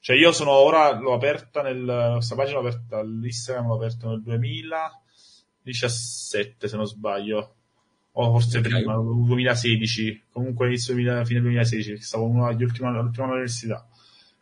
cioè 0.00 0.16
io 0.16 0.32
sono 0.32 0.52
ora, 0.52 0.98
l'ho 0.98 1.14
aperta 1.14 1.62
nel, 1.62 2.12
questa 2.14 2.34
pagina 2.34 2.60
l'ho 2.60 2.68
aperta, 2.68 3.02
l'Instagram 3.02 3.66
l'ho 3.66 3.76
aperta 3.76 4.08
nel 4.08 4.22
2017 4.22 6.68
se 6.68 6.76
non 6.76 6.86
sbaglio, 6.86 7.54
o 8.12 8.30
forse 8.32 8.58
okay. 8.58 8.72
prima, 8.72 8.94
2016, 8.94 10.24
comunque 10.32 10.66
inizio 10.66 10.94
2000, 10.94 11.24
fine 11.24 11.40
2016, 11.40 12.00
stavo 12.00 12.26
in 12.28 12.36
una 12.36 12.52
degli 12.52 12.64
ultimi, 12.64 12.88
all'ultima 12.88 13.26
università 13.26 13.86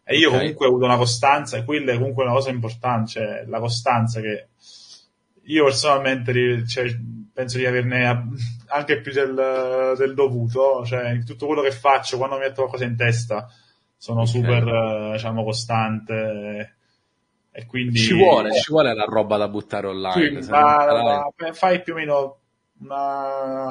e 0.09 0.19
io 0.19 0.29
okay. 0.29 0.39
comunque 0.39 0.67
ho 0.67 0.69
avuto 0.69 0.85
una 0.85 0.97
costanza, 0.97 1.57
e 1.57 1.65
quella 1.65 1.91
è 1.91 1.99
comunque 1.99 2.23
una 2.23 2.33
cosa 2.33 2.51
importante, 2.51 3.11
cioè 3.11 3.45
la 3.49 3.59
costanza 3.59 4.21
che 4.21 4.51
io 5.43 5.65
personalmente 5.65 6.65
cioè, 6.65 6.97
penso 7.33 7.59
di 7.59 7.67
averne 7.67 8.29
anche 8.69 9.01
più 9.01 9.11
del, 9.11 9.95
del, 9.99 10.15
dovuto, 10.15 10.87
cioè 10.87 11.19
tutto 11.25 11.47
quello 11.47 11.61
che 11.61 11.73
faccio, 11.73 12.19
quando 12.19 12.37
mi 12.37 12.43
metto 12.43 12.63
qualcosa 12.63 12.85
in 12.85 12.97
testa, 12.97 13.49
sono 13.97 14.23
okay. 14.23 14.33
super, 14.33 15.13
diciamo, 15.13 15.45
costante. 15.45 16.77
E 17.51 17.67
quindi... 17.67 17.99
Ci 17.99 18.15
vuole, 18.15 18.53
ci 18.53 18.71
vuole 18.71 18.95
la 18.95 19.05
roba 19.05 19.37
da 19.37 19.49
buttare 19.49 19.87
online. 19.87 20.43
Sì, 20.43 20.51
ma, 20.51 20.87
ma, 21.37 21.53
fai 21.53 21.83
più 21.83 21.95
o 21.95 21.97
meno 21.97 22.39
una... 22.81 23.71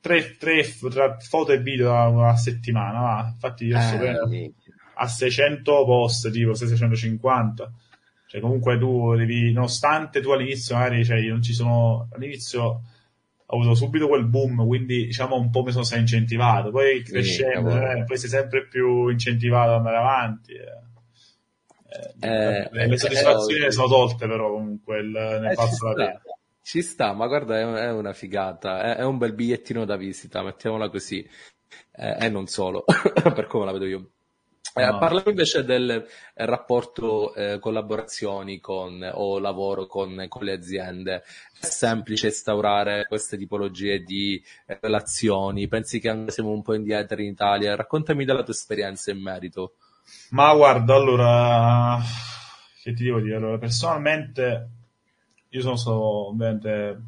Tre, 0.00 0.36
tre, 0.36 0.62
foto 0.62 1.52
e 1.52 1.58
video 1.58 2.24
a, 2.24 2.36
settimana, 2.36 3.00
va. 3.00 3.30
infatti 3.32 3.64
io 3.64 3.76
eh, 3.76 3.80
so 3.80 3.96
bene 3.96 4.52
a 4.98 5.06
600 5.06 5.84
post, 5.84 6.30
tipo 6.30 6.54
650. 6.54 7.72
Cioè, 8.26 8.40
comunque 8.40 8.78
tu 8.78 9.14
devi, 9.16 9.52
nonostante 9.52 10.20
tu 10.20 10.30
all'inizio 10.30 10.76
magari, 10.76 11.04
cioè, 11.04 11.20
non 11.22 11.42
ci 11.42 11.54
sono, 11.54 12.08
all'inizio 12.12 12.82
ho 13.50 13.56
avuto 13.56 13.74
subito 13.74 14.08
quel 14.08 14.26
boom, 14.26 14.66
quindi 14.66 15.06
diciamo 15.06 15.36
un 15.36 15.48
po' 15.50 15.62
mi 15.62 15.72
sono 15.72 15.84
stato 15.84 16.00
incentivato, 16.00 16.70
poi 16.70 17.02
crescendo, 17.02 17.70
eh, 17.70 18.04
poi 18.04 18.18
sei 18.18 18.28
sempre 18.28 18.66
più 18.66 19.08
incentivato 19.08 19.70
ad 19.70 19.76
andare 19.76 19.96
avanti. 19.96 20.52
Eh. 20.52 20.86
Eh, 22.20 22.68
le, 22.70 22.86
le 22.86 22.94
eh, 22.94 22.98
soddisfazioni 22.98 23.64
eh, 23.64 23.72
sono 23.72 23.88
tolte 23.88 24.26
però 24.26 24.50
comunque 24.50 24.98
il, 24.98 25.08
nel 25.08 25.54
falso 25.54 25.86
la 25.86 25.94
pena. 25.94 26.22
Ci 26.60 26.82
sta, 26.82 27.14
ma 27.14 27.26
guarda, 27.26 27.58
è, 27.58 27.90
una 27.90 28.12
figata, 28.12 28.82
è, 28.82 28.96
è, 28.96 29.04
un 29.04 29.16
bel 29.16 29.32
bigliettino 29.32 29.86
da 29.86 29.96
visita, 29.96 30.42
mettiamola 30.42 30.90
così, 30.90 31.26
e 31.92 32.28
non 32.28 32.46
solo, 32.46 32.84
per 33.34 33.46
come 33.46 33.64
la 33.64 33.72
vedo 33.72 33.86
io. 33.86 34.10
Eh, 34.78 34.86
no. 34.86 34.98
Parlando 34.98 35.30
invece 35.30 35.64
del 35.64 35.90
eh, 35.90 36.06
rapporto 36.46 37.34
eh, 37.34 37.58
collaborazioni 37.58 38.60
con, 38.60 39.08
o 39.12 39.38
lavoro 39.38 39.86
con, 39.86 40.26
con, 40.28 40.44
le 40.44 40.52
aziende, 40.52 41.22
è 41.60 41.66
semplice 41.66 42.28
instaurare 42.28 43.06
queste 43.06 43.36
tipologie 43.36 44.00
di 44.00 44.42
eh, 44.66 44.78
relazioni? 44.80 45.66
Pensi 45.66 45.98
che 45.98 46.24
siamo 46.28 46.50
un 46.50 46.62
po' 46.62 46.74
indietro 46.74 47.20
in 47.20 47.28
Italia? 47.28 47.74
Raccontami 47.74 48.24
della 48.24 48.42
tua 48.42 48.54
esperienza 48.54 49.10
in 49.10 49.20
merito. 49.20 49.74
Ma 50.30 50.54
guarda, 50.54 50.94
allora, 50.94 51.98
che 52.82 52.94
ti 52.94 53.04
devo 53.04 53.20
dire? 53.20 53.36
Allora, 53.36 53.58
personalmente, 53.58 54.68
io 55.48 55.60
sono 55.60 55.76
stato 55.76 56.28
ovviamente 56.28 57.02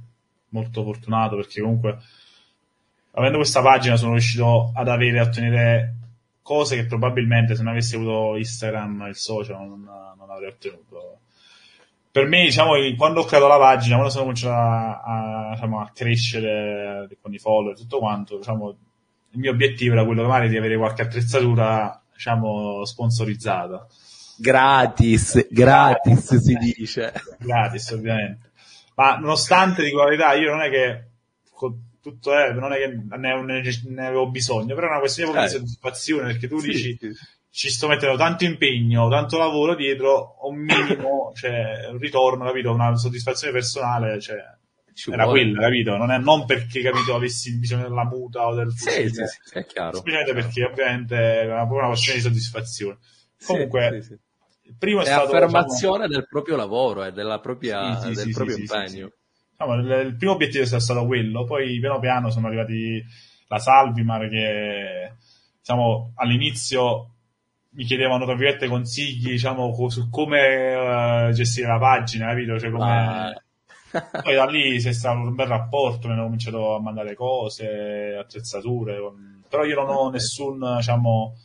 molto 0.48 0.82
fortunato 0.82 1.36
perché 1.36 1.60
comunque, 1.60 1.98
avendo 3.12 3.38
questa 3.38 3.62
pagina, 3.62 3.96
sono 3.96 4.12
riuscito 4.12 4.72
ad 4.74 4.88
avere, 4.88 5.20
a 5.20 5.22
ottenere 5.22 5.94
cose 6.42 6.76
che 6.76 6.86
probabilmente 6.86 7.54
se 7.54 7.62
non 7.62 7.72
avessi 7.72 7.96
avuto 7.96 8.36
Instagram, 8.36 9.06
il 9.08 9.16
social, 9.16 9.56
non, 9.66 9.82
non 10.16 10.30
avrei 10.30 10.48
ottenuto. 10.48 11.20
Per 12.10 12.26
me, 12.26 12.44
diciamo, 12.44 12.72
quando 12.96 13.20
ho 13.20 13.24
creato 13.24 13.46
la 13.46 13.58
pagina, 13.58 13.94
quando 13.94 14.10
sono 14.10 14.24
cominciato 14.24 14.54
a, 14.54 15.00
a, 15.00 15.50
diciamo, 15.54 15.80
a 15.80 15.90
crescere 15.94 17.08
con 17.20 17.32
i 17.32 17.38
follower 17.38 17.72
e 17.72 17.76
tutto 17.76 17.98
quanto, 17.98 18.38
diciamo, 18.38 18.76
il 19.32 19.38
mio 19.38 19.52
obiettivo 19.52 19.94
era 19.94 20.04
quello 20.04 20.26
magari 20.26 20.48
di 20.48 20.56
avere 20.56 20.76
qualche 20.76 21.02
attrezzatura, 21.02 22.02
diciamo, 22.12 22.84
sponsorizzata. 22.84 23.86
Gratis, 24.38 25.46
gratis 25.50 26.36
si 26.36 26.54
dice. 26.54 27.12
Gratis, 27.38 27.90
ovviamente. 27.90 28.50
Ma 28.96 29.16
nonostante, 29.16 29.84
di 29.84 29.92
qualità, 29.92 30.32
io 30.32 30.50
non 30.50 30.62
è 30.62 30.70
che 30.70 31.04
tutto 32.00 32.34
è, 32.34 32.52
non 32.52 32.72
è 32.72 32.78
che 32.78 33.00
ne, 33.16 33.62
ne 33.88 34.06
avevo 34.06 34.30
bisogno, 34.30 34.74
però 34.74 34.86
è 34.86 34.90
una 34.90 35.00
questione 35.00 35.38
eh. 35.38 35.42
di 35.42 35.48
soddisfazione 35.50 36.26
perché 36.32 36.48
tu 36.48 36.58
sì, 36.58 36.68
dici 36.68 36.96
sì. 36.98 37.12
ci 37.50 37.70
sto 37.70 37.88
mettendo 37.88 38.16
tanto 38.16 38.44
impegno, 38.44 39.08
tanto 39.08 39.38
lavoro 39.38 39.74
dietro, 39.74 40.36
un 40.42 40.56
minimo, 40.56 41.32
cioè 41.36 41.88
un 41.90 41.98
ritorno, 41.98 42.44
capito? 42.44 42.72
Una 42.72 42.96
soddisfazione 42.96 43.52
personale, 43.52 44.20
cioè 44.20 44.38
ci 44.94 45.10
era 45.10 45.24
vuole. 45.24 45.42
quella, 45.42 45.60
capito? 45.60 45.96
Non, 45.96 46.10
è, 46.10 46.18
non 46.18 46.46
perché, 46.46 46.80
capito, 46.82 47.14
avessi 47.14 47.56
bisogno 47.58 47.88
della 47.88 48.04
muta 48.04 48.46
o 48.46 48.54
del 48.54 48.72
fucile, 48.72 49.08
sì, 49.08 49.26
sì, 49.26 49.38
sì, 49.42 49.58
è 49.58 49.66
chiaro. 49.66 49.94
Semplicemente 49.94 50.32
perché 50.34 50.64
ovviamente 50.64 51.14
era 51.14 51.60
proprio 51.60 51.78
una 51.78 51.88
questione 51.88 52.18
di 52.18 52.24
soddisfazione. 52.24 52.98
Comunque, 53.44 54.02
il 54.62 54.76
primo 54.78 55.00
è, 55.00 55.04
è 55.04 55.06
stato... 55.06 55.26
affermazione 55.26 56.06
diciamo... 56.06 56.14
del 56.14 56.28
proprio 56.28 56.56
lavoro 56.56 57.04
e 57.04 57.12
della 57.12 57.40
propria, 57.40 58.00
del 58.04 58.30
proprio 58.32 58.56
impegno 58.56 59.12
no, 59.64 59.74
il, 59.74 60.16
primo 60.16 60.32
obiettivo 60.32 60.64
è 60.64 60.80
stato 60.80 61.06
quello, 61.06 61.44
poi 61.44 61.78
piano 61.78 61.98
piano 61.98 62.30
sono 62.30 62.46
arrivati 62.46 63.04
la 63.48 63.58
Salvimar 63.58 64.28
che 64.28 65.14
diciamo 65.58 66.12
all'inizio 66.14 67.10
mi 67.72 67.84
chiedevano 67.84 68.24
tra 68.24 68.34
virgolette 68.34 68.68
consigli 68.68 69.30
diciamo 69.30 69.74
su 69.88 70.08
come 70.08 71.28
uh, 71.28 71.32
gestire 71.32 71.68
la 71.68 71.78
pagina, 71.78 72.28
capito? 72.28 72.58
Cioè, 72.58 72.70
come... 72.70 73.44
Poi 74.22 74.34
da 74.34 74.46
lì 74.46 74.80
si 74.80 74.88
è 74.88 74.92
stato 74.92 75.18
un 75.18 75.34
bel 75.34 75.48
rapporto, 75.48 76.06
mi 76.06 76.14
hanno 76.14 76.24
cominciato 76.24 76.76
a 76.76 76.80
mandare 76.80 77.14
cose, 77.14 78.16
attrezzature, 78.16 78.98
però 79.48 79.64
io 79.64 79.74
non 79.74 79.88
ho 79.88 80.10
nessun, 80.10 80.76
diciamo, 80.76 81.36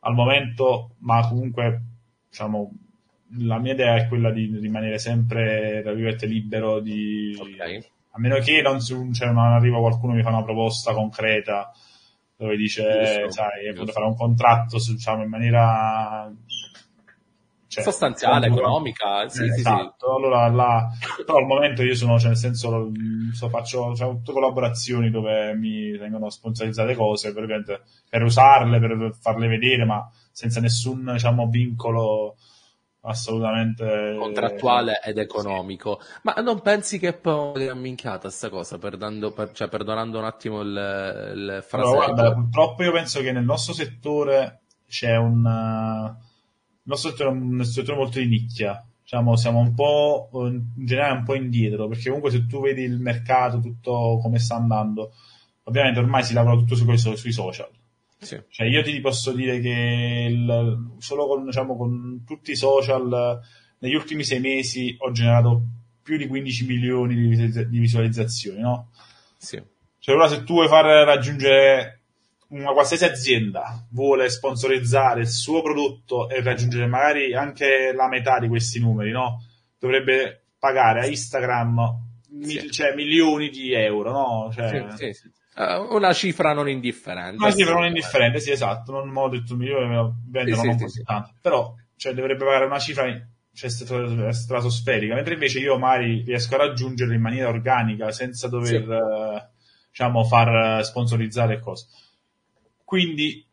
al 0.00 0.14
momento, 0.14 0.96
ma 0.98 1.26
comunque, 1.28 1.82
diciamo, 2.28 2.72
la 3.38 3.58
mia 3.58 3.72
idea 3.72 3.96
è 3.96 4.08
quella 4.08 4.30
di 4.30 4.58
rimanere 4.60 4.98
sempre, 4.98 5.80
tra 5.82 5.92
virgolette, 5.92 6.26
libero 6.26 6.80
di... 6.80 7.36
Okay. 7.38 7.84
A 8.14 8.18
meno 8.18 8.38
che 8.40 8.60
non, 8.60 8.78
cioè, 8.80 9.28
non 9.28 9.38
arriva 9.38 9.78
qualcuno 9.78 10.12
e 10.12 10.16
mi 10.16 10.22
fa 10.22 10.28
una 10.28 10.42
proposta 10.42 10.92
concreta 10.92 11.72
dove 12.36 12.56
dice, 12.56 12.82
Giusto. 12.82 13.30
sai, 13.30 13.72
Giusto. 13.72 13.92
fare 13.92 14.06
un 14.06 14.16
contratto, 14.16 14.76
diciamo, 14.76 15.22
in 15.22 15.28
maniera... 15.28 16.30
Cioè, 17.68 17.84
sostanziale, 17.84 18.48
economica, 18.48 19.26
sì, 19.30 19.44
eh, 19.44 19.52
sì, 19.52 19.60
esatto. 19.60 20.06
Sì. 20.06 20.14
Allora, 20.14 20.46
là, 20.48 20.90
però 21.24 21.38
al 21.38 21.46
momento 21.46 21.82
io 21.82 21.94
sono, 21.94 22.18
cioè, 22.18 22.28
nel 22.28 22.36
senso, 22.36 22.92
so, 23.32 23.48
faccio 23.48 23.94
cioè, 23.94 24.10
tutte 24.10 24.32
collaborazioni 24.32 25.08
dove 25.08 25.54
mi 25.54 25.96
vengono 25.96 26.28
sponsorizzate 26.28 26.94
cose 26.94 27.32
per, 27.32 27.46
per 28.10 28.22
usarle, 28.22 28.78
per 28.78 29.16
farle 29.18 29.48
vedere, 29.48 29.86
ma 29.86 30.06
senza 30.30 30.60
nessun, 30.60 31.12
diciamo, 31.14 31.48
vincolo 31.48 32.36
assolutamente 33.02 34.16
contrattuale 34.18 35.00
ed 35.04 35.18
economico. 35.18 35.98
Sì. 36.00 36.20
Ma 36.22 36.34
non 36.34 36.60
pensi 36.60 36.98
che 36.98 37.08
è 37.08 37.14
un 37.14 37.20
po' 37.20 37.52
amminchiata 37.70 38.30
sta 38.30 38.48
cosa, 38.48 38.78
perdendo, 38.78 39.32
per, 39.32 39.52
cioè, 39.52 39.68
perdonando 39.68 40.18
un 40.18 40.24
attimo 40.24 40.60
il, 40.60 40.68
il 40.68 41.64
frasetto? 41.66 42.02
Allora, 42.02 42.12
guarda, 42.12 42.34
purtroppo 42.34 42.82
io 42.82 42.92
penso 42.92 43.20
che 43.20 43.32
nel 43.32 43.44
nostro 43.44 43.72
settore 43.72 44.62
c'è 44.86 45.16
un... 45.16 45.40
Il 46.84 46.90
nostro 46.90 47.10
settore 47.10 47.30
è 47.30 47.32
un 47.32 47.64
settore 47.64 47.96
molto 47.96 48.18
di 48.18 48.26
nicchia, 48.26 48.84
diciamo, 49.02 49.36
siamo 49.36 49.60
un 49.60 49.74
po', 49.74 50.28
in 50.32 50.64
generale 50.74 51.18
un 51.18 51.24
po' 51.24 51.34
indietro, 51.34 51.86
perché 51.86 52.06
comunque 52.06 52.30
se 52.30 52.46
tu 52.46 52.60
vedi 52.60 52.82
il 52.82 52.98
mercato, 52.98 53.60
tutto 53.60 54.18
come 54.20 54.38
sta 54.38 54.56
andando, 54.56 55.12
ovviamente 55.64 56.00
ormai 56.00 56.24
si 56.24 56.34
lavora 56.34 56.56
tutto 56.56 56.74
su, 56.74 57.14
sui 57.14 57.32
social 57.32 57.70
sì. 58.22 58.40
Cioè 58.48 58.66
io 58.66 58.82
ti 58.82 58.98
posso 59.00 59.32
dire 59.32 59.60
che 59.60 60.28
il, 60.30 60.94
solo 60.98 61.26
con, 61.26 61.44
diciamo, 61.44 61.76
con 61.76 62.22
tutti 62.24 62.52
i 62.52 62.56
social 62.56 63.40
negli 63.78 63.94
ultimi 63.94 64.22
sei 64.22 64.40
mesi 64.40 64.94
ho 64.98 65.10
generato 65.10 65.62
più 66.02 66.16
di 66.16 66.26
15 66.26 66.66
milioni 66.66 67.14
di, 67.14 67.78
visualizzazioni, 67.78 68.60
no? 68.60 68.90
Sì. 69.36 69.62
Cioè 69.98 70.14
ora 70.14 70.28
se 70.28 70.44
tu 70.44 70.54
vuoi 70.54 70.68
far 70.68 70.84
raggiungere 71.04 72.00
una 72.48 72.72
qualsiasi 72.72 73.04
azienda 73.04 73.86
vuole 73.90 74.28
sponsorizzare 74.28 75.20
il 75.20 75.28
suo 75.28 75.62
prodotto 75.62 76.28
e 76.28 76.42
raggiungere 76.42 76.86
magari 76.86 77.34
anche 77.34 77.92
la 77.94 78.08
metà 78.08 78.38
di 78.38 78.48
questi 78.48 78.78
numeri, 78.78 79.10
no? 79.10 79.44
Dovrebbe 79.78 80.44
pagare 80.58 81.00
a 81.00 81.06
Instagram 81.06 81.98
sì. 82.22 82.36
mil, 82.36 82.70
cioè, 82.70 82.94
milioni 82.94 83.48
di 83.48 83.72
euro, 83.72 84.12
no? 84.12 84.52
Cioè, 84.52 84.86
sì, 84.96 85.12
Uh, 85.54 85.94
una 85.94 86.12
cifra 86.12 86.52
non 86.54 86.68
indifferente. 86.68 87.36
Una 87.36 87.52
cifra 87.52 87.74
non 87.74 87.86
indifferente, 87.86 88.40
sì, 88.40 88.50
esatto. 88.50 88.92
Non 88.92 89.14
ho 89.16 89.28
detto 89.28 89.52
un 89.52 89.58
milione, 89.58 89.86
me 89.86 89.94
lo 89.96 90.14
vendono 90.26 90.60
sì, 90.60 90.66
non 90.66 90.78
sì, 90.78 90.84
così 90.84 90.98
sì. 90.98 91.04
tanto. 91.04 91.34
Però, 91.40 91.74
cioè, 91.96 92.14
dovrebbe 92.14 92.44
pagare 92.44 92.64
una 92.64 92.78
cifra 92.78 93.04
cioè, 93.52 93.70
stratosferica, 94.32 95.14
mentre 95.14 95.34
invece 95.34 95.58
io 95.58 95.78
magari 95.78 96.22
riesco 96.22 96.54
a 96.54 96.58
raggiungerla 96.58 97.14
in 97.14 97.20
maniera 97.20 97.48
organica, 97.48 98.10
senza 98.12 98.48
dover, 98.48 98.88
uh, 98.88 99.42
diciamo, 99.90 100.24
far 100.24 100.84
sponsorizzare 100.84 101.60
cose. 101.60 101.86
Quindi, 102.84 103.46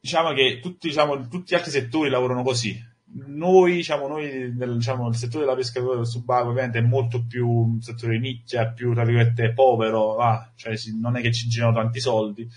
diciamo 0.00 0.32
che 0.32 0.58
tutti, 0.60 0.88
diciamo, 0.88 1.28
tutti 1.28 1.52
gli 1.52 1.56
altri 1.56 1.70
settori 1.70 2.10
lavorano 2.10 2.42
così 2.42 2.94
noi, 3.24 3.74
diciamo, 3.74 4.06
noi 4.08 4.52
nel, 4.54 4.76
diciamo, 4.76 5.08
il 5.08 5.16
settore 5.16 5.44
della 5.44 5.56
pesca 5.56 5.80
del 5.80 6.06
subacqueo 6.06 6.50
ovviamente 6.50 6.78
è 6.78 6.82
molto 6.82 7.24
più 7.26 7.48
un 7.48 7.80
settore 7.80 8.18
nicchia, 8.18 8.72
più 8.72 8.92
tra 8.92 9.04
virgolette 9.04 9.52
povero, 9.52 10.18
ah, 10.18 10.50
cioè 10.54 10.74
non 11.00 11.16
è 11.16 11.22
che 11.22 11.32
ci 11.32 11.48
girano 11.48 11.74
tanti 11.74 12.00
soldi. 12.00 12.48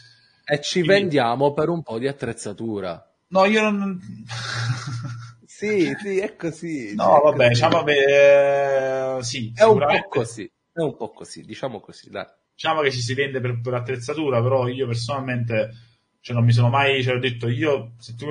E 0.46 0.62
ci 0.62 0.82
Quindi... 0.82 1.02
vendiamo 1.02 1.54
per 1.54 1.70
un 1.70 1.82
po' 1.84 2.00
di 2.00 2.08
attrezzatura. 2.08 3.04
No, 3.28 3.46
io 3.46 3.70
non... 3.70 4.00
sì, 5.46 5.94
sì, 6.02 6.18
è 6.18 6.36
così. 6.36 6.96
No, 6.96 7.20
è 7.20 7.24
vabbè, 7.24 7.38
così. 7.38 7.50
diciamo 7.50 7.84
che 7.84 9.18
eh, 9.18 9.24
sì, 9.24 9.52
è 9.56 9.64
un 9.64 9.78
po' 9.78 10.08
così, 10.10 10.52
è 10.74 10.82
un 10.82 10.96
po' 10.96 11.12
così, 11.12 11.44
diciamo 11.44 11.80
così, 11.80 12.10
dai. 12.10 12.26
Diciamo 12.54 12.82
che 12.82 12.92
ci 12.92 13.00
si 13.00 13.14
vende 13.14 13.40
per, 13.40 13.62
per 13.62 13.74
attrezzatura, 13.76 14.42
però 14.42 14.68
io 14.68 14.88
personalmente, 14.88 15.72
cioè 16.20 16.36
non 16.36 16.44
mi 16.44 16.52
sono 16.52 16.70
mai, 16.70 17.02
cioè 17.02 17.16
ho 17.16 17.20
detto 17.20 17.48
io, 17.48 17.94
se 18.00 18.16
tu 18.16 18.26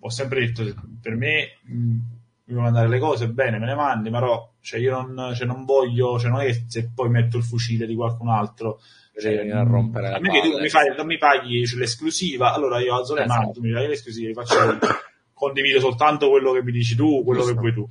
ho 0.00 0.10
sempre 0.10 0.40
detto, 0.40 0.64
per 1.00 1.16
me 1.16 1.58
mh, 1.62 1.72
mi 1.72 2.02
devo 2.44 2.60
mandare 2.60 2.88
le 2.88 2.98
cose, 2.98 3.28
bene, 3.28 3.58
me 3.58 3.66
le 3.66 3.74
mandi, 3.74 4.10
però 4.10 4.52
cioè, 4.60 4.80
io 4.80 5.00
non, 5.00 5.34
cioè, 5.34 5.46
non 5.46 5.64
voglio, 5.64 6.18
cioè, 6.18 6.30
non 6.30 6.40
è 6.40 6.46
che 6.46 6.64
se 6.66 6.90
poi 6.94 7.10
metto 7.10 7.36
il 7.36 7.42
fucile 7.42 7.86
di 7.86 7.94
qualcun 7.94 8.28
altro, 8.28 8.80
cioè, 9.20 9.50
a 9.50 9.62
rompere 9.62 10.12
a 10.12 10.20
me 10.20 10.30
che 10.30 10.40
tu 10.40 10.58
mi 10.58 10.68
fai, 10.68 10.94
non 10.96 11.06
mi 11.06 11.18
paghi 11.18 11.66
cioè, 11.66 11.78
l'esclusiva, 11.78 12.54
allora 12.54 12.80
io 12.80 12.94
alzo 12.94 13.14
le 13.14 13.24
esatto. 13.24 13.40
mani, 13.40 13.52
tu 13.52 13.60
mi 13.60 13.70
dai 13.70 13.88
l'esclusiva, 13.88 14.44
faccio, 14.44 14.78
condivido 15.34 15.80
soltanto 15.80 16.30
quello 16.30 16.52
che 16.52 16.62
mi 16.62 16.72
dici 16.72 16.94
tu, 16.94 17.22
quello 17.24 17.42
Giusto. 17.42 17.54
che 17.54 17.60
vuoi 17.60 17.72
tu. 17.74 17.86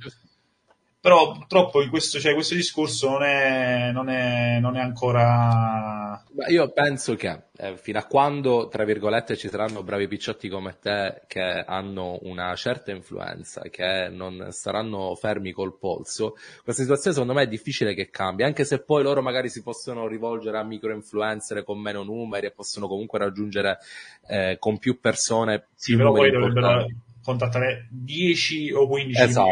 Però 1.08 1.32
purtroppo 1.32 1.80
in 1.80 1.88
questo, 1.88 2.20
cioè, 2.20 2.34
questo 2.34 2.54
discorso 2.54 3.08
non 3.08 3.22
è, 3.22 3.90
non 3.92 4.10
è, 4.10 4.58
non 4.60 4.76
è 4.76 4.80
ancora... 4.80 6.22
Beh, 6.30 6.52
io 6.52 6.70
penso 6.70 7.14
che 7.14 7.44
eh, 7.56 7.78
fino 7.78 7.98
a 7.98 8.04
quando, 8.04 8.68
tra 8.68 8.84
virgolette, 8.84 9.34
ci 9.34 9.48
saranno 9.48 9.82
bravi 9.82 10.06
picciotti 10.06 10.50
come 10.50 10.76
te 10.78 11.22
che 11.26 11.64
hanno 11.66 12.18
una 12.24 12.54
certa 12.56 12.90
influenza, 12.90 13.62
che 13.70 14.10
non 14.10 14.48
saranno 14.50 15.14
fermi 15.14 15.50
col 15.50 15.78
polso, 15.78 16.32
questa 16.62 16.82
situazione 16.82 17.16
secondo 17.16 17.32
me 17.32 17.44
è 17.44 17.48
difficile 17.48 17.94
che 17.94 18.10
cambi, 18.10 18.42
anche 18.42 18.66
se 18.66 18.82
poi 18.82 19.02
loro 19.02 19.22
magari 19.22 19.48
si 19.48 19.62
possono 19.62 20.06
rivolgere 20.08 20.58
a 20.58 20.62
micro-influencer 20.62 21.64
con 21.64 21.80
meno 21.80 22.02
numeri 22.02 22.48
e 22.48 22.50
possono 22.50 22.86
comunque 22.86 23.18
raggiungere 23.18 23.78
eh, 24.26 24.58
con 24.58 24.76
più 24.76 25.00
persone. 25.00 25.68
Sì, 25.74 25.96
però 25.96 26.12
poi 26.12 26.30
dovrebbero 26.30 26.86
contattare 27.28 27.88
10 27.90 28.72
o 28.72 28.88
15 28.88 29.22
esatto. 29.22 29.50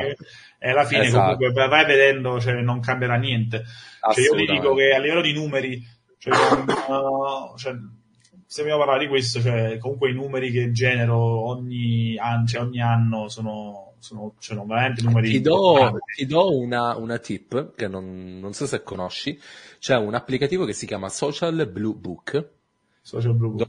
e 0.58 0.70
alla 0.70 0.86
fine 0.86 1.04
esatto. 1.04 1.36
comunque 1.36 1.68
vai 1.68 1.84
vedendo, 1.84 2.40
cioè, 2.40 2.54
non 2.62 2.80
cambierà 2.80 3.16
niente. 3.16 3.64
Cioè, 4.12 4.24
io 4.24 4.34
vi 4.34 4.46
dico 4.46 4.74
che 4.74 4.94
a 4.94 4.98
livello 4.98 5.20
di 5.20 5.34
numeri, 5.34 5.86
cioè, 6.16 6.32
uh, 6.32 7.54
cioè, 7.56 7.74
se 8.46 8.62
vogliamo 8.62 8.78
parlare 8.78 9.04
di 9.04 9.08
questo, 9.08 9.42
cioè, 9.42 9.76
comunque 9.76 10.10
i 10.10 10.14
numeri 10.14 10.50
che 10.50 10.72
genero 10.72 11.18
ogni, 11.18 12.16
an- 12.16 12.46
cioè, 12.46 12.62
ogni 12.62 12.80
anno 12.80 13.28
sono, 13.28 13.96
sono, 13.98 14.34
sono 14.38 14.64
veramente 14.64 15.02
numeri 15.02 15.30
ti 15.32 15.40
do, 15.42 15.98
ti 16.14 16.24
do 16.24 16.56
una, 16.56 16.96
una, 16.96 17.18
tip 17.18 17.74
che 17.74 17.88
non, 17.88 18.38
non, 18.40 18.54
so 18.54 18.66
se 18.66 18.82
conosci. 18.82 19.38
C'è 19.78 19.96
un 19.96 20.14
applicativo 20.14 20.64
che 20.64 20.72
si 20.72 20.86
chiama 20.86 21.10
Social 21.10 21.68
Blue 21.68 21.94
Book. 21.94 22.48
Social 23.02 23.34
Blue 23.34 23.50
Book 23.50 23.68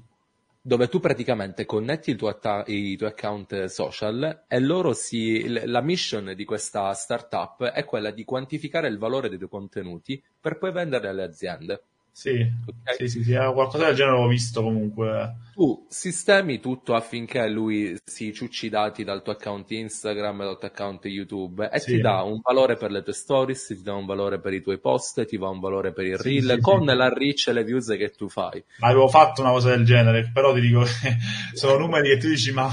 dove 0.68 0.90
tu 0.90 1.00
praticamente 1.00 1.66
connetti 1.66 2.14
tuo 2.18 2.28
atta- 2.28 2.66
i 2.68 2.98
tuoi 2.98 3.12
account 3.12 3.66
social 3.68 4.44
e 4.50 4.60
loro 4.60 4.92
si, 4.92 5.48
la 5.66 5.80
mission 5.80 6.34
di 6.36 6.44
questa 6.44 6.92
startup 6.94 7.64
è 7.64 7.86
quella 7.86 8.12
di 8.12 8.26
quantificare 8.26 8.90
il 8.90 8.98
valore 8.98 9.30
dei 9.30 9.38
tuoi 9.38 9.50
contenuti 9.50 10.22
per 10.42 10.58
poi 10.58 10.74
venderli 10.74 11.08
alle 11.08 11.24
aziende. 11.24 11.84
Sì, 12.18 12.32
okay. 12.32 12.96
sì, 12.98 13.08
sì, 13.10 13.24
sì, 13.24 13.34
qualcosa 13.34 13.86
del 13.86 13.94
genere 13.94 14.18
l'ho 14.18 14.28
visto 14.28 14.64
comunque. 14.64 15.36
Tu 15.54 15.86
sistemi 15.88 16.60
tutto 16.60 16.96
affinché 16.96 17.48
lui 17.48 17.96
si 18.04 18.34
ciucci 18.34 18.66
i 18.66 18.70
dati 18.70 19.04
dal 19.04 19.22
tuo 19.22 19.34
account 19.34 19.70
Instagram 19.70 20.40
dal 20.40 20.58
tuo 20.58 20.68
account 20.68 21.06
YouTube 21.06 21.70
e 21.72 21.78
sì. 21.78 21.94
ti 21.94 22.02
dà 22.02 22.24
un 22.24 22.40
valore 22.42 22.76
per 22.76 22.90
le 22.90 23.04
tue 23.04 23.14
stories, 23.14 23.68
ti 23.68 23.84
dà 23.84 23.94
un 23.94 24.08
valore 24.08 24.40
per 24.40 24.54
i 24.54 24.64
tuoi 24.64 24.80
post, 24.80 25.28
ti 25.28 25.38
dà 25.38 25.48
un 25.48 25.60
valore 25.60 25.94
per 25.94 26.06
il 26.06 26.18
reel, 26.18 26.54
sì, 26.56 26.60
con 26.60 26.86
la 26.86 27.14
reach 27.14 27.50
e 27.50 27.54
le 27.54 27.64
views 27.64 27.86
che 27.96 28.10
tu 28.10 28.28
fai. 28.28 28.64
Ma 28.80 28.88
avevo 28.88 29.08
fatto 29.10 29.42
una 29.42 29.52
cosa 29.52 29.70
del 29.70 29.86
genere, 29.86 30.32
però 30.34 30.56
ti 30.56 30.62
dico 30.62 30.82
che 30.82 31.18
sono 31.54 31.78
numeri 31.78 32.10
che 32.10 32.18
tu 32.18 32.30
dici 32.30 32.52
ma 32.52 32.68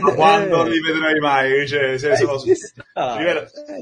ma 0.00 0.14
quando 0.14 0.64
eh, 0.64 0.70
li 0.70 0.80
vedrai 0.80 1.18
mai? 1.18 1.66
Cioè, 1.66 1.98
se, 1.98 2.12
eh, 2.12 2.16
sono, 2.16 2.38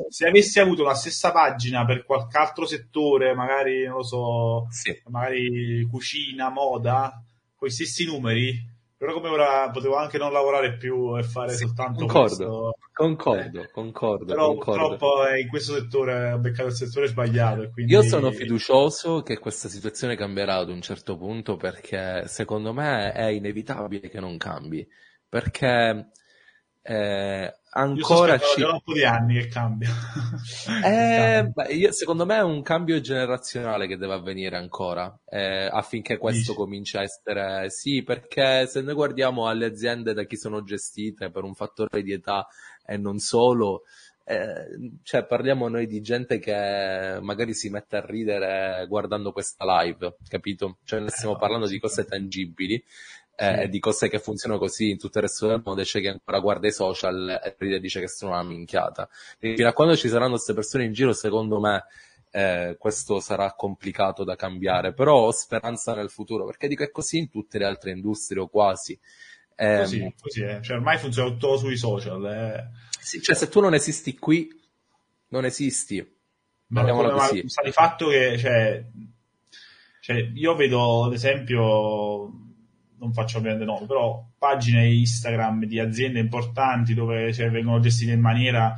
se, 0.09 0.26
avessi 0.26 0.61
avuto 0.61 0.82
la 0.82 0.95
stessa 0.95 1.32
pagina 1.32 1.84
per 1.84 2.05
qualche 2.05 2.38
altro 2.38 2.66
settore, 2.66 3.34
magari 3.34 3.86
non 3.86 3.97
lo 3.97 4.03
so, 4.03 4.66
sì. 4.70 5.03
magari 5.09 5.86
cucina, 5.90 6.49
moda, 6.49 7.22
con 7.57 7.68
i 7.68 7.70
stessi 7.70 8.07
numeri, 8.07 8.72
però 8.97 9.12
come 9.12 9.28
ora 9.28 9.68
potevo 9.70 9.97
anche 9.97 10.16
non 10.16 10.32
lavorare 10.32 10.76
più 10.76 11.18
e 11.18 11.22
fare 11.22 11.53
sì, 11.53 11.66
soltanto 11.66 12.07
concordo, 12.07 12.26
questo. 12.26 12.74
Concordo, 12.95 13.62
eh, 13.62 13.70
concordo. 13.70 14.24
Però 14.24 14.47
concordo. 14.47 14.88
purtroppo 14.88 15.28
in 15.36 15.49
questo 15.49 15.74
settore 15.74 16.32
ho 16.32 16.38
beccato 16.38 16.68
il 16.68 16.74
settore 16.74 17.09
sbagliato. 17.09 17.68
Quindi... 17.70 17.92
Io 17.92 18.03
sono 18.03 18.30
fiducioso 18.30 19.22
che 19.22 19.38
questa 19.38 19.68
situazione 19.68 20.16
cambierà 20.16 20.55
ad 20.55 20.70
un 20.70 20.80
certo 20.80 21.18
punto 21.18 21.57
perché 21.57 22.26
secondo 22.28 22.72
me 22.72 23.12
è 23.12 23.26
inevitabile 23.26 24.09
che 24.09 24.20
non 24.20 24.38
cambi 24.38 24.86
perché 25.35 26.11
eh, 26.80 27.55
ancora 27.70 28.39
ci... 28.39 28.62
un 28.62 28.80
po' 28.85 28.93
di 28.93 29.05
anni 29.05 29.41
che 29.41 29.49
cambia. 29.49 29.91
eh, 30.85 31.51
io, 31.74 31.91
secondo 31.91 32.24
me 32.24 32.37
è 32.37 32.43
un 32.43 32.62
cambio 32.62 33.01
generazionale 33.01 33.89
che 33.89 33.97
deve 33.97 34.14
avvenire 34.14 34.57
ancora 34.57 35.12
eh, 35.28 35.68
affinché 35.68 36.18
questo 36.18 36.53
Dici. 36.53 36.55
cominci 36.55 36.97
a 36.99 37.03
essere 37.03 37.68
sì, 37.68 38.05
perché 38.05 38.68
se 38.68 38.80
noi 38.82 38.95
guardiamo 38.95 39.49
alle 39.49 39.66
aziende 39.66 40.14
da 40.14 40.22
chi 40.22 40.37
sono 40.37 40.62
gestite 40.62 41.32
per 41.32 41.43
un 41.43 41.55
fattore 41.55 42.05
di 42.05 42.12
età 42.12 42.47
e 42.87 42.97
non 42.97 43.18
solo, 43.18 43.82
eh, 44.26 44.99
cioè 45.03 45.26
parliamo 45.26 45.66
noi 45.66 45.89
di 45.89 46.01
gente 46.01 46.39
che 46.39 47.18
magari 47.20 47.55
si 47.55 47.70
mette 47.70 47.97
a 47.97 48.07
ridere 48.07 48.87
guardando 48.87 49.32
questa 49.32 49.64
live, 49.82 50.16
capito? 50.28 50.78
Cioè 50.85 51.01
ne 51.01 51.11
stiamo 51.11 51.35
eh, 51.35 51.39
parlando 51.41 51.66
di 51.66 51.80
cose 51.80 52.05
tangibili 52.05 52.80
eh, 53.37 53.68
di 53.68 53.78
cose 53.80 54.09
che 54.09 54.18
funzionano 54.18 54.61
così 54.61 54.91
in 54.91 54.99
tutto 54.99 55.18
il 55.18 55.24
resto 55.24 55.47
del 55.47 55.62
mondo, 55.64 55.82
c'è 55.82 56.01
chi 56.01 56.07
ancora 56.07 56.39
guarda 56.39 56.68
i 56.68 56.72
social 56.72 57.41
e 57.43 57.55
ride 57.59 57.80
dice 57.80 58.01
che 58.01 58.09
sono 58.09 58.32
una 58.32 58.43
minchiata. 58.43 59.09
Quindi 59.39 59.57
fino 59.57 59.68
a 59.68 59.72
quando 59.72 59.97
ci 59.97 60.09
saranno 60.09 60.32
queste 60.32 60.55
persone 60.55 60.85
in 60.85 60.93
giro, 60.93 61.12
secondo 61.12 61.59
me, 61.61 61.85
eh, 62.30 62.76
questo 62.78 63.20
sarà 63.20 63.53
complicato 63.55 64.24
da 64.24 64.37
cambiare, 64.37 64.93
però 64.93 65.26
ho 65.26 65.30
speranza 65.32 65.95
nel 65.95 66.11
futuro, 66.11 66.45
perché 66.45 66.68
dico 66.68 66.82
è 66.82 66.91
così 66.91 67.18
in 67.18 67.30
tutte 67.30 67.59
le 67.59 67.64
altre 67.64 67.91
industrie 67.91 68.41
o 68.41 68.49
quasi. 68.49 68.99
Eh, 69.57 69.78
così, 69.78 70.14
così 70.20 70.43
è. 70.43 70.61
Cioè, 70.61 70.76
ormai 70.76 70.99
funziona 70.99 71.30
tutto 71.30 71.57
sui 71.57 71.76
social. 71.76 72.24
Eh. 72.26 72.68
Sì, 73.01 73.20
cioè, 73.20 73.37
se 73.37 73.49
tu 73.49 73.61
non 73.61 73.74
esisti 73.74 74.18
qui, 74.18 74.49
non 75.28 75.45
esisti. 75.45 76.12
Ma, 76.68 76.85
come, 76.85 77.12
ma 77.12 77.30
sta 77.47 77.62
di 77.62 77.70
fatto 77.70 78.09
che, 78.09 78.37
cioè, 78.39 78.85
cioè, 80.01 80.30
io 80.35 80.55
vedo, 80.57 81.05
ad 81.05 81.12
esempio, 81.12 82.43
non 82.99 83.12
faccio 83.12 83.38
ovviamente 83.38 83.64
nome, 83.64 83.86
però 83.86 84.24
pagine 84.38 84.88
Instagram 84.92 85.64
di 85.64 85.78
aziende 85.78 86.20
importanti 86.20 86.95
dove 86.95 87.32
cioè, 87.32 87.51
vengono 87.51 87.80
gestite 87.80 88.12
in 88.12 88.20
maniera, 88.20 88.74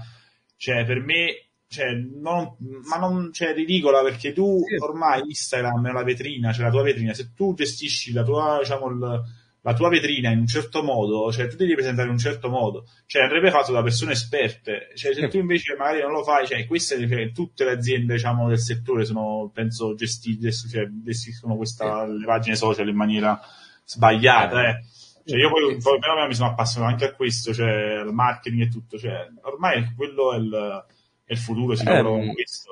cioè 0.56 0.84
per 0.84 1.00
me, 1.00 1.50
cioè, 1.68 1.92
non, 1.92 2.56
ma 2.88 2.96
non, 2.96 3.32
cioè, 3.32 3.54
ridicola 3.54 4.02
perché 4.02 4.32
tu 4.32 4.60
ormai 4.80 5.22
Instagram 5.26 5.88
è 5.88 5.92
la 5.92 6.04
vetrina, 6.04 6.52
cioè 6.52 6.64
la 6.64 6.70
tua 6.70 6.82
vetrina, 6.82 7.12
se 7.12 7.32
tu 7.34 7.54
gestisci 7.54 8.12
la 8.12 8.22
tua, 8.22 8.58
diciamo, 8.60 8.88
il, 8.88 9.22
la 9.66 9.74
tua 9.74 9.88
vetrina 9.88 10.30
in 10.30 10.38
un 10.38 10.46
certo 10.46 10.84
modo, 10.84 11.32
cioè 11.32 11.48
tu 11.48 11.56
devi 11.56 11.74
presentare 11.74 12.06
in 12.06 12.12
un 12.12 12.20
certo 12.20 12.48
modo, 12.48 12.86
cioè 13.06 13.22
andrebbe 13.22 13.50
fatto 13.50 13.72
da 13.72 13.82
persone 13.82 14.12
esperte, 14.12 14.92
cioè 14.94 15.12
se 15.12 15.26
tu 15.26 15.38
invece 15.38 15.74
magari 15.76 16.02
non 16.02 16.12
lo 16.12 16.22
fai, 16.22 16.46
cioè 16.46 16.64
queste, 16.66 17.06
cioè, 17.08 17.32
tutte 17.32 17.64
le 17.64 17.72
aziende 17.72 18.14
diciamo 18.14 18.46
del 18.46 18.60
settore 18.60 19.04
sono, 19.04 19.50
penso, 19.52 19.96
gestite, 19.96 20.52
cioè, 20.52 20.88
gestiscono 21.02 21.56
questa, 21.56 22.06
le 22.06 22.24
pagine 22.24 22.54
social 22.54 22.86
in 22.86 22.94
maniera 22.94 23.40
sbagliata, 23.86 24.68
eh. 24.68 24.84
Cioè 25.24 25.38
io 25.38 25.48
poi, 25.48 25.76
poi 25.78 25.98
però 25.98 26.26
mi 26.26 26.34
sono 26.34 26.50
appassionato 26.50 26.92
anche 26.92 27.04
a 27.06 27.14
questo, 27.14 27.52
cioè 27.52 27.96
al 27.96 28.12
marketing 28.12 28.62
e 28.62 28.68
tutto, 28.68 28.98
cioè 28.98 29.26
ormai 29.42 29.92
quello 29.96 30.32
è 30.34 30.36
il, 30.36 30.84
è 31.24 31.32
il 31.32 31.38
futuro, 31.38 31.74
si 31.74 31.84
lavora 31.84 32.18
con 32.18 32.32
questo. 32.32 32.70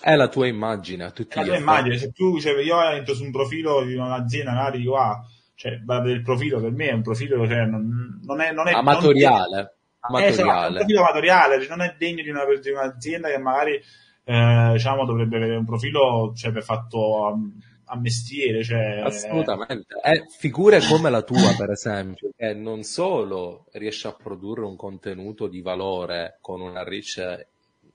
È 0.00 0.16
la 0.16 0.28
tua 0.28 0.46
immagine, 0.46 1.04
a 1.04 1.10
tutti 1.10 1.36
è 1.36 1.40
la 1.40 1.46
tua 1.46 1.56
immagine, 1.56 1.98
se 1.98 2.12
tu, 2.12 2.40
cioè, 2.40 2.58
io 2.60 2.82
entro 2.82 3.14
su 3.14 3.24
un 3.24 3.30
profilo 3.30 3.84
di 3.84 3.94
un'azienda, 3.94 4.52
magari 4.52 4.78
dico, 4.78 4.96
ah, 4.96 5.22
cioè, 5.54 5.72
il 5.72 6.22
profilo 6.24 6.60
per 6.60 6.72
me 6.72 6.88
è 6.88 6.92
un 6.92 7.02
profilo, 7.02 7.46
cioè, 7.46 7.64
non, 7.66 8.20
non 8.24 8.40
è, 8.40 8.52
non 8.52 8.68
è 8.68 8.72
amatoriale. 8.72 9.56
Non 9.56 9.70
amatoriale. 10.00 10.26
Eh, 10.26 10.30
esatto, 10.30 10.68
un 10.68 10.74
profilo 10.74 11.00
amatoriale, 11.00 11.68
non 11.68 11.80
è 11.82 11.94
degno 11.98 12.22
di, 12.22 12.30
una, 12.30 12.44
di 12.60 12.70
un'azienda 12.70 13.28
che 13.28 13.38
magari, 13.38 13.80
eh, 14.24 14.70
diciamo, 14.72 15.04
dovrebbe 15.04 15.36
avere 15.36 15.56
un 15.56 15.66
profilo, 15.66 16.32
cioè, 16.34 16.52
per 16.52 16.64
fatto, 16.64 17.32
um, 17.32 17.52
a 17.92 17.96
mestiere. 17.98 18.64
Cioè... 18.64 19.00
Assolutamente. 19.04 19.94
È 20.00 20.24
figure 20.26 20.80
come 20.88 21.10
la 21.10 21.22
tua, 21.22 21.54
per 21.56 21.70
esempio, 21.70 22.30
che 22.36 22.54
non 22.54 22.82
solo 22.82 23.66
riesce 23.72 24.08
a 24.08 24.14
produrre 24.14 24.64
un 24.64 24.76
contenuto 24.76 25.46
di 25.46 25.60
valore 25.60 26.38
con 26.40 26.60
una 26.60 26.82
reach 26.82 27.46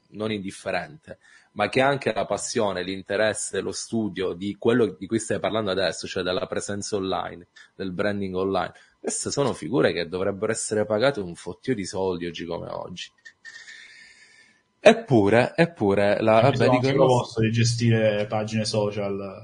non 0.10 0.32
indifferente, 0.32 1.18
ma 1.54 1.68
che 1.68 1.82
anche 1.82 2.14
la 2.14 2.26
passione, 2.26 2.84
l'interesse, 2.84 3.60
lo 3.60 3.72
studio 3.72 4.34
di 4.34 4.56
quello 4.58 4.96
di 4.98 5.08
cui 5.08 5.20
stai 5.20 5.40
parlando 5.40 5.72
adesso, 5.72 6.08
cioè 6.08 6.24
della 6.24 6.46
presenza 6.46 6.96
online, 6.96 7.48
del 7.76 7.92
branding 7.92 8.36
online. 8.36 8.74
Queste 9.00 9.32
sono 9.32 9.54
figure 9.54 9.92
che 9.94 10.08
dovrebbero 10.08 10.52
essere 10.52 10.86
pagate 10.86 11.20
un 11.20 11.36
fottio 11.36 11.74
di 11.74 11.86
soldi 11.86 12.26
oggi 12.26 12.46
come 12.46 12.70
oggi. 12.70 13.12
Eppure, 14.80 15.54
eppure, 15.56 16.22
la, 16.22 16.40
vabbè, 16.42 16.70
dico, 16.70 16.92
non 16.92 17.08
posso 17.08 17.42
di 17.42 17.52
gestire 17.52 18.26
pagine 18.28 18.64
social. 18.64 19.44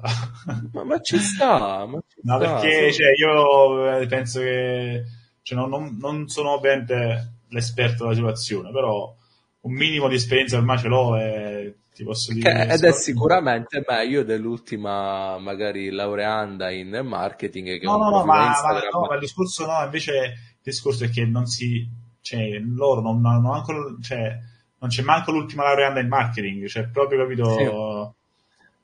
ma, 0.72 0.84
ma, 0.84 1.00
ci 1.00 1.18
sta, 1.18 1.86
ma 1.86 2.00
ci 2.08 2.20
no, 2.24 2.38
sta, 2.38 2.60
perché 2.60 2.94
cioè, 2.94 3.08
io 3.18 3.98
eh, 3.98 4.06
penso 4.06 4.40
che 4.40 5.04
cioè, 5.42 5.58
non, 5.58 5.70
non, 5.70 5.98
non, 6.00 6.28
sono 6.28 6.52
ovviamente 6.52 7.40
l'esperto 7.50 8.04
della 8.04 8.16
situazione, 8.16 8.72
però 8.72 9.14
un 9.62 9.74
minimo 9.74 10.08
di 10.08 10.16
esperienza 10.16 10.58
ormai 10.58 10.78
ce 10.78 10.88
l'ho 10.88 11.18
e 11.18 11.76
ti 11.94 12.04
posso 12.04 12.32
dire. 12.32 12.50
Che, 12.50 12.74
ed 12.74 12.84
è 12.84 12.92
sicuramente 12.94 13.84
meglio 13.88 14.24
dell'ultima, 14.24 15.38
magari 15.40 15.90
laureanda 15.90 16.70
in 16.70 17.02
marketing. 17.04 17.80
Che 17.80 17.86
no, 17.86 17.98
no, 17.98 18.10
no, 18.10 18.24
ma, 18.24 18.50
ma, 18.62 18.80
no, 18.92 19.08
ma 19.08 19.14
il 19.16 19.20
discorso 19.20 19.66
no, 19.66 19.84
invece 19.84 20.12
il 20.14 20.60
discorso 20.62 21.04
è 21.04 21.10
che 21.10 21.26
non 21.26 21.48
si, 21.48 21.88
cioè, 22.22 22.60
loro 22.60 23.02
non 23.02 23.26
hanno 23.26 23.52
ancora, 23.54 23.80
cioè, 24.02 24.38
non 24.84 24.92
c'è 24.92 25.02
manco 25.02 25.32
l'ultima 25.32 25.64
laureanda 25.64 26.02
in 26.02 26.10
marketing, 26.10 26.68
cioè 26.68 26.90
proprio 26.90 27.20
capito... 27.20 28.14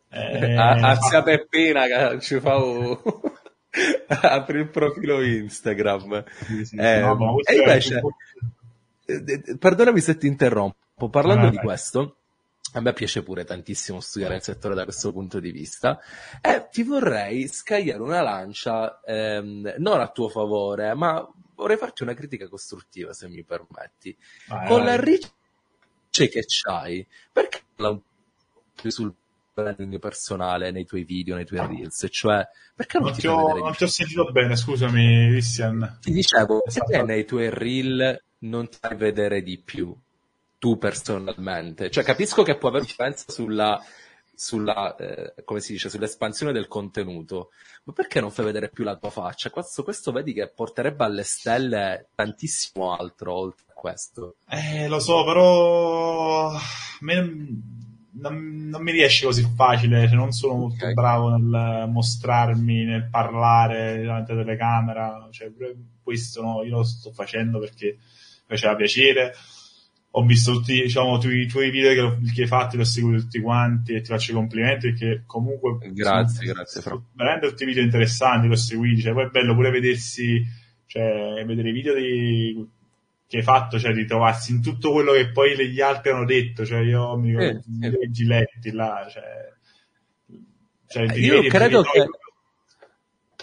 Sì. 0.10 0.18
Eh, 0.18 0.56
a, 0.56 0.96
zia 0.96 1.22
Peppina 1.22 1.86
che 1.86 2.22
ci 2.22 2.40
fa 2.40 2.56
un... 2.56 2.98
apri 4.08 4.60
il 4.60 4.70
profilo 4.70 5.22
Instagram. 5.22 6.24
Sì, 6.26 6.66
sì, 6.66 6.76
eh, 6.78 7.02
no, 7.02 7.36
e 7.44 7.56
invece, 7.56 8.02
è... 9.06 9.56
perdonami 9.58 10.00
se 10.00 10.18
ti 10.18 10.26
interrompo, 10.26 11.10
parlando 11.10 11.48
ah, 11.48 11.50
di 11.50 11.58
questo, 11.58 12.16
a 12.74 12.80
me 12.80 12.94
piace 12.94 13.22
pure 13.22 13.44
tantissimo 13.44 14.00
studiare 14.00 14.36
il 14.36 14.42
settore 14.42 14.76
da 14.76 14.86
questo 14.86 15.12
punto 15.12 15.42
di 15.42 15.52
vista 15.52 16.00
e 16.42 16.70
ti 16.72 16.84
vorrei 16.84 17.48
scagliare 17.50 18.02
una 18.02 18.22
lancia 18.22 19.02
ehm, 19.06 19.76
non 19.80 20.00
a 20.00 20.08
tuo 20.08 20.30
favore, 20.30 20.94
ma 20.96 21.30
vorrei 21.56 21.78
farti 21.78 22.04
una 22.04 22.14
critica 22.14 22.48
costruttiva, 22.48 23.12
se 23.14 23.28
mi 23.28 23.44
permetti. 23.44 24.16
Vai, 24.48 24.68
Con 24.68 24.78
vai. 24.78 24.86
la 24.86 24.96
riccia 26.20 26.40
che 26.40 26.46
c'hai, 26.46 27.08
perché 27.32 27.62
non 27.78 28.02
più 28.76 28.90
sul 28.90 29.14
branding 29.54 30.00
personale 30.00 30.72
nei 30.72 30.86
tuoi 30.86 31.04
video, 31.04 31.36
nei 31.36 31.46
tuoi 31.46 31.66
reels? 31.66 32.08
Cioè, 32.10 32.48
perché 32.76 32.98
non, 32.98 33.08
non 33.08 33.16
ti, 33.16 33.22
ti 33.22 33.28
ho, 33.28 33.58
non 33.58 33.74
ti 33.74 33.84
ho 33.84 33.88
sentito 33.88 34.32
bene, 34.32 34.56
scusami, 34.56 35.30
Christian. 35.30 35.98
Ti 36.02 36.12
dicevo, 36.12 36.66
esatto. 36.66 36.86
perché 36.86 37.06
nei 37.06 37.26
tuoi 37.26 37.50
reel 37.50 38.22
non 38.40 38.70
ti 38.70 38.78
fai 38.80 38.96
vedere 38.96 39.42
di 39.42 39.58
più? 39.60 39.96
Tu 40.58 40.78
personalmente, 40.78 41.90
cioè 41.90 42.04
capisco 42.04 42.44
che 42.44 42.58
può 42.58 42.68
avere 42.68 42.84
influenza 42.84 43.32
sulla, 43.32 43.82
sulla 44.36 44.94
eh, 44.98 45.34
come 45.46 45.62
si 45.62 45.72
dice, 45.72 45.90
sull'espansione 45.90 46.52
del 46.52 46.68
contenuto, 46.68 47.52
ma 47.86 47.94
perché 47.94 48.20
non 48.20 48.30
fai 48.30 48.44
vedere 48.44 48.70
più 48.70 48.84
la 48.84 48.98
tua 48.98 49.10
faccia? 49.10 49.52
Questo, 49.52 49.84
questo 49.84 50.12
vedi 50.12 50.34
che 50.34 50.50
porterebbe 50.50 51.06
alle 51.06 51.24
stelle 51.24 52.10
tantissimo 52.14 52.94
altro 52.94 53.34
oltre 53.34 53.69
questo. 53.80 54.36
Eh, 54.50 54.88
lo 54.88 55.00
so, 55.00 55.24
però 55.24 56.52
non, 58.20 58.70
non, 58.70 58.84
mi 58.84 58.92
riesce 58.92 59.26
così 59.26 59.48
facile, 59.56 60.08
cioè 60.08 60.18
non 60.18 60.32
sono 60.32 60.56
molto 60.56 60.84
okay. 60.84 60.94
bravo 60.94 61.30
nel 61.30 61.88
mostrarmi, 61.90 62.84
nel 62.84 63.08
parlare 63.10 64.04
davanti 64.04 64.32
alla 64.32 64.44
telecamera, 64.44 65.28
cioè 65.32 65.52
questo 66.04 66.42
no, 66.42 66.64
io 66.64 66.78
lo 66.78 66.84
sto 66.84 67.12
facendo 67.12 67.60
perché 67.60 67.98
mi 67.98 68.46
faceva 68.46 68.76
piacere. 68.76 69.34
Ho 70.14 70.26
visto 70.26 70.54
tutti 70.54 70.74
diciamo, 70.74 71.20
i 71.24 71.48
tuoi 71.48 71.70
video 71.70 72.18
che, 72.18 72.32
che 72.34 72.42
hai 72.42 72.48
fatto, 72.48 72.76
li 72.76 72.82
ho 72.82 72.86
seguiti 72.86 73.22
tutti 73.22 73.40
quanti 73.40 73.94
e 73.94 74.02
ti 74.02 74.08
faccio 74.08 74.32
i 74.32 74.34
complimenti 74.34 74.90
perché 74.90 75.24
comunque 75.28 75.78
grazie, 75.94 76.46
sono, 76.46 76.54
grazie, 76.54 76.82
sono 76.82 77.06
veramente 77.14 77.48
tutti 77.48 77.64
i 77.64 77.68
video 77.68 77.84
interessanti, 77.84 78.48
li 78.48 78.54
ho 78.54 78.58
seguiti, 78.58 79.02
cioè, 79.02 79.14
poi 79.14 79.26
è 79.26 79.30
bello 79.30 79.54
pure 79.54 79.70
vedersi, 79.70 80.44
cioè, 80.88 81.46
vedere 81.46 81.70
i 81.70 81.74
video 81.74 81.94
di 81.94 82.68
che 83.30 83.38
hai 83.38 83.44
fatto, 83.44 83.78
cioè 83.78 83.94
di 83.94 84.08
trovarsi 84.08 84.52
in 84.54 84.60
tutto 84.60 84.92
quello 84.92 85.12
che 85.12 85.30
poi 85.30 85.56
gli 85.70 85.82
altri 85.82 86.10
hanno 86.10 86.26
detto, 86.26 86.66
cioè 86.66 86.80
io 86.80 87.16
mi 87.16 87.30
ricordo 87.30 88.00
eh, 88.02 88.06
i 88.06 88.10
giletti 88.10 88.72
là, 88.72 89.08
cioè, 89.08 89.54
cioè 90.88 91.12
eh, 91.12 91.20
io 91.20 91.44
credo 91.44 91.84
che 91.84 92.10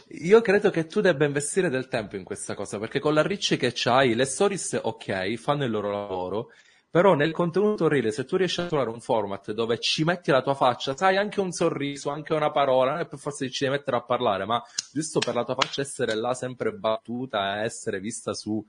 io 0.09 0.41
credo 0.41 0.71
che 0.71 0.87
tu 0.87 1.01
debba 1.01 1.25
investire 1.25 1.69
del 1.69 1.87
tempo 1.87 2.17
in 2.17 2.25
questa 2.25 2.57
cosa, 2.57 2.81
perché 2.81 2.99
con 2.99 3.15
la 3.15 3.23
riccia 3.23 3.55
che 3.55 3.71
c'hai, 3.73 4.17
le 4.17 4.25
stories 4.25 4.81
ok, 4.83 5.35
fanno 5.37 5.65
il 5.65 5.71
loro 5.71 5.93
lavoro, 5.93 6.51
però 6.91 7.15
nel 7.15 7.31
contenuto 7.31 7.87
real, 7.87 8.11
se 8.11 8.25
tu 8.25 8.37
riesci 8.37 8.61
a 8.61 8.67
trovare 8.67 8.91
un 8.91 9.01
format 9.01 9.53
dove 9.53 9.79
ci 9.79 10.03
metti 10.03 10.33
la 10.33 10.43
tua 10.43 10.55
faccia, 10.55 10.97
sai 10.97 11.17
anche 11.17 11.39
un 11.39 11.53
sorriso, 11.53 12.11
anche 12.11 12.35
una 12.35 12.51
parola, 12.51 12.93
non 12.93 13.01
è 13.03 13.07
per 13.07 13.21
forza 13.21 13.47
ci 13.49 13.65
devi 13.65 13.77
mettere 13.77 13.99
a 13.99 14.03
parlare, 14.03 14.47
ma 14.47 14.61
giusto 14.93 15.21
per 15.21 15.35
la 15.37 15.45
tua 15.45 15.55
faccia 15.55 15.81
essere 15.81 16.17
là 16.17 16.35
sempre 16.35 16.73
battuta 16.73 17.61
e 17.61 17.65
essere 17.67 18.01
vista 18.01 18.35
su 18.35 18.65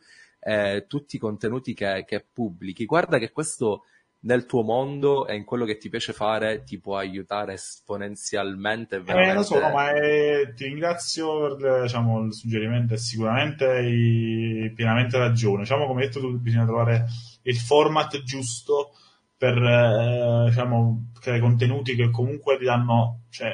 eh, 0.47 0.85
tutti 0.87 1.17
i 1.17 1.19
contenuti 1.19 1.73
che, 1.73 2.05
che 2.07 2.25
pubblichi. 2.31 2.85
Guarda 2.85 3.17
che 3.17 3.31
questo 3.31 3.83
nel 4.19 4.45
tuo 4.45 4.63
mondo 4.63 5.27
e 5.27 5.35
in 5.35 5.43
quello 5.43 5.65
che 5.65 5.75
ti 5.77 5.89
piace 5.89 6.13
fare 6.13 6.63
ti 6.63 6.79
può 6.79 6.95
aiutare 6.95 7.53
esponenzialmente. 7.53 9.01
Veramente... 9.01 9.31
Eh, 9.31 9.35
lo 9.35 9.43
so, 9.43 9.59
no, 9.59 9.69
ma 9.71 9.91
è... 9.91 10.53
ti 10.55 10.63
ringrazio 10.63 11.57
per 11.57 11.81
diciamo, 11.81 12.23
il 12.23 12.33
suggerimento 12.33 12.93
e 12.93 12.97
sicuramente 12.97 13.65
hai 13.65 14.71
pienamente 14.73 15.17
ragione. 15.17 15.63
Diciamo, 15.63 15.85
come 15.85 16.01
hai 16.01 16.07
detto 16.07 16.21
tu, 16.21 16.39
bisogna 16.39 16.65
trovare 16.65 17.05
il 17.43 17.57
format 17.57 18.23
giusto 18.23 18.91
per 19.37 19.57
eh, 19.57 20.45
diciamo, 20.47 21.11
creare 21.19 21.41
contenuti 21.41 21.93
che 21.93 22.09
comunque 22.09 22.57
ti 22.57 22.63
danno, 22.63 23.23
cioè, 23.29 23.51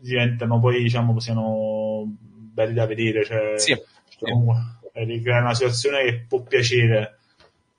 diventano 0.00 0.58
poi, 0.58 0.82
diciamo, 0.82 1.20
siano 1.20 2.16
belli 2.16 2.72
da 2.72 2.86
vedere. 2.86 3.26
Cioè, 3.26 3.58
sì. 3.58 3.76
Comunque, 4.18 4.77
sì 5.04 5.04
ricreare 5.04 5.42
una 5.42 5.54
situazione 5.54 6.04
che 6.04 6.24
può 6.28 6.42
piacere. 6.42 7.18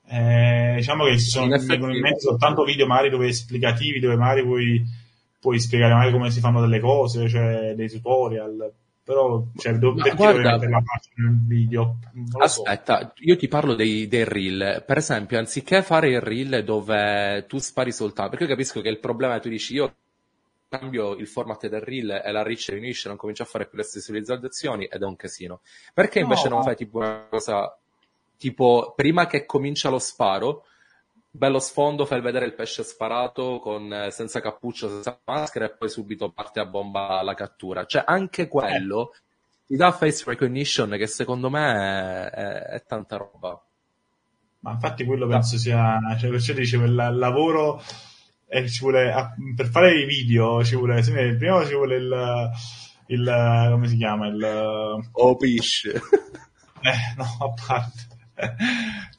Eh, 0.08 0.74
diciamo 0.78 1.06
che 1.06 1.20
ci 1.20 1.30
sono 1.30 1.46
in, 1.46 2.00
mezzo 2.00 2.30
soltanto 2.30 2.64
video 2.64 2.88
magari 2.88 3.10
dove 3.10 3.28
esplicativi, 3.28 4.00
dove 4.00 4.16
magari 4.16 4.44
puoi, 4.44 4.84
puoi 5.40 5.60
spiegare 5.60 5.94
magari 5.94 6.12
come 6.12 6.32
si 6.32 6.40
fanno 6.40 6.62
delle 6.62 6.80
cose, 6.80 7.30
cioè 7.30 7.74
dei 7.76 7.90
tutorial, 7.90 8.72
però 9.04 9.44
cioè, 9.56 9.74
do, 9.78 9.94
perché 9.94 10.16
guarda, 10.16 10.52
la 10.52 10.82
faccia 10.82 11.10
nel 11.16 11.40
video? 11.46 11.98
Aspetta, 12.38 13.00
so. 13.00 13.14
io 13.18 13.38
ti 13.38 13.48
parlo 13.48 13.76
dei, 13.76 14.08
dei, 14.08 14.24
reel. 14.24 14.84
Per 14.86 14.98
esempio, 14.98 15.38
anziché 15.38 15.82
fare 15.82 16.10
il 16.10 16.22
reel 16.22 16.64
dove 16.64 17.46
tu 17.48 17.58
spari 17.58 17.92
soltanto, 17.92 18.32
perché 18.32 18.46
io 18.46 18.52
capisco 18.52 18.82
che 18.82 18.90
il 18.90 19.00
problema 19.00 19.34
è 19.34 19.36
che 19.38 19.44
tu 19.44 19.50
dici 19.50 19.74
io 19.74 19.94
cambio 20.70 21.16
il 21.16 21.28
format 21.28 21.68
del 21.68 21.82
reel 21.82 22.22
e 22.24 22.32
la 22.32 22.44
reach 22.44 22.70
diminuisce, 22.70 23.08
non 23.08 23.18
comincio 23.18 23.44
a 23.44 23.48
fare 23.48 23.68
più 23.68 23.78
le 23.78 23.84
stesse 23.84 24.14
visualizzazioni 24.14 24.86
ed 24.86 25.02
è 25.02 25.06
un 25.06 25.16
casino. 25.16 25.62
Perché 25.94 26.20
invece 26.20 26.48
no. 26.48 26.56
non 26.56 26.64
fai 26.64 26.76
tipo 26.76 27.00
una 27.00 27.28
cosa 27.30 27.76
tipo 28.38 28.94
prima 28.96 29.28
che 29.28 29.46
comincia 29.46 29.90
lo 29.90 30.00
sparo, 30.00 30.66
bello 31.30 31.60
sfondo, 31.60 32.06
fai 32.06 32.22
vedere 32.22 32.46
il 32.46 32.54
pesce 32.54 32.84
sparato 32.84 33.60
con, 33.60 33.92
eh, 33.92 34.12
senza 34.12 34.40
cappuccio, 34.40 34.90
senza 34.90 35.20
maschera 35.26 35.66
e 35.66 35.72
poi 35.72 35.90
subito 35.90 36.32
parte 36.32 36.60
a 36.60 36.66
bomba 36.66 37.22
la 37.22 37.34
cattura. 37.34 37.86
Cioè 37.86 38.04
anche 38.06 38.48
quello 38.48 39.12
eh. 39.12 39.18
ti 39.68 39.76
dà 39.76 39.92
face 39.92 40.24
recognition 40.26 40.92
che 40.92 41.08
secondo 41.08 41.50
me 41.50 41.74
è, 41.74 42.30
è, 42.30 42.62
è 42.76 42.84
tanta 42.86 43.18
roba. 43.18 43.62
Ma 44.62 44.72
infatti 44.72 45.06
quello 45.06 45.28
penso 45.28 45.58
sia, 45.58 46.00
cioè 46.20 46.30
perciò 46.30 46.54
dicevo, 46.54 46.86
il 46.86 46.94
lavoro 46.94 47.82
e 48.52 48.68
ci 48.68 48.80
vuole, 48.82 49.14
per 49.56 49.68
fare 49.68 49.94
i 49.94 50.06
video 50.06 50.64
ci 50.64 50.76
vuole, 50.76 51.02
prima 51.38 51.64
ci 51.66 51.74
vuole 51.76 51.98
il, 51.98 52.52
il 53.08 53.70
come 53.72 53.88
si 53.88 53.96
chiama, 53.96 54.28
il... 54.28 55.10
Fish. 55.40 55.92
Eh, 56.82 57.14
no, 57.18 57.26
a 57.26 57.54
parte. 57.68 58.08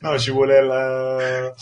No, 0.01 0.19
ci 0.19 0.31
vuole 0.31 0.59
il, 0.61 1.53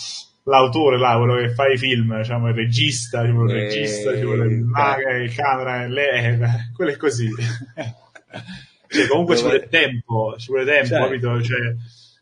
l'autore 0.45 0.97
là, 0.97 1.17
quello 1.17 1.35
che 1.35 1.51
fa 1.51 1.67
i 1.67 1.77
film, 1.77 2.17
diciamo 2.17 2.49
il 2.49 2.55
regista, 2.55 3.25
ci 3.25 3.33
vuole 3.33 3.53
il 3.53 3.61
regista, 3.65 4.15
ci 4.17 4.23
vuole 4.23 4.47
il 4.47 4.63
maga, 4.63 5.17
il 5.17 5.35
camera, 5.35 5.89
le, 5.89 6.71
quello 6.73 6.93
è 6.93 6.97
così. 6.97 7.29
cioè, 8.87 9.07
comunque 9.09 9.35
Dove... 9.35 9.37
ci 9.37 9.43
vuole 9.43 9.69
tempo, 9.69 10.37
ci 10.39 10.47
vuole 10.47 10.65
tempo, 10.65 10.87
certo. 10.87 11.05
capito? 11.05 11.43
Cioè, 11.43 11.59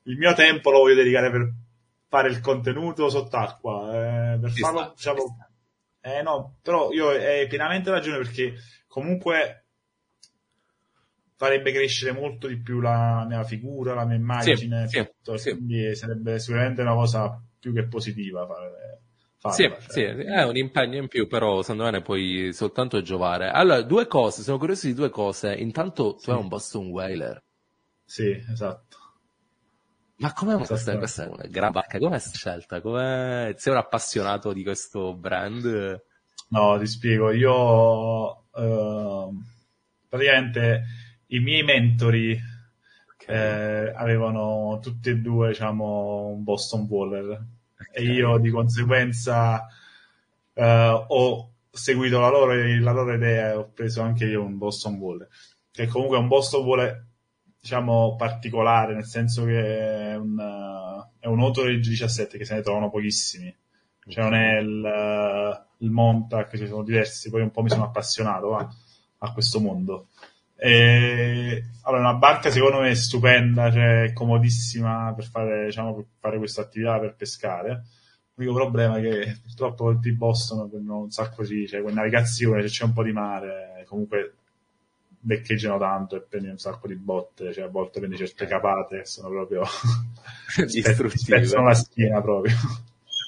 il 0.05 0.17
mio 0.17 0.33
tempo 0.33 0.71
lo 0.71 0.79
voglio 0.79 0.95
dedicare 0.95 1.31
per 1.31 1.53
fare 2.09 2.29
il 2.29 2.41
contenuto 2.41 3.09
sott'acqua. 3.09 4.35
Eh, 4.35 4.39
per 4.39 4.53
ci 4.53 4.61
farlo, 4.61 4.79
sta, 4.81 4.93
diciamo, 4.95 5.37
eh, 6.01 6.23
no, 6.23 6.57
però 6.63 6.91
io 6.93 7.09
hai 7.09 7.47
pienamente 7.47 7.91
ragione 7.91 8.19
perché 8.19 8.55
comunque 8.87 9.65
farebbe 11.37 11.73
crescere 11.73 12.13
molto 12.13 12.47
di 12.47 12.61
più 12.61 12.81
la 12.81 13.25
mia 13.29 13.45
figura, 13.45 13.95
la 13.95 14.07
mia 14.07 14.17
immagine, 14.17 14.89
sì, 14.89 15.05
tutto, 15.05 15.37
sì, 15.37 15.51
quindi 15.51 15.95
sarebbe 15.95 16.39
sicuramente 16.39 16.81
una 16.81 16.95
cosa 16.95 17.43
più 17.59 17.75
che 17.75 17.87
positiva 17.87 18.47
fare, 18.47 19.01
Farla, 19.39 19.55
sì, 19.55 19.63
cioè. 19.65 19.81
sì, 19.89 20.03
è 20.03 20.45
un 20.45 20.57
impegno 20.57 20.97
in 20.97 21.09
più, 21.09 21.27
però 21.27 21.61
secondo 21.61 21.85
me 21.85 21.91
ne 21.91 22.03
puoi 22.03 22.53
soltanto 22.53 23.03
giovare. 23.03 23.51
Allora, 23.51 23.83
due 23.83 24.07
cose, 24.07 24.43
sono 24.43 24.59
curioso 24.59 24.87
di 24.87 24.95
due 24.95 25.11
cose. 25.11 25.53
Intanto 25.55 26.15
tu 26.15 26.21
sì. 26.21 26.31
hai 26.31 26.39
un 26.39 26.49
Boston 26.49 26.89
Whaler. 26.89 27.43
Sì, 28.05 28.31
esatto. 28.51 28.97
Ma 30.19 30.33
come 30.33 30.57
questa, 30.57 30.97
questa 30.97 31.25
è 31.25 31.29
una 31.29 31.47
gran 31.47 31.73
bacca, 31.73 31.99
com'è 31.99 32.19
scelta? 32.19 32.81
Come 32.81 33.55
sei 33.59 33.73
un 33.73 33.79
appassionato 33.79 34.53
di 34.55 34.63
questo 34.63 35.15
brand? 35.15 36.03
No, 36.49 36.79
ti 36.79 36.87
spiego, 36.87 37.33
io 37.33 38.45
uh, 38.51 39.43
praticamente 40.09 40.85
i 41.29 41.41
miei 41.41 41.63
mentori 41.65 42.39
okay. 43.13 43.37
eh, 43.37 43.93
avevano 43.95 44.79
tutti 44.81 45.11
e 45.11 45.17
due, 45.17 45.49
diciamo, 45.49 46.29
un 46.29 46.45
Boston 46.45 46.87
Waller 46.89 47.45
okay. 47.79 48.05
e 48.05 48.13
io 48.13 48.39
di 48.39 48.49
conseguenza 48.49 49.67
uh, 50.55 50.63
ho 50.63 51.53
seguito 51.71 52.21
la 52.21 52.31
loro, 52.31 52.55
la 52.55 52.93
loro 52.93 53.13
idea 53.13 53.51
e 53.51 53.55
ho 53.55 53.71
preso 53.71 54.01
anche 54.01 54.25
io 54.25 54.43
un 54.43 54.57
Boston 54.57 54.95
Waller, 54.95 55.29
che 55.71 55.87
comunque 55.89 56.17
è 56.17 56.21
un 56.21 56.29
Boston 56.29 56.65
Waller 56.65 57.07
diciamo, 57.67 58.15
particolare, 58.15 58.95
nel 58.95 59.07
senso 59.07 59.45
che 59.45 60.13
è 60.13 60.15
un, 60.15 60.39
è 61.19 61.27
un 61.27 61.41
Autoridge 61.41 61.91
17 61.91 62.39
che 62.39 62.45
se 62.45 62.55
ne 62.55 62.63
trovano 62.63 62.91
pochissimi. 62.91 63.53
Cioè 64.09 64.23
non 64.23 64.35
è 64.35 64.59
il, 64.61 65.67
il 65.79 65.91
Montauk, 65.91 66.57
ci 66.57 66.69
sono 66.69 66.85
diversi, 66.85 67.29
poi 67.29 67.43
un 67.43 67.51
po' 67.51 67.63
mi 67.63 67.69
sono 67.69 67.83
appassionato 67.83 68.55
a, 68.55 68.69
a 69.19 69.33
questo 69.33 69.59
mondo. 69.59 70.11
E, 70.55 71.65
allora, 71.83 72.03
una 72.03 72.15
barca 72.15 72.51
secondo 72.51 72.81
me 72.81 72.91
è 72.91 72.95
stupenda, 72.95 73.73
cioè 73.73 74.13
comodissima 74.13 75.13
per 75.13 75.25
fare, 75.25 75.65
diciamo, 75.65 75.93
per 75.97 76.07
fare 76.21 76.39
questa 76.39 76.61
attività 76.61 77.01
per 77.01 77.17
pescare. 77.17 77.83
L'unico 78.35 78.55
problema 78.55 78.99
è 78.99 79.01
che 79.01 79.41
purtroppo 79.43 79.91
il 79.91 80.17
Boston 80.17 80.71
un 80.71 81.11
sacco 81.11 81.45
di, 81.45 81.67
cioè, 81.67 81.83
con 81.83 81.95
navigazione, 81.95 82.63
se 82.63 82.69
c'è 82.69 82.85
un 82.85 82.93
po' 82.93 83.03
di 83.03 83.13
mare, 83.13 83.85
comunque 83.89 84.35
beccheggiano 85.27 85.77
tanto 85.77 86.15
e 86.15 86.21
prendi 86.21 86.49
un 86.49 86.59
sacco 86.59 86.87
di 86.87 86.95
botte, 86.95 87.53
cioè 87.53 87.65
a 87.65 87.69
volte 87.69 87.99
prendi 87.99 88.17
certe 88.17 88.47
capate 88.47 89.05
sono 89.05 89.29
proprio 89.29 89.63
distruttive. 90.67 91.17
Spezzano 91.17 91.67
la 91.67 91.75
schiena 91.75 92.23
proprio. 92.23 92.55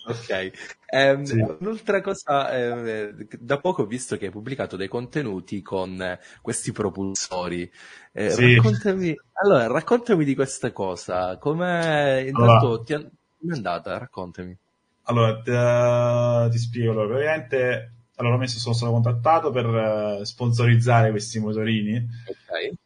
Ok, 0.07 0.53
um, 0.92 1.24
sì. 1.24 1.44
un'altra 1.59 2.01
cosa, 2.01 2.51
eh, 2.57 3.14
da 3.38 3.59
poco 3.59 3.82
ho 3.82 3.86
visto 3.86 4.16
che 4.16 4.26
hai 4.26 4.30
pubblicato 4.30 4.76
dei 4.76 4.88
contenuti 4.88 5.61
con 5.61 6.01
eh, 6.01 6.20
questi 6.40 6.70
propulsori. 6.70 7.70
Eh, 8.12 8.30
sì. 8.30 8.55
raccontami, 8.55 9.14
allora, 9.42 9.66
raccontami 9.66 10.24
di 10.24 10.36
questa 10.36 10.70
cosa, 10.70 11.36
come 11.36 12.24
intanto 12.28 12.84
allora. 12.86 13.01
è 13.01 13.53
andata? 13.53 13.99
Raccontami. 13.99 14.57
Allora, 15.03 15.40
ti, 15.42 15.51
uh, 15.51 16.51
ti 16.51 16.59
spiego, 16.59 16.92
allora, 16.92 17.09
praticamente 17.09 17.97
allora 18.19 18.37
messo, 18.37 18.59
sono 18.59 18.75
stato 18.75 18.91
contattato 18.91 19.51
per 19.51 19.66
uh, 19.66 20.25
sponsorizzare 20.25 21.11
questi 21.11 21.39
motorini. 21.39 22.05
Ok. 22.27 22.77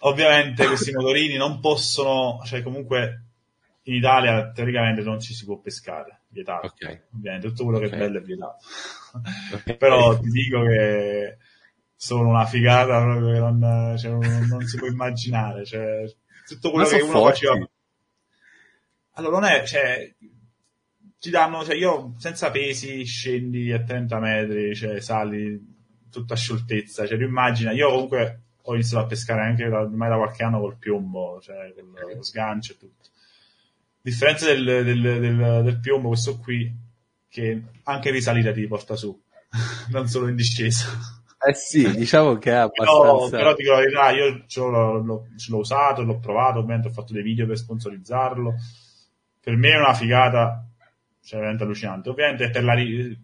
Ovviamente 0.00 0.66
questi 0.66 0.92
motorini 0.94 1.36
non 1.36 1.58
possono, 1.60 2.40
cioè 2.44 2.62
comunque 2.62 3.22
in 3.82 3.94
Italia 3.94 4.50
teoricamente 4.52 5.02
non 5.02 5.20
ci 5.20 5.34
si 5.34 5.44
può 5.44 5.58
pescare, 5.58 6.22
vietato. 6.28 6.66
Okay. 6.68 7.02
Ovviamente 7.16 7.48
tutto 7.48 7.64
quello 7.64 7.80
che 7.80 7.86
okay. 7.86 7.98
è 7.98 8.02
bello 8.02 8.18
è 8.18 8.22
vietato. 8.22 8.58
Okay. 9.52 9.76
Però 9.78 10.16
ti 10.18 10.30
dico 10.30 10.62
che 10.62 11.38
sono 11.96 12.28
una 12.28 12.46
figata 12.46 13.02
proprio 13.02 13.32
che 13.32 13.38
non, 13.38 13.94
cioè, 13.98 14.10
non, 14.12 14.46
non 14.48 14.64
si 14.64 14.76
può 14.76 14.86
immaginare. 14.86 15.64
Cioè, 15.64 16.04
tutto 16.46 16.70
quello 16.70 16.86
che 16.86 17.00
uno 17.00 17.10
forti. 17.10 17.46
faceva. 17.46 17.68
Allora 19.14 19.40
non 19.40 19.48
è, 19.48 19.66
cioè, 19.66 20.14
ti 21.26 21.32
danno, 21.32 21.64
cioè 21.64 21.74
io 21.74 22.14
senza 22.18 22.50
pesi 22.50 23.04
scendi 23.04 23.72
a 23.72 23.82
30 23.82 24.18
metri, 24.20 24.74
cioè 24.74 25.00
sali 25.00 25.74
tutta 26.10 26.36
scioltezza, 26.36 27.06
cioè 27.06 27.18
tu 27.18 27.24
immagina, 27.24 27.72
io 27.72 27.90
comunque 27.90 28.42
ho 28.62 28.74
iniziato 28.74 29.04
a 29.04 29.08
pescare 29.08 29.42
anche 29.42 29.68
da, 29.68 29.80
ormai 29.80 30.08
da 30.08 30.16
qualche 30.16 30.44
anno 30.44 30.60
col 30.60 30.78
piombo, 30.78 31.40
cioè 31.42 31.74
con 31.74 31.92
lo 32.14 32.22
sgancio 32.22 32.72
e 32.72 32.76
tutto. 32.78 33.08
A 33.08 34.00
differenza 34.00 34.46
del, 34.46 34.64
del, 34.64 35.00
del, 35.00 35.62
del, 35.64 35.80
piombo, 35.80 36.08
questo 36.08 36.38
qui, 36.38 36.72
che 37.28 37.62
anche 37.82 38.10
risalita 38.10 38.52
ti 38.52 38.66
porta 38.66 38.94
su, 38.94 39.20
non 39.90 40.06
solo 40.06 40.28
in 40.28 40.36
discesa. 40.36 40.88
Eh 41.44 41.54
sì, 41.54 41.90
diciamo 41.94 42.38
che 42.38 42.50
è 42.50 42.54
abbastanza... 42.54 43.12
No, 43.12 43.28
però 43.28 43.54
dico 43.54 43.72
la 43.72 43.78
verità, 43.78 44.10
io 44.10 44.44
l'ho, 44.70 45.02
l'ho, 45.02 45.26
l'ho 45.48 45.58
usato, 45.58 46.02
l'ho 46.02 46.18
provato, 46.18 46.60
ovviamente 46.60 46.88
ho 46.88 46.92
fatto 46.92 47.12
dei 47.12 47.22
video 47.22 47.46
per 47.46 47.58
sponsorizzarlo. 47.58 48.54
Per 49.40 49.56
me 49.56 49.68
è 49.70 49.78
una 49.78 49.94
figata 49.94 50.66
cioè 51.26 51.40
veramente 51.40 51.64
allucinante. 51.64 52.08
Ovviamente 52.08 52.50
per 52.50 52.62
la, 52.62 52.78
il 52.78 53.18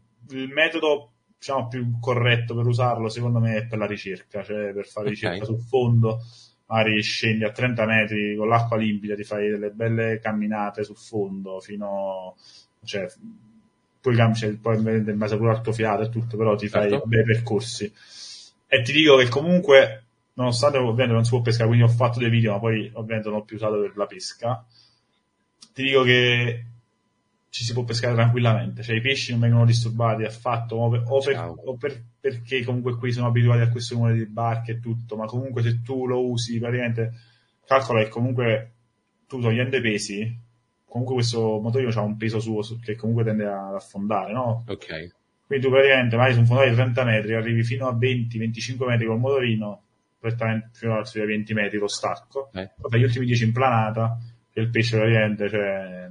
metodo 0.53 1.13
diciamo, 1.39 1.69
più 1.69 1.99
corretto 2.01 2.55
per 2.55 2.67
usarlo, 2.67 3.09
secondo 3.09 3.39
me, 3.39 3.57
è 3.57 3.67
per 3.67 3.79
la 3.79 3.87
ricerca, 3.87 4.43
cioè 4.43 4.73
per 4.73 4.87
fare 4.87 5.09
okay. 5.09 5.11
ricerca 5.11 5.45
sul 5.45 5.61
fondo, 5.61 6.21
magari 6.67 7.01
scendi 7.01 7.45
a 7.45 7.53
30 7.53 7.87
metri 7.87 8.37
con 8.37 8.49
l'acqua 8.49 8.77
limpida, 8.77 9.15
ti 9.15 9.23
fai 9.23 9.51
delle 9.51 9.71
belle 9.71 10.19
camminate 10.21 10.83
sul 10.83 10.97
fondo 10.97 11.61
fino, 11.61 12.37
cioè, 12.85 13.07
poi, 14.01 14.35
cioè, 14.35 14.51
poi 14.55 14.77
in 14.77 15.15
base 15.17 15.37
pure 15.37 15.51
al 15.51 15.63
tuo 15.63 15.73
fiato 15.73 16.03
e 16.03 16.09
tutto, 16.09 16.37
però 16.37 16.57
ti 16.57 16.67
fai 16.67 16.91
certo. 16.91 17.07
bei 17.07 17.23
percorsi. 17.23 17.93
E 18.67 18.83
ti 18.83 18.93
dico 18.93 19.17
che 19.17 19.29
comunque, 19.29 20.05
nonostante 20.35 20.79
ovviamente 20.79 21.13
non 21.15 21.25
si 21.25 21.31
può 21.31 21.41
pescare, 21.41 21.69
quindi 21.69 21.87
ho 21.87 21.89
fatto 21.89 22.19
dei 22.19 22.31
video, 22.31 22.53
ma 22.53 22.59
poi 22.59 22.91
ovviamente 22.95 23.29
non 23.29 23.39
ho 23.39 23.45
più 23.45 23.55
usato 23.55 23.81
per 23.81 23.97
la 23.97 24.07
pesca, 24.07 24.65
ti 25.73 25.83
dico 25.85 26.03
che 26.03 26.67
ci 27.53 27.65
si 27.65 27.75
può 27.75 27.85
pescare 27.85 28.15
tranquillamente, 28.15 28.83
cioè 28.83 28.97
i 28.97 29.03
pesci 29.03 29.33
non 29.33 29.41
vengono 29.41 29.67
disturbati 29.67 30.25
affatto, 30.25 30.77
o, 30.77 30.89
per, 30.89 31.03
o, 31.05 31.21
per, 31.21 31.53
o 31.67 31.77
per, 31.77 32.03
perché 32.19 32.65
comunque 32.65 32.97
qui 32.97 33.13
sono 33.13 33.27
abituati 33.27 33.61
a 33.61 33.69
questo 33.69 33.95
numero 33.95 34.15
di 34.15 34.25
barche 34.25 34.73
e 34.73 34.81
tutto, 34.81 35.17
ma 35.17 35.27
comunque 35.27 35.61
se 35.61 35.83
tu 35.83 36.07
lo 36.07 36.27
usi 36.27 36.59
praticamente, 36.59 37.13
calcola 37.67 38.03
che 38.03 38.09
comunque 38.09 38.73
tu 39.27 39.39
togliendo 39.39 39.77
i 39.77 39.83
pesi, 39.83 40.35
comunque 40.87 41.17
questo 41.17 41.61
motorino 41.61 41.91
ha 41.91 42.01
un 42.01 42.17
peso 42.17 42.41
suo 42.41 42.63
che 42.83 42.97
comunque 42.97 43.23
tende 43.23 43.45
ad 43.45 43.75
affondare, 43.75 44.33
no? 44.33 44.65
Ok. 44.67 45.13
Quindi 45.47 45.67
tu 45.67 45.71
praticamente 45.71 46.17
vai 46.17 46.33
su 46.33 46.39
un 46.39 46.47
fondale 46.47 46.71
di 46.71 46.77
30 46.77 47.05
metri, 47.05 47.35
arrivi 47.35 47.63
fino 47.65 47.87
a 47.87 47.95
20-25 47.95 48.87
metri 48.87 49.05
col 49.05 49.19
motorino, 49.19 49.83
prettamente 50.19 50.71
fino 50.73 50.97
a 50.97 51.03
20 51.03 51.53
metri 51.53 51.77
lo 51.77 51.89
stacco, 51.89 52.49
eh. 52.55 52.71
poi 52.81 52.99
gli 52.99 53.03
ultimi 53.03 53.27
10 53.27 53.45
in 53.45 53.53
planata, 53.53 54.19
che 54.51 54.61
il 54.61 54.71
pesce 54.71 54.97
praticamente, 54.97 55.51
cioè, 55.51 56.09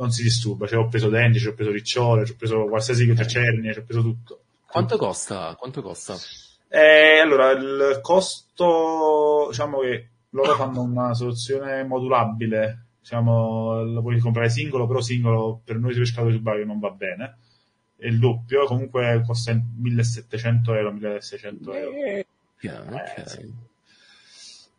non 0.00 0.10
si 0.10 0.22
disturba. 0.22 0.66
Cioè, 0.66 0.78
ho 0.78 0.88
preso 0.88 1.08
denti, 1.08 1.38
ci 1.38 1.46
ho 1.46 1.54
preso 1.54 1.70
ricciole, 1.70 2.24
ci 2.24 2.32
ho 2.32 2.36
preso 2.36 2.64
qualsiasi 2.64 3.06
cosa, 3.06 3.26
cernie, 3.26 3.72
ci 3.72 3.78
ho 3.78 3.84
preso 3.84 4.02
tutto. 4.02 4.40
Quanto 4.66 4.96
costa? 4.96 5.54
Quanto 5.58 5.82
costa? 5.82 6.16
Eh, 6.68 7.18
allora, 7.18 7.50
il 7.50 7.98
costo, 8.00 9.46
diciamo 9.50 9.80
che 9.80 10.08
loro 10.30 10.54
fanno 10.56 10.82
una 10.82 11.12
soluzione 11.14 11.84
modulabile, 11.84 12.86
diciamo, 13.00 13.82
lo 13.82 14.00
puoi 14.00 14.18
comprare 14.18 14.48
singolo, 14.48 14.86
però 14.86 15.00
singolo 15.00 15.60
per 15.62 15.76
noi 15.76 15.94
pescatori 15.94 16.34
subacquei 16.34 16.66
non 16.66 16.78
va 16.78 16.90
bene. 16.90 17.36
È 17.96 18.06
il 18.06 18.18
doppio, 18.18 18.64
comunque 18.64 19.22
costa 19.26 19.52
1700 19.52 20.74
euro, 20.74 20.92
1600 20.92 21.74
euro. 21.74 21.96
Eh, 21.96 22.26
okay. 22.62 23.14
eh, 23.16 23.28
sì. 23.28 23.68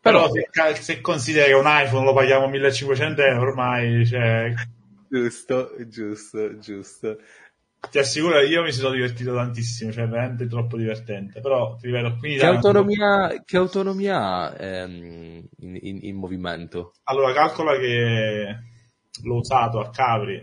Però, 0.00 0.28
però 0.28 0.74
se, 0.74 0.82
se, 0.82 1.00
consideri 1.00 1.52
che 1.52 1.56
un 1.56 1.64
iPhone 1.66 2.04
lo 2.04 2.12
paghiamo 2.12 2.48
1500 2.48 3.22
euro 3.22 3.40
ormai, 3.42 4.04
cioè, 4.04 4.52
Giusto, 5.12 5.74
giusto, 5.88 6.58
giusto. 6.58 7.18
Ti 7.90 7.98
assicuro, 7.98 8.40
io 8.40 8.62
mi 8.62 8.72
sono 8.72 8.94
divertito 8.94 9.34
tantissimo, 9.34 9.92
cioè 9.92 10.08
veramente 10.08 10.46
troppo 10.46 10.78
divertente. 10.78 11.42
Però 11.42 11.76
ti 11.76 11.88
ripeto, 11.88 12.16
qui 12.16 12.36
che 12.36 12.46
autonomia, 12.46 13.42
che 13.44 13.56
autonomia 13.58 14.20
ha 14.22 14.56
ehm, 14.58 15.46
in, 15.58 15.78
in, 15.82 15.98
in, 16.00 16.16
movimento? 16.16 16.94
Allora, 17.02 17.34
calcola 17.34 17.76
che 17.76 18.56
l'ho 19.22 19.36
usato 19.36 19.80
a 19.80 19.90
Capri, 19.90 20.42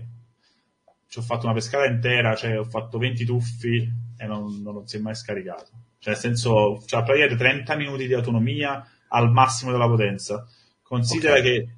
ci 1.07 1.17
ho 1.17 1.24
fatto 1.24 1.45
una 1.45 1.55
pescata 1.55 1.86
intera, 1.86 2.36
cioè 2.36 2.59
ho 2.59 2.65
fatto 2.65 2.99
20 2.99 3.26
tuffi 3.26 3.91
e 4.17 4.26
non, 4.28 4.61
non, 4.61 4.76
non 4.76 4.88
si 4.88 4.97
è 4.97 4.99
mai 4.99 5.15
scaricato. 5.15 5.72
Cioè, 5.97 6.13
nel 6.13 6.22
senso, 6.22 6.84
cioè, 6.86 7.01
praticamente 7.01 7.41
30 7.43 7.76
minuti 7.76 8.05
di 8.05 8.13
autonomia 8.13 8.88
al 9.07 9.32
massimo 9.32 9.72
della 9.72 9.88
potenza. 9.88 10.45
Considera 10.84 11.39
okay. 11.39 11.43
che 11.43 11.74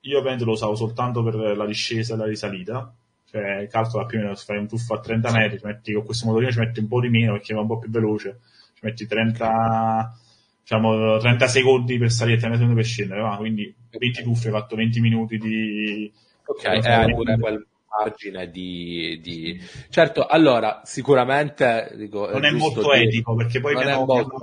io 0.00 0.18
ovviamente 0.18 0.44
lo 0.44 0.52
usavo 0.52 0.74
soltanto 0.74 1.22
per 1.22 1.34
la 1.34 1.66
discesa 1.66 2.14
e 2.14 2.16
la 2.16 2.26
risalita, 2.26 2.92
cioè 3.30 3.66
calcola 3.68 4.06
più 4.06 4.18
o 4.18 4.22
meno 4.22 4.34
se 4.34 4.44
fai 4.44 4.58
un 4.58 4.68
tuffo 4.68 4.94
a 4.94 5.00
30 5.00 5.30
metri, 5.32 5.58
ci 5.58 5.66
metti, 5.66 5.92
con 5.92 6.04
questo 6.04 6.26
motorino 6.26 6.50
ci 6.50 6.58
metti 6.58 6.80
un 6.80 6.88
po' 6.88 7.00
di 7.00 7.08
meno 7.08 7.32
perché 7.32 7.54
va 7.54 7.60
un 7.60 7.66
po' 7.66 7.78
più 7.78 7.90
veloce, 7.90 8.40
ci 8.74 8.80
metti 8.82 9.06
30, 9.06 10.18
diciamo, 10.62 11.18
30 11.18 11.46
secondi 11.46 11.98
per 11.98 12.10
salire 12.10 12.36
e 12.36 12.40
30 12.40 12.56
secondi 12.56 12.80
per 12.80 12.88
scendere, 12.88 13.20
va? 13.20 13.36
quindi 13.36 13.74
20 13.90 14.22
tuffi, 14.22 14.46
hai 14.46 14.52
fatto 14.52 14.76
20 14.76 15.00
minuti 15.00 15.38
di... 15.38 16.12
Ok, 16.46 16.64
è 16.64 17.12
pure 17.12 17.38
quel 17.38 17.66
margine 18.00 18.50
di, 18.50 19.20
di, 19.22 19.60
Certo, 19.90 20.26
allora, 20.26 20.80
sicuramente... 20.84 21.92
Dico, 21.94 22.28
non 22.30 22.44
è, 22.44 22.48
è 22.48 22.52
molto 22.52 22.92
di... 22.92 23.02
etico 23.02 23.34
perché 23.34 23.60
poi 23.60 23.74
mi 23.74 23.82
hanno, 23.82 24.04
molto... 24.06 24.38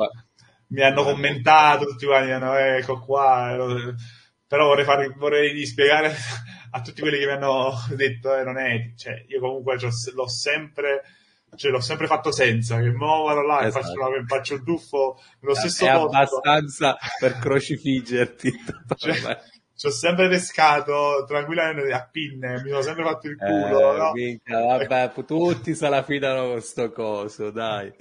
mi 0.68 0.82
hanno, 0.82 1.04
commentato 1.04 1.86
tutti 1.86 2.06
quanti, 2.06 2.32
hanno, 2.32 2.54
ecco 2.54 3.00
qua 3.00 3.96
però 4.48 4.68
vorrei, 4.68 4.86
fare, 4.86 5.14
vorrei 5.18 5.66
spiegare 5.66 6.16
a 6.72 6.82
tutti 6.82 7.02
quelli 7.02 7.20
che 7.20 7.26
mi 7.26 7.34
hanno 7.34 7.74
detto 7.96 8.36
eh, 8.36 8.44
non 8.44 8.58
è, 8.58 8.94
cioè, 8.96 9.24
io 9.28 9.40
comunque 9.40 9.78
l'ho 9.80 10.28
sempre, 10.28 11.04
cioè, 11.56 11.72
l'ho 11.72 11.82
sempre 11.82 12.08
fatto 12.08 12.32
senza, 12.32 12.80
che 12.80 12.92
muovono 12.92 13.46
là 13.46 13.66
esatto. 13.66 13.80
e 13.80 13.82
faccio, 13.82 14.08
una, 14.08 14.26
faccio 14.26 14.54
il 14.56 14.64
tuffo 14.64 15.22
nello 15.42 15.56
stesso 15.56 15.86
è 15.86 15.92
posto. 15.92 16.12
È 16.12 16.20
abbastanza 16.20 16.98
per 17.20 17.38
crocifiggerti. 17.40 18.52
cioè, 18.96 19.40
ci 19.76 19.86
ho 19.86 19.92
sempre 19.92 20.28
pescato 20.28 21.24
tranquillamente 21.28 21.94
a 21.94 22.08
pinne, 22.10 22.64
mi 22.64 22.70
sono 22.70 22.82
sempre 22.82 23.04
fatto 23.04 23.28
il 23.28 23.38
culo. 23.38 23.94
Eh, 23.94 23.98
no? 23.98 24.12
minchia, 24.14 24.60
vabbè, 24.60 25.12
tutti 25.26 25.76
se 25.76 25.90
la 25.90 26.04
fidano 26.04 26.48
con 26.48 26.62
sto 26.62 26.92
coso, 26.92 27.52
dai. 27.52 27.94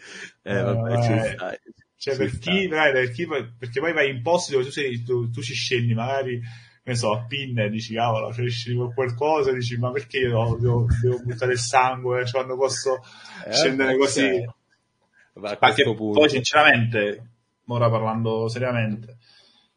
Eh, 0.43 0.63
vabbè, 0.63 0.93
eh, 0.93 1.03
ci 1.03 1.35
stai. 1.35 1.59
Cioè, 2.07 2.15
ci 2.15 2.19
per, 2.19 2.39
chi, 2.39 2.69
per 2.69 3.11
chi, 3.11 3.27
perché 3.27 3.81
poi 3.81 3.93
vai 3.93 4.11
in 4.11 4.23
posti 4.23 4.53
dove 4.53 4.63
tu, 4.63 4.71
sei, 4.71 5.03
tu, 5.03 5.29
tu 5.29 5.43
ci 5.43 5.55
scendi, 5.55 5.93
magari 5.93 6.41
ne 6.85 6.95
so, 6.95 7.13
a 7.13 7.25
pinne, 7.27 7.69
dici 7.69 7.95
cavolo, 7.95 8.33
cioè 8.33 8.49
scendi 8.49 8.93
qualcosa, 8.95 9.53
dici 9.53 9.77
ma 9.77 9.91
perché 9.91 10.19
io 10.19 10.57
devo, 10.57 10.87
devo 11.03 11.21
buttare 11.25 11.55
il 11.55 11.59
sangue, 11.59 12.25
cioè 12.25 12.45
quando 12.45 12.57
posso 12.57 13.01
eh, 13.45 13.53
scendere 13.53 13.97
così? 13.97 14.45
Vabbè, 15.33 15.59
poi 15.59 16.29
sinceramente, 16.29 17.31
ora 17.67 17.91
parlando 17.91 18.47
seriamente, 18.47 19.17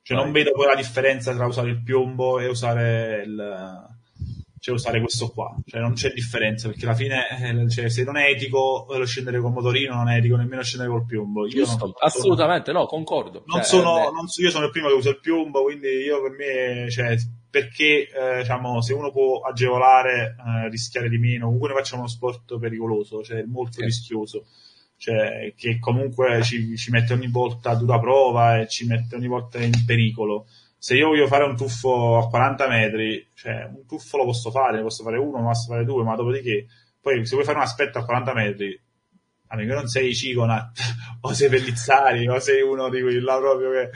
cioè 0.04 0.16
non 0.16 0.32
vedo 0.32 0.52
poi 0.52 0.68
la 0.68 0.76
differenza 0.76 1.34
tra 1.34 1.48
usare 1.48 1.72
il 1.72 1.82
piombo 1.82 2.40
e 2.40 2.46
usare 2.46 3.24
il 3.26 3.89
cioè 4.60 4.76
usare 4.76 5.00
questo 5.00 5.30
qua, 5.30 5.56
cioè 5.66 5.82
non 5.82 5.94
c'è 5.94 6.12
differenza 6.12 6.68
perché 6.68 6.86
alla 6.86 6.96
fine 6.96 7.28
eh, 7.30 7.70
cioè, 7.70 7.90
se 7.90 8.04
non 8.04 8.18
è 8.18 8.30
etico 8.30 8.88
lo 8.90 9.06
scendere 9.06 9.40
con 9.40 9.54
motorino 9.54 9.96
non 9.96 10.10
è 10.10 10.18
etico 10.18 10.36
nemmeno 10.36 10.62
scendere 10.62 10.90
col 10.92 11.06
piombo. 11.06 11.46
Io 11.46 11.64
Giusto, 11.64 11.86
non, 11.86 11.94
assolutamente 12.00 12.72
no, 12.72 12.86
concordo. 12.86 13.44
Non 13.46 13.58
cioè, 13.58 13.66
sono, 13.66 14.10
non 14.12 14.26
io 14.38 14.50
sono 14.50 14.66
il 14.66 14.72
primo 14.72 14.88
che 14.88 14.94
usa 14.94 15.10
il 15.10 15.20
piombo, 15.20 15.64
quindi 15.64 15.88
io 15.88 16.22
per 16.22 16.32
me, 16.32 16.90
cioè, 16.90 17.16
perché 17.50 18.10
eh, 18.10 18.38
diciamo, 18.40 18.82
se 18.82 18.94
uno 18.94 19.12
può 19.12 19.40
agevolare, 19.40 20.36
eh, 20.38 20.70
rischiare 20.70 21.10
di 21.10 21.18
meno, 21.18 21.46
comunque 21.46 21.70
ne 21.70 21.76
facciamo 21.76 22.02
uno 22.02 22.10
sport 22.10 22.60
pericoloso, 22.60 23.24
cioè 23.24 23.44
molto 23.44 23.80
sì. 23.80 23.84
rischioso 23.86 24.46
cioè, 25.00 25.54
che 25.56 25.80
comunque 25.80 26.44
ci, 26.44 26.76
ci, 26.76 26.92
mette 26.92 27.14
ogni 27.14 27.30
volta 27.30 27.70
a 27.70 27.76
dura 27.76 28.00
prova 28.00 28.60
e 28.60 28.68
ci 28.68 28.86
mette 28.86 29.16
ogni 29.16 29.28
volta 29.28 29.58
in 29.64 29.72
pericolo. 29.86 30.46
Se 30.82 30.96
io 30.96 31.10
voglio 31.10 31.28
fare 31.28 31.44
un 31.44 31.58
tuffo 31.58 32.18
a 32.18 32.30
40 32.30 32.68
metri, 32.70 33.30
cioè 33.36 33.66
un 33.66 33.86
tuffo 33.86 34.18
lo 34.18 34.26
posso 34.26 34.50
fare, 34.50 34.78
ne 34.78 34.84
posso 34.84 35.04
fare 35.04 35.18
uno, 35.18 35.38
ne 35.38 35.44
posso 35.44 35.72
fare 35.72 35.84
due, 35.84 36.04
ma 36.04 36.16
dopodiché, 36.16 36.68
poi 37.02 37.26
se 37.26 37.34
vuoi 37.34 37.46
fare 37.46 37.58
un 37.58 37.64
aspetto 37.64 38.00
a 38.00 38.06
40 38.06 38.34
metri, 38.34 38.82
a 39.48 39.56
meno 39.56 39.70
che 39.70 39.76
non 39.76 39.88
sei 39.88 40.16
Ciconat 40.16 40.72
o 41.22 41.34
sei 41.34 41.50
Pellizzari 41.50 42.28
o 42.28 42.40
sei 42.40 42.62
uno 42.62 42.90
di 42.90 43.02
quelli 43.02 43.20
là 43.20 43.38
proprio 43.38 43.72
che 43.72 43.90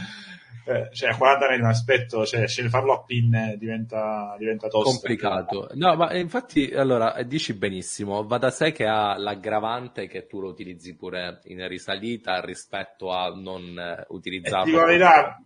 eh, 0.66 0.90
cioè 0.94 1.10
a 1.10 1.18
40 1.18 1.48
metri 1.48 1.62
un 1.62 1.70
aspetto, 1.70 2.26
cioè 2.26 2.48
farlo 2.48 2.94
a 2.94 3.04
pinne 3.04 3.58
diventa, 3.58 4.36
diventa 4.38 4.70
tosto. 4.70 4.92
Complicato. 4.92 5.70
No, 5.74 5.96
ma 5.96 6.14
infatti, 6.16 6.72
allora, 6.74 7.22
dici 7.24 7.54
benissimo, 7.54 8.26
va 8.26 8.38
da 8.38 8.50
sé 8.50 8.72
che 8.72 8.86
ha 8.86 9.18
l'aggravante 9.18 10.08
che 10.08 10.26
tu 10.26 10.40
lo 10.40 10.48
utilizzi 10.48 10.96
pure 10.96 11.42
in 11.46 11.68
risalita 11.68 12.40
rispetto 12.40 13.12
a 13.12 13.34
non 13.36 13.78
eh, 13.78 14.06
utilizzarlo. 14.08 14.72
Di 14.72 14.86
verità, 14.86 15.38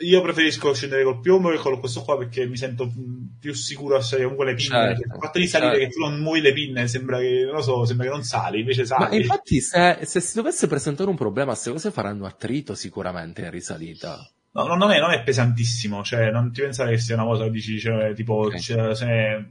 io 0.00 0.22
preferisco 0.22 0.72
scendere 0.72 1.04
col 1.04 1.20
piombo 1.20 1.50
che 1.50 1.58
con 1.58 1.78
questo 1.78 2.02
qua 2.02 2.16
perché 2.16 2.46
mi 2.46 2.56
sento 2.56 2.90
più 3.38 3.52
sicuro 3.52 3.96
a 3.96 4.00
salire 4.00 4.28
comunque 4.28 4.52
le 4.52 4.54
pinne. 4.54 4.94
Certo, 4.96 5.00
il 5.02 5.20
fatto 5.20 5.38
di 5.38 5.46
salire 5.46 5.70
certo. 5.72 5.86
che 5.86 5.92
tu 5.92 6.00
non 6.00 6.20
muovi 6.20 6.40
le 6.40 6.52
pinne 6.52 6.88
sembra 6.88 7.18
che, 7.18 7.42
non 7.44 7.54
lo 7.54 7.62
so, 7.62 7.84
sembra 7.84 8.06
che 8.06 8.12
non 8.12 8.22
sali, 8.22 8.60
invece 8.60 8.86
sali. 8.86 9.04
Ma 9.04 9.14
infatti 9.14 9.60
se, 9.60 9.98
se 10.02 10.20
si 10.20 10.34
dovesse 10.34 10.66
presentare 10.66 11.10
un 11.10 11.16
problema, 11.16 11.52
queste 11.52 11.70
cose 11.70 11.90
faranno 11.90 12.26
attrito 12.26 12.74
sicuramente 12.74 13.42
in 13.42 13.50
risalita. 13.50 14.30
No, 14.52 14.64
non 14.64 14.90
è, 14.90 14.98
non 14.98 15.12
è 15.12 15.22
pesantissimo, 15.22 16.02
cioè 16.02 16.30
non 16.30 16.50
ti 16.52 16.62
pensare 16.62 16.90
che 16.90 16.98
sia 16.98 17.14
una 17.14 17.24
cosa 17.24 17.44
che 17.44 17.50
dici, 17.50 17.78
cioè, 17.78 18.12
tipo, 18.14 18.46
okay. 18.46 18.58
cioè, 18.58 18.94
se, 18.96 19.48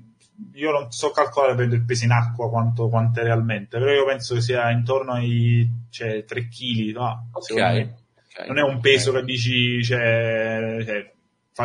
io 0.53 0.71
non 0.71 0.91
so 0.91 1.11
calcolare 1.11 1.55
per 1.55 1.71
il 1.71 1.85
peso 1.85 2.03
in 2.03 2.11
acqua 2.11 2.49
quanto, 2.49 2.89
quanto 2.89 3.21
è 3.21 3.23
realmente, 3.23 3.77
però 3.77 3.91
io 3.91 4.05
penso 4.05 4.33
che 4.33 4.41
sia 4.41 4.69
intorno 4.71 5.13
ai 5.13 5.69
cioè, 5.89 6.25
3 6.25 6.47
kg, 6.49 6.91
no? 6.91 7.29
Ok 7.31 8.07
non 8.47 8.57
è 8.57 8.61
un 8.61 8.79
peso 8.79 9.11
che 9.11 9.23
dici, 9.23 9.83
cioè, 9.83 10.83
cioè 10.85 11.13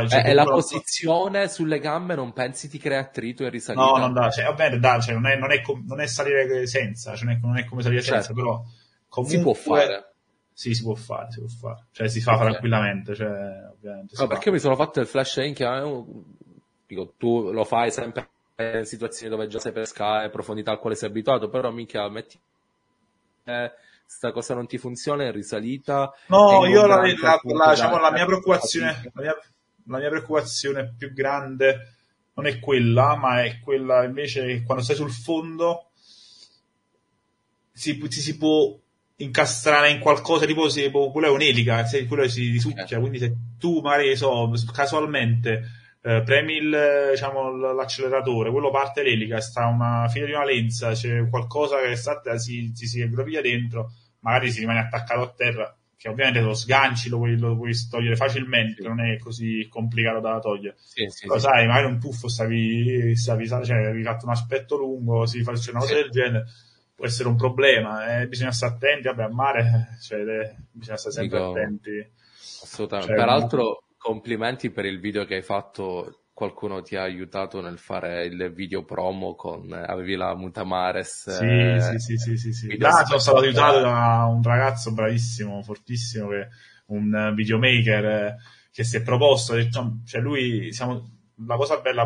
cioè, 0.09 0.25
è 0.25 0.33
la 0.33 0.45
posizione 0.45 1.49
sulle 1.49 1.79
gambe, 1.79 2.17
non 2.17 2.33
pensi 2.33 2.69
ti 2.69 2.79
crea 2.79 2.99
attrito 2.99 3.45
e 3.45 3.49
risalita? 3.49 3.85
No, 3.85 3.97
non 3.97 4.13
dà, 4.13 4.29
cioè, 4.29 4.45
vabbè, 4.47 4.77
dà, 4.79 4.99
cioè, 4.99 5.15
non, 5.15 5.27
è, 5.27 5.37
non, 5.37 5.53
è 5.53 5.61
com- 5.61 5.85
non, 5.87 6.01
è, 6.01 6.07
salire 6.07 6.67
senza, 6.67 7.15
cioè, 7.15 7.39
non, 7.41 7.59
è, 7.59 7.65
come 7.65 7.83
salire 7.83 8.03
certo. 8.03 8.23
senza, 8.23 8.35
però 8.35 8.65
comunque... 9.09 9.37
Si 9.37 9.43
può 9.43 9.55
fare. 9.55 10.13
Sì, 10.53 10.75
si 10.75 10.83
può 10.83 10.95
fare, 10.95 11.31
si 11.31 11.39
può 11.39 11.49
fare. 11.49 11.87
Cioè, 11.93 12.09
si 12.09 12.21
fa 12.21 12.35
okay. 12.35 12.49
tranquillamente, 12.49 13.15
cioè, 13.15 13.29
ovviamente. 13.73 14.15
No, 14.19 14.27
perché 14.27 14.51
mi 14.51 14.59
sono 14.59 14.75
fatto 14.75 15.01
il 15.01 15.07
flash 15.07 15.37
in 15.37 15.55
che 15.55 15.65
dico, 16.87 17.15
tu 17.17 17.53
lo 17.53 17.65
fai 17.65 17.93
sempre 17.93 18.29
in 18.57 18.85
situazioni 18.85 19.31
dove 19.31 19.47
già 19.47 19.59
sai 19.59 19.73
pescare, 19.73 20.31
profondità 20.31 20.73
al 20.73 20.79
quale 20.79 20.97
sei 20.97 21.09
abituato, 21.09 21.49
però 21.49 21.71
mica 21.71 22.09
metti... 22.09 22.39
Eh, 23.45 23.73
sta 24.07 24.33
cosa 24.33 24.55
non 24.55 24.67
ti 24.67 24.79
funziona, 24.79 25.25
è 25.25 25.33
risalita. 25.33 26.13
No, 26.29 26.67
io 26.67 26.87
la, 26.87 26.97
la, 26.97 27.41
la, 27.43 27.71
diciamo, 27.71 27.99
la, 27.99 28.13
mia 28.13 28.27
preoccupazione, 28.27 29.11
la 29.13 29.23
mia, 29.23 29.37
la 29.87 29.99
mia 29.99 30.09
preoccupazione 30.09 30.95
più 30.97 31.13
grande 31.13 31.95
non 32.35 32.47
è 32.47 32.59
quella, 32.59 33.17
ma 33.17 33.43
è 33.43 33.61
quella 33.61 34.05
invece 34.05 34.45
che 34.47 34.63
quando 34.63 34.83
sei 34.83 34.97
sul 34.97 35.13
fondo 35.13 35.91
si, 37.73 37.99
ti 37.99 38.21
si 38.21 38.37
può 38.37 38.77
incastrare 39.17 39.91
in 39.91 40.01
qualcosa 40.01 40.45
tipo 40.45 40.69
se 40.69 40.91
quello 40.91 41.27
è 41.27 41.31
un'elica, 41.31 41.85
se 41.85 42.07
quello 42.07 42.27
si 42.29 42.51
risucchia, 42.51 42.87
certo. 42.87 43.01
quindi 43.01 43.19
se 43.19 43.35
tu 43.59 43.81
magari 43.81 44.17
so, 44.17 44.51
casualmente 44.73 45.83
eh, 46.07 46.23
premi 46.23 46.57
il, 46.57 47.09
diciamo, 47.13 47.73
l'acceleratore, 47.73 48.51
quello 48.51 48.71
parte 48.71 49.03
l'elica, 49.03 49.41
sta 49.41 49.67
una 49.67 50.07
fine 50.09 50.27
di 50.27 50.33
una 50.33 50.45
lenza, 50.45 50.93
c'è 50.93 51.27
qualcosa 51.31 51.81
che 51.81 51.97
sta, 51.97 52.21
si, 52.37 52.73
si, 52.75 52.87
si 52.87 53.01
aggroviglia 53.01 53.41
dentro, 53.41 53.91
magari 54.21 54.51
si 54.51 54.61
rimane 54.61 54.81
attaccato 54.81 55.23
a 55.23 55.33
terra, 55.35 55.75
che 55.97 56.11
ovviamente 56.11 56.41
lo 56.41 56.53
sganci, 56.53 57.09
lo 57.09 57.17
puoi, 57.17 57.39
lo 57.39 57.57
puoi 57.57 57.73
togliere 57.89 58.17
facilmente, 58.17 58.83
sì. 58.83 58.87
non 58.89 59.01
è 59.01 59.17
così 59.17 59.67
complicato 59.71 60.21
da 60.21 60.39
togliere. 60.41 60.77
Sì, 60.79 61.07
sì, 61.09 61.27
Però 61.27 61.39
sai, 61.39 61.67
magari 61.67 61.87
un 61.87 61.99
tuffo 61.99 62.29
stavi, 62.29 63.17
stavi, 63.17 63.49
cioè, 63.49 63.63
avevi 63.63 64.03
fatto 64.03 64.27
un 64.27 64.33
aspetto 64.33 64.77
lungo, 64.77 65.25
si 65.25 65.43
fa 65.43 65.53
una 65.53 65.81
cosa 65.81 65.95
del 65.95 66.11
genere, 66.11 66.45
può 66.95 67.07
essere 67.07 67.31
un 67.31 67.37
problema, 67.37 68.21
eh, 68.21 68.29
bisogna 68.29 68.53
stare 68.53 68.75
attenti, 68.75 69.09
vabbè, 69.09 69.23
a 69.23 69.33
mare, 69.33 69.97
cioè, 70.03 70.21
bisogna 70.71 70.99
stare 70.99 71.15
sempre 71.15 71.39
Dico, 71.39 71.51
attenti. 71.51 72.11
Assolutamente. 72.63 73.15
Cioè, 73.15 73.25
Peraltro, 73.25 73.84
complimenti 74.05 74.71
per 74.71 74.85
il 74.85 75.01
video 75.01 75.25
che 75.25 75.37
hai 75.37 75.43
fatto. 75.43 76.19
Qualcuno 76.35 76.83
ti 76.83 76.97
ha 76.97 77.03
aiutato 77.03 77.61
nel 77.61 77.79
fare 77.79 78.27
il 78.27 78.53
video 78.53 78.85
promo 78.85 79.37
con 79.37 79.73
avevi 79.73 80.17
la 80.17 80.35
Mutamares. 80.35 81.31
Sì, 81.31 81.45
eh, 81.45 81.81
sì, 81.81 81.99
sì, 81.99 82.17
sì, 82.17 82.37
sì, 82.37 82.53
sì. 82.53 82.77
Ah, 82.83 83.05
sono 83.05 83.21
stato 83.21 83.39
aiutato 83.39 83.79
da 83.79 84.27
un 84.29 84.43
ragazzo 84.43 84.93
bravissimo, 84.93 85.63
fortissimo, 85.63 86.29
che 86.31 86.49
un 86.87 87.33
videomaker 87.37 88.05
eh, 88.05 88.37
che 88.73 88.83
si 88.83 88.97
è 88.97 89.03
proposto, 89.03 89.53
ha 89.53 89.57
detto, 89.57 90.01
cioè 90.05 90.21
lui, 90.21 90.73
siamo, 90.73 91.09
la 91.47 91.55
cosa 91.55 91.81
bella 91.81 92.05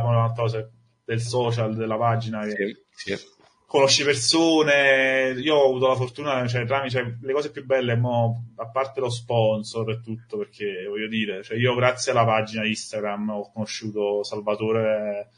del 1.05 1.21
social, 1.23 1.75
della 1.75 1.97
pagina, 1.97 2.43
che 2.43 2.85
sì, 2.91 3.17
sì 3.17 3.37
conosci 3.69 4.03
persone, 4.03 5.35
io 5.37 5.55
ho 5.55 5.69
avuto 5.69 5.89
la 5.89 5.95
fortuna, 5.95 6.49
cioè, 6.49 6.65
tramite, 6.65 6.89
cioè, 6.89 7.15
le 7.21 7.33
cose 7.35 7.51
più 7.51 7.67
belle, 7.67 7.97
mo, 7.97 8.53
a 8.57 8.67
parte 8.71 9.01
lo 9.01 9.11
sponsor 9.11 9.91
e 9.91 10.01
tutto, 10.01 10.39
perché 10.39 10.87
voglio 10.89 11.07
dire, 11.07 11.43
cioè, 11.43 11.59
io 11.59 11.75
grazie 11.75 12.13
alla 12.13 12.25
pagina 12.25 12.67
Instagram 12.67 13.29
ho 13.29 13.53
conosciuto 13.53 14.25
Salvatore, 14.25 15.29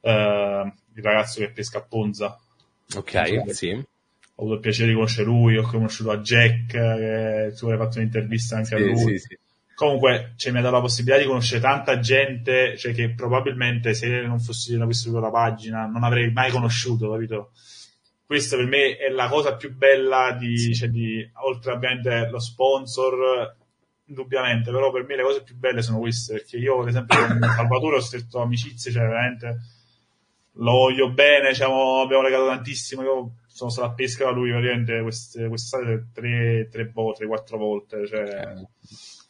eh, 0.00 0.72
il 0.92 1.02
ragazzo 1.04 1.38
che 1.38 1.52
pesca 1.52 1.78
a 1.78 1.82
Ponza. 1.82 2.36
Ok, 2.96 3.54
sì. 3.54 3.70
Ho 3.70 4.42
avuto 4.42 4.54
il 4.54 4.60
piacere 4.60 4.88
di 4.88 4.94
conoscere 4.94 5.26
lui, 5.26 5.56
ho 5.56 5.62
conosciuto 5.62 6.10
a 6.10 6.18
Jack, 6.18 6.66
che 6.66 7.52
tu 7.56 7.68
hai 7.68 7.78
fatto 7.78 7.98
un'intervista 7.98 8.56
anche 8.56 8.68
sì, 8.68 8.74
a 8.74 8.78
lui. 8.78 8.96
Sì, 8.96 9.18
sì 9.18 9.38
comunque 9.78 10.32
cioè, 10.34 10.50
mi 10.50 10.58
ha 10.58 10.62
dato 10.62 10.74
la 10.74 10.80
possibilità 10.80 11.20
di 11.20 11.28
conoscere 11.28 11.60
tanta 11.60 12.00
gente 12.00 12.76
cioè, 12.76 12.92
che 12.92 13.14
probabilmente 13.14 13.94
se 13.94 14.08
non 14.22 14.40
fossi 14.40 14.74
avessi 14.74 15.06
avuto 15.06 15.22
la 15.22 15.30
pagina 15.30 15.86
non 15.86 16.02
avrei 16.02 16.32
mai 16.32 16.50
conosciuto, 16.50 17.12
capito? 17.12 17.52
Questa 18.26 18.56
per 18.56 18.66
me 18.66 18.96
è 18.96 19.08
la 19.08 19.28
cosa 19.28 19.54
più 19.54 19.72
bella 19.72 20.36
di, 20.36 20.74
cioè, 20.74 20.88
di 20.88 21.24
oltre 21.44 21.74
ovviamente 21.74 22.28
lo 22.28 22.40
sponsor, 22.40 23.54
indubbiamente, 24.06 24.72
però 24.72 24.90
per 24.90 25.04
me 25.04 25.14
le 25.14 25.22
cose 25.22 25.44
più 25.44 25.54
belle 25.54 25.80
sono 25.80 26.00
queste, 26.00 26.32
perché 26.32 26.56
io 26.56 26.80
per 26.80 26.88
esempio 26.88 27.16
con 27.16 27.38
Salvatore 27.54 27.96
ho 27.96 28.00
stretto 28.00 28.40
amicizie, 28.40 28.90
cioè 28.90 29.06
veramente 29.06 29.58
lo 30.54 30.72
voglio 30.72 31.12
bene, 31.12 31.50
diciamo, 31.50 32.00
abbiamo 32.00 32.24
legato 32.24 32.46
tantissimo, 32.46 33.02
io 33.02 33.30
sono 33.46 33.70
stato 33.70 33.86
a 33.86 33.94
pesca 33.94 34.24
da 34.24 34.32
lui 34.32 34.50
praticamente 34.50 35.02
queste, 35.02 35.46
queste 35.46 36.08
tre, 36.12 36.68
tre 36.68 36.90
volte, 36.92 37.26
quattro 37.26 37.58
volte, 37.58 38.08
cioè... 38.08 38.54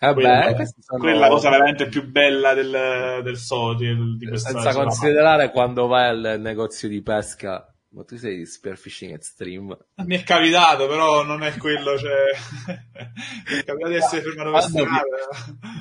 Eh 0.01 0.13
quella, 0.13 0.53
beh, 0.53 0.67
sono... 0.79 1.01
quella 1.01 1.17
è 1.17 1.19
la 1.19 1.29
cosa 1.29 1.51
veramente 1.51 1.89
più 1.89 2.09
bella 2.09 2.55
del, 2.55 3.21
del 3.25 3.37
SOTI. 3.37 4.17
Di 4.17 4.39
Senza 4.39 4.73
considerare 4.73 5.51
quando 5.51 5.89
vai 5.89 6.09
al 6.09 6.41
negozio 6.41 6.89
di 6.89 7.03
pesca 7.03 7.67
Ma 7.91 8.05
tu 8.05 8.17
sei 8.17 8.47
Spearfishing 8.47 9.15
Extreme. 9.15 9.77
Mi 10.05 10.17
è 10.17 10.23
capitato, 10.23 10.87
però 10.87 11.25
non 11.25 11.43
è 11.43 11.57
quello, 11.57 11.99
cioè... 11.99 12.27
Mi 13.51 13.59
è 13.59 13.65
capitato 13.65 13.91
di 13.91 13.97
essere 13.97 14.23
fermato 14.23 14.51
per 14.53 14.63
strada. 14.63 15.03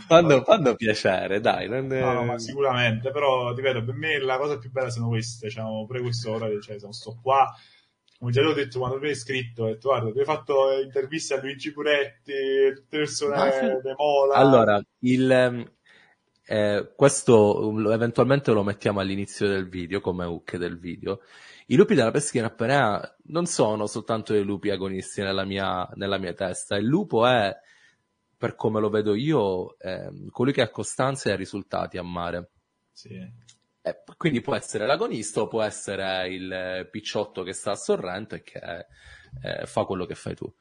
Fanno, 0.07 0.43
fanno 0.43 0.73
piacere, 0.73 1.39
dai. 1.39 1.69
Non 1.69 1.91
è... 1.93 1.99
no, 1.99 2.13
no, 2.13 2.23
ma 2.23 2.39
sicuramente, 2.39 3.11
però, 3.11 3.53
ripeto, 3.53 3.83
per 3.83 3.93
me 3.93 4.19
la 4.19 4.37
cosa 4.37 4.57
più 4.57 4.71
bella 4.71 4.89
sono 4.89 5.09
queste, 5.09 5.45
diciamo, 5.47 5.85
pure 5.85 6.01
quest'ora, 6.01 6.47
cioè, 6.59 6.77
sto 6.89 7.19
qua, 7.21 7.53
come 8.17 8.31
già 8.31 8.41
l'ho 8.41 8.53
detto 8.53 8.79
quando 8.79 8.99
mi 8.99 9.07
hai 9.07 9.15
scritto, 9.15 9.63
ho 9.63 9.67
detto, 9.67 9.89
guarda, 9.89 10.11
tu 10.11 10.19
hai 10.19 10.25
fatto 10.25 10.71
interviste 10.81 11.35
a 11.35 11.41
Luigi 11.41 11.71
Puretti, 11.71 12.33
tutte 12.75 12.97
persone 12.97 13.79
di 13.81 13.93
Mola. 13.95 14.35
Allora, 14.35 14.81
il... 14.99 15.31
Ehm, 15.31 15.71
eh, 16.49 16.93
questo 16.95 17.91
eventualmente 17.91 18.51
lo 18.51 18.63
mettiamo 18.63 19.01
all'inizio 19.01 19.49
del 19.49 19.67
video 19.67 19.99
come 19.99 20.23
hook 20.23 20.55
del 20.55 20.79
video 20.79 21.19
i 21.69 21.75
lupi 21.75 21.95
della 21.95 22.11
pesca 22.11 22.37
in 22.37 22.45
apnea 22.45 23.17
non 23.25 23.45
sono 23.45 23.87
soltanto 23.87 24.31
dei 24.31 24.43
lupi 24.43 24.69
agonisti 24.69 25.21
nella 25.21 25.43
mia, 25.43 25.85
nella 25.95 26.17
mia 26.17 26.33
testa. 26.33 26.77
Il 26.77 26.85
lupo 26.85 27.25
è, 27.27 27.53
per 28.37 28.55
come 28.55 28.79
lo 28.79 28.89
vedo 28.89 29.13
io, 29.15 29.77
eh, 29.79 30.09
colui 30.29 30.53
che 30.53 30.61
ha 30.61 30.69
costanza 30.69 31.29
e 31.29 31.35
risultati 31.35 31.97
a 31.97 32.03
mare. 32.03 32.51
Sì. 32.91 33.19
Eh, 33.87 34.03
quindi 34.17 34.41
può 34.41 34.55
essere 34.55 34.85
l'agonista 34.85 35.41
o 35.41 35.47
può 35.47 35.61
essere 35.61 36.27
il 36.27 36.87
picciotto 36.91 37.43
che 37.43 37.53
sta 37.53 37.71
a 37.71 37.75
sorrento 37.75 38.35
e 38.35 38.43
che 38.43 38.59
eh, 39.41 39.65
fa 39.65 39.85
quello 39.85 40.05
che 40.05 40.15
fai 40.15 40.35
tu. 40.35 40.53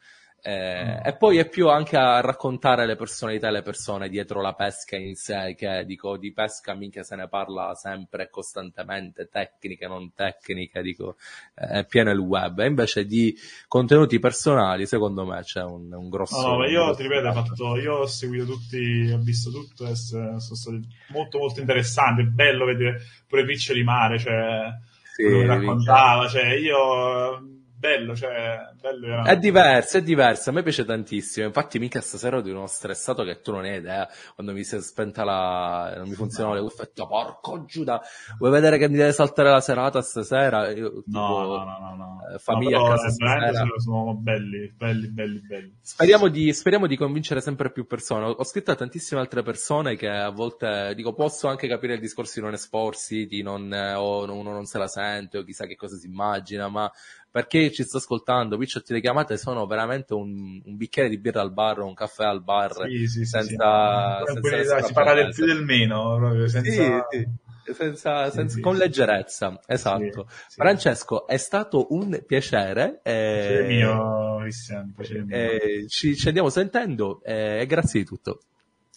Eh, 0.42 1.00
e 1.04 1.16
poi 1.16 1.38
è 1.38 1.48
più 1.48 1.68
anche 1.68 1.96
a 1.96 2.20
raccontare 2.20 2.86
le 2.86 2.94
personalità 2.94 3.48
e 3.48 3.50
le 3.50 3.62
persone 3.62 4.08
dietro 4.08 4.40
la 4.40 4.54
pesca 4.54 4.96
in 4.96 5.16
sé, 5.16 5.56
che 5.58 5.84
dico 5.84 6.16
di 6.16 6.32
pesca 6.32 6.74
minchia 6.74 7.02
se 7.02 7.16
ne 7.16 7.26
parla 7.26 7.74
sempre 7.74 8.24
e 8.24 8.30
costantemente, 8.30 9.28
tecniche, 9.28 9.88
non 9.88 10.12
tecniche, 10.14 10.82
dico, 10.82 11.16
è 11.52 11.84
pieno 11.84 12.12
il 12.12 12.18
web. 12.18 12.60
E 12.60 12.66
invece 12.66 13.06
di 13.06 13.36
contenuti 13.66 14.20
personali, 14.20 14.86
secondo 14.86 15.26
me 15.26 15.42
c'è 15.42 15.64
un, 15.64 15.92
un 15.92 16.08
grosso... 16.08 16.40
No, 16.40 16.58
ma 16.58 16.68
io 16.68 16.94
ti 16.94 17.02
ripeto, 17.02 17.32
fatto, 17.32 17.76
io 17.76 17.94
ho 17.94 18.06
seguito 18.06 18.44
tutti, 18.44 19.10
ho 19.12 19.18
visto 19.18 19.50
tutto 19.50 19.84
e 19.88 19.96
sono 19.96 20.38
stati 20.38 20.80
molto 21.08 21.38
molto 21.38 21.58
interessanti, 21.58 22.22
è 22.22 22.24
bello 22.26 22.66
vedere 22.66 23.00
pure 23.26 23.44
Piccioli 23.44 23.82
Mare, 23.82 24.18
cioè, 24.20 24.68
sì, 25.12 25.22
quello 25.24 25.40
che 25.40 25.46
raccontava, 25.46 26.28
cioè 26.28 26.54
io 26.54 27.54
bello, 27.78 28.16
cioè, 28.16 28.58
bello 28.80 29.06
era... 29.06 29.22
È 29.24 29.36
diverso, 29.36 29.98
è 29.98 30.02
diverso, 30.02 30.50
a 30.50 30.52
me 30.52 30.62
piace 30.62 30.84
tantissimo, 30.84 31.46
infatti 31.46 31.78
mica 31.78 32.00
stasera 32.00 32.40
di 32.40 32.50
uno 32.50 32.66
stressato 32.66 33.22
che 33.24 33.40
tu 33.40 33.52
non 33.52 33.64
hai 33.64 33.76
idea, 33.76 34.08
quando 34.34 34.52
mi 34.52 34.64
si 34.64 34.76
è 34.76 34.80
spenta 34.80 35.24
la... 35.24 35.94
non 35.96 36.08
mi 36.08 36.14
funzionano 36.14 36.54
le 36.54 36.60
cuffie, 36.60 36.90
porco 36.94 37.64
Giuda, 37.64 38.00
vuoi 38.38 38.50
vedere 38.50 38.78
che 38.78 38.88
mi 38.88 38.96
deve 38.96 39.12
saltare 39.12 39.50
la 39.50 39.60
serata 39.60 40.00
stasera? 40.00 40.70
Io, 40.70 41.02
tipo, 41.02 41.18
no, 41.18 41.64
no, 41.64 41.78
no, 41.78 41.94
no, 41.96 42.18
eh, 42.34 42.38
Famiglia 42.38 42.78
no, 42.78 42.96
stasera. 42.96 43.64
Sono 43.76 44.14
belli, 44.14 44.72
belli, 44.74 45.08
belli, 45.08 45.40
belli. 45.40 45.78
Speriamo 45.80 46.28
di, 46.28 46.52
speriamo 46.52 46.86
di 46.86 46.96
convincere 46.96 47.40
sempre 47.40 47.70
più 47.70 47.86
persone, 47.86 48.24
ho 48.26 48.44
scritto 48.44 48.70
a 48.70 48.74
tantissime 48.76 49.20
altre 49.20 49.42
persone 49.42 49.96
che 49.96 50.08
a 50.08 50.30
volte, 50.30 50.92
dico, 50.94 51.12
posso 51.14 51.48
anche 51.48 51.68
capire 51.68 51.94
il 51.94 52.00
discorso 52.00 52.34
di 52.36 52.44
non 52.44 52.54
esporsi, 52.54 53.26
di 53.26 53.42
non, 53.42 53.72
o 53.72 54.24
uno 54.24 54.52
non 54.52 54.64
se 54.64 54.78
la 54.78 54.88
sente, 54.88 55.38
o 55.38 55.44
chissà 55.44 55.66
che 55.66 55.76
cosa 55.76 55.96
si 55.96 56.06
immagina, 56.06 56.68
ma 56.68 56.90
perché 57.36 57.70
ci 57.70 57.82
sta 57.82 57.98
ascoltando, 57.98 58.56
Picciotti 58.56 58.94
le 58.94 59.00
chiamate 59.02 59.36
sono 59.36 59.66
veramente 59.66 60.14
un, 60.14 60.58
un, 60.64 60.76
bicchiere 60.78 61.10
di 61.10 61.18
birra 61.18 61.42
al 61.42 61.52
bar, 61.52 61.80
un 61.80 61.92
caffè 61.92 62.24
al 62.24 62.42
bar, 62.42 62.72
sì, 62.88 63.06
sì, 63.06 63.24
senza, 63.26 64.22
sì, 64.24 64.40
senza 64.40 64.80
si 64.80 64.92
parla 64.94 65.12
del 65.12 65.34
più 65.34 65.44
del 65.44 65.62
meno, 65.62 66.16
proprio, 66.16 66.48
senza... 66.48 67.06
Sì, 67.10 67.28
senza, 67.74 68.30
senza, 68.30 68.58
con 68.60 68.76
leggerezza, 68.76 69.60
esatto. 69.66 70.26
Francesco, 70.48 71.26
è 71.26 71.36
stato 71.36 71.88
un 71.90 72.22
piacere. 72.26 73.00
Eh, 73.02 73.66
mio, 73.66 74.38
Cristian, 74.40 74.94
eh, 75.28 75.84
ci, 75.88 76.16
ci, 76.16 76.28
andiamo 76.28 76.48
sentendo 76.48 77.20
eh, 77.22 77.60
e 77.60 77.66
grazie 77.66 78.00
di 78.00 78.06
tutto. 78.06 78.40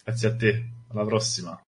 Grazie 0.02 0.28
a 0.28 0.34
te, 0.34 0.68
alla 0.92 1.04
prossima. 1.04 1.62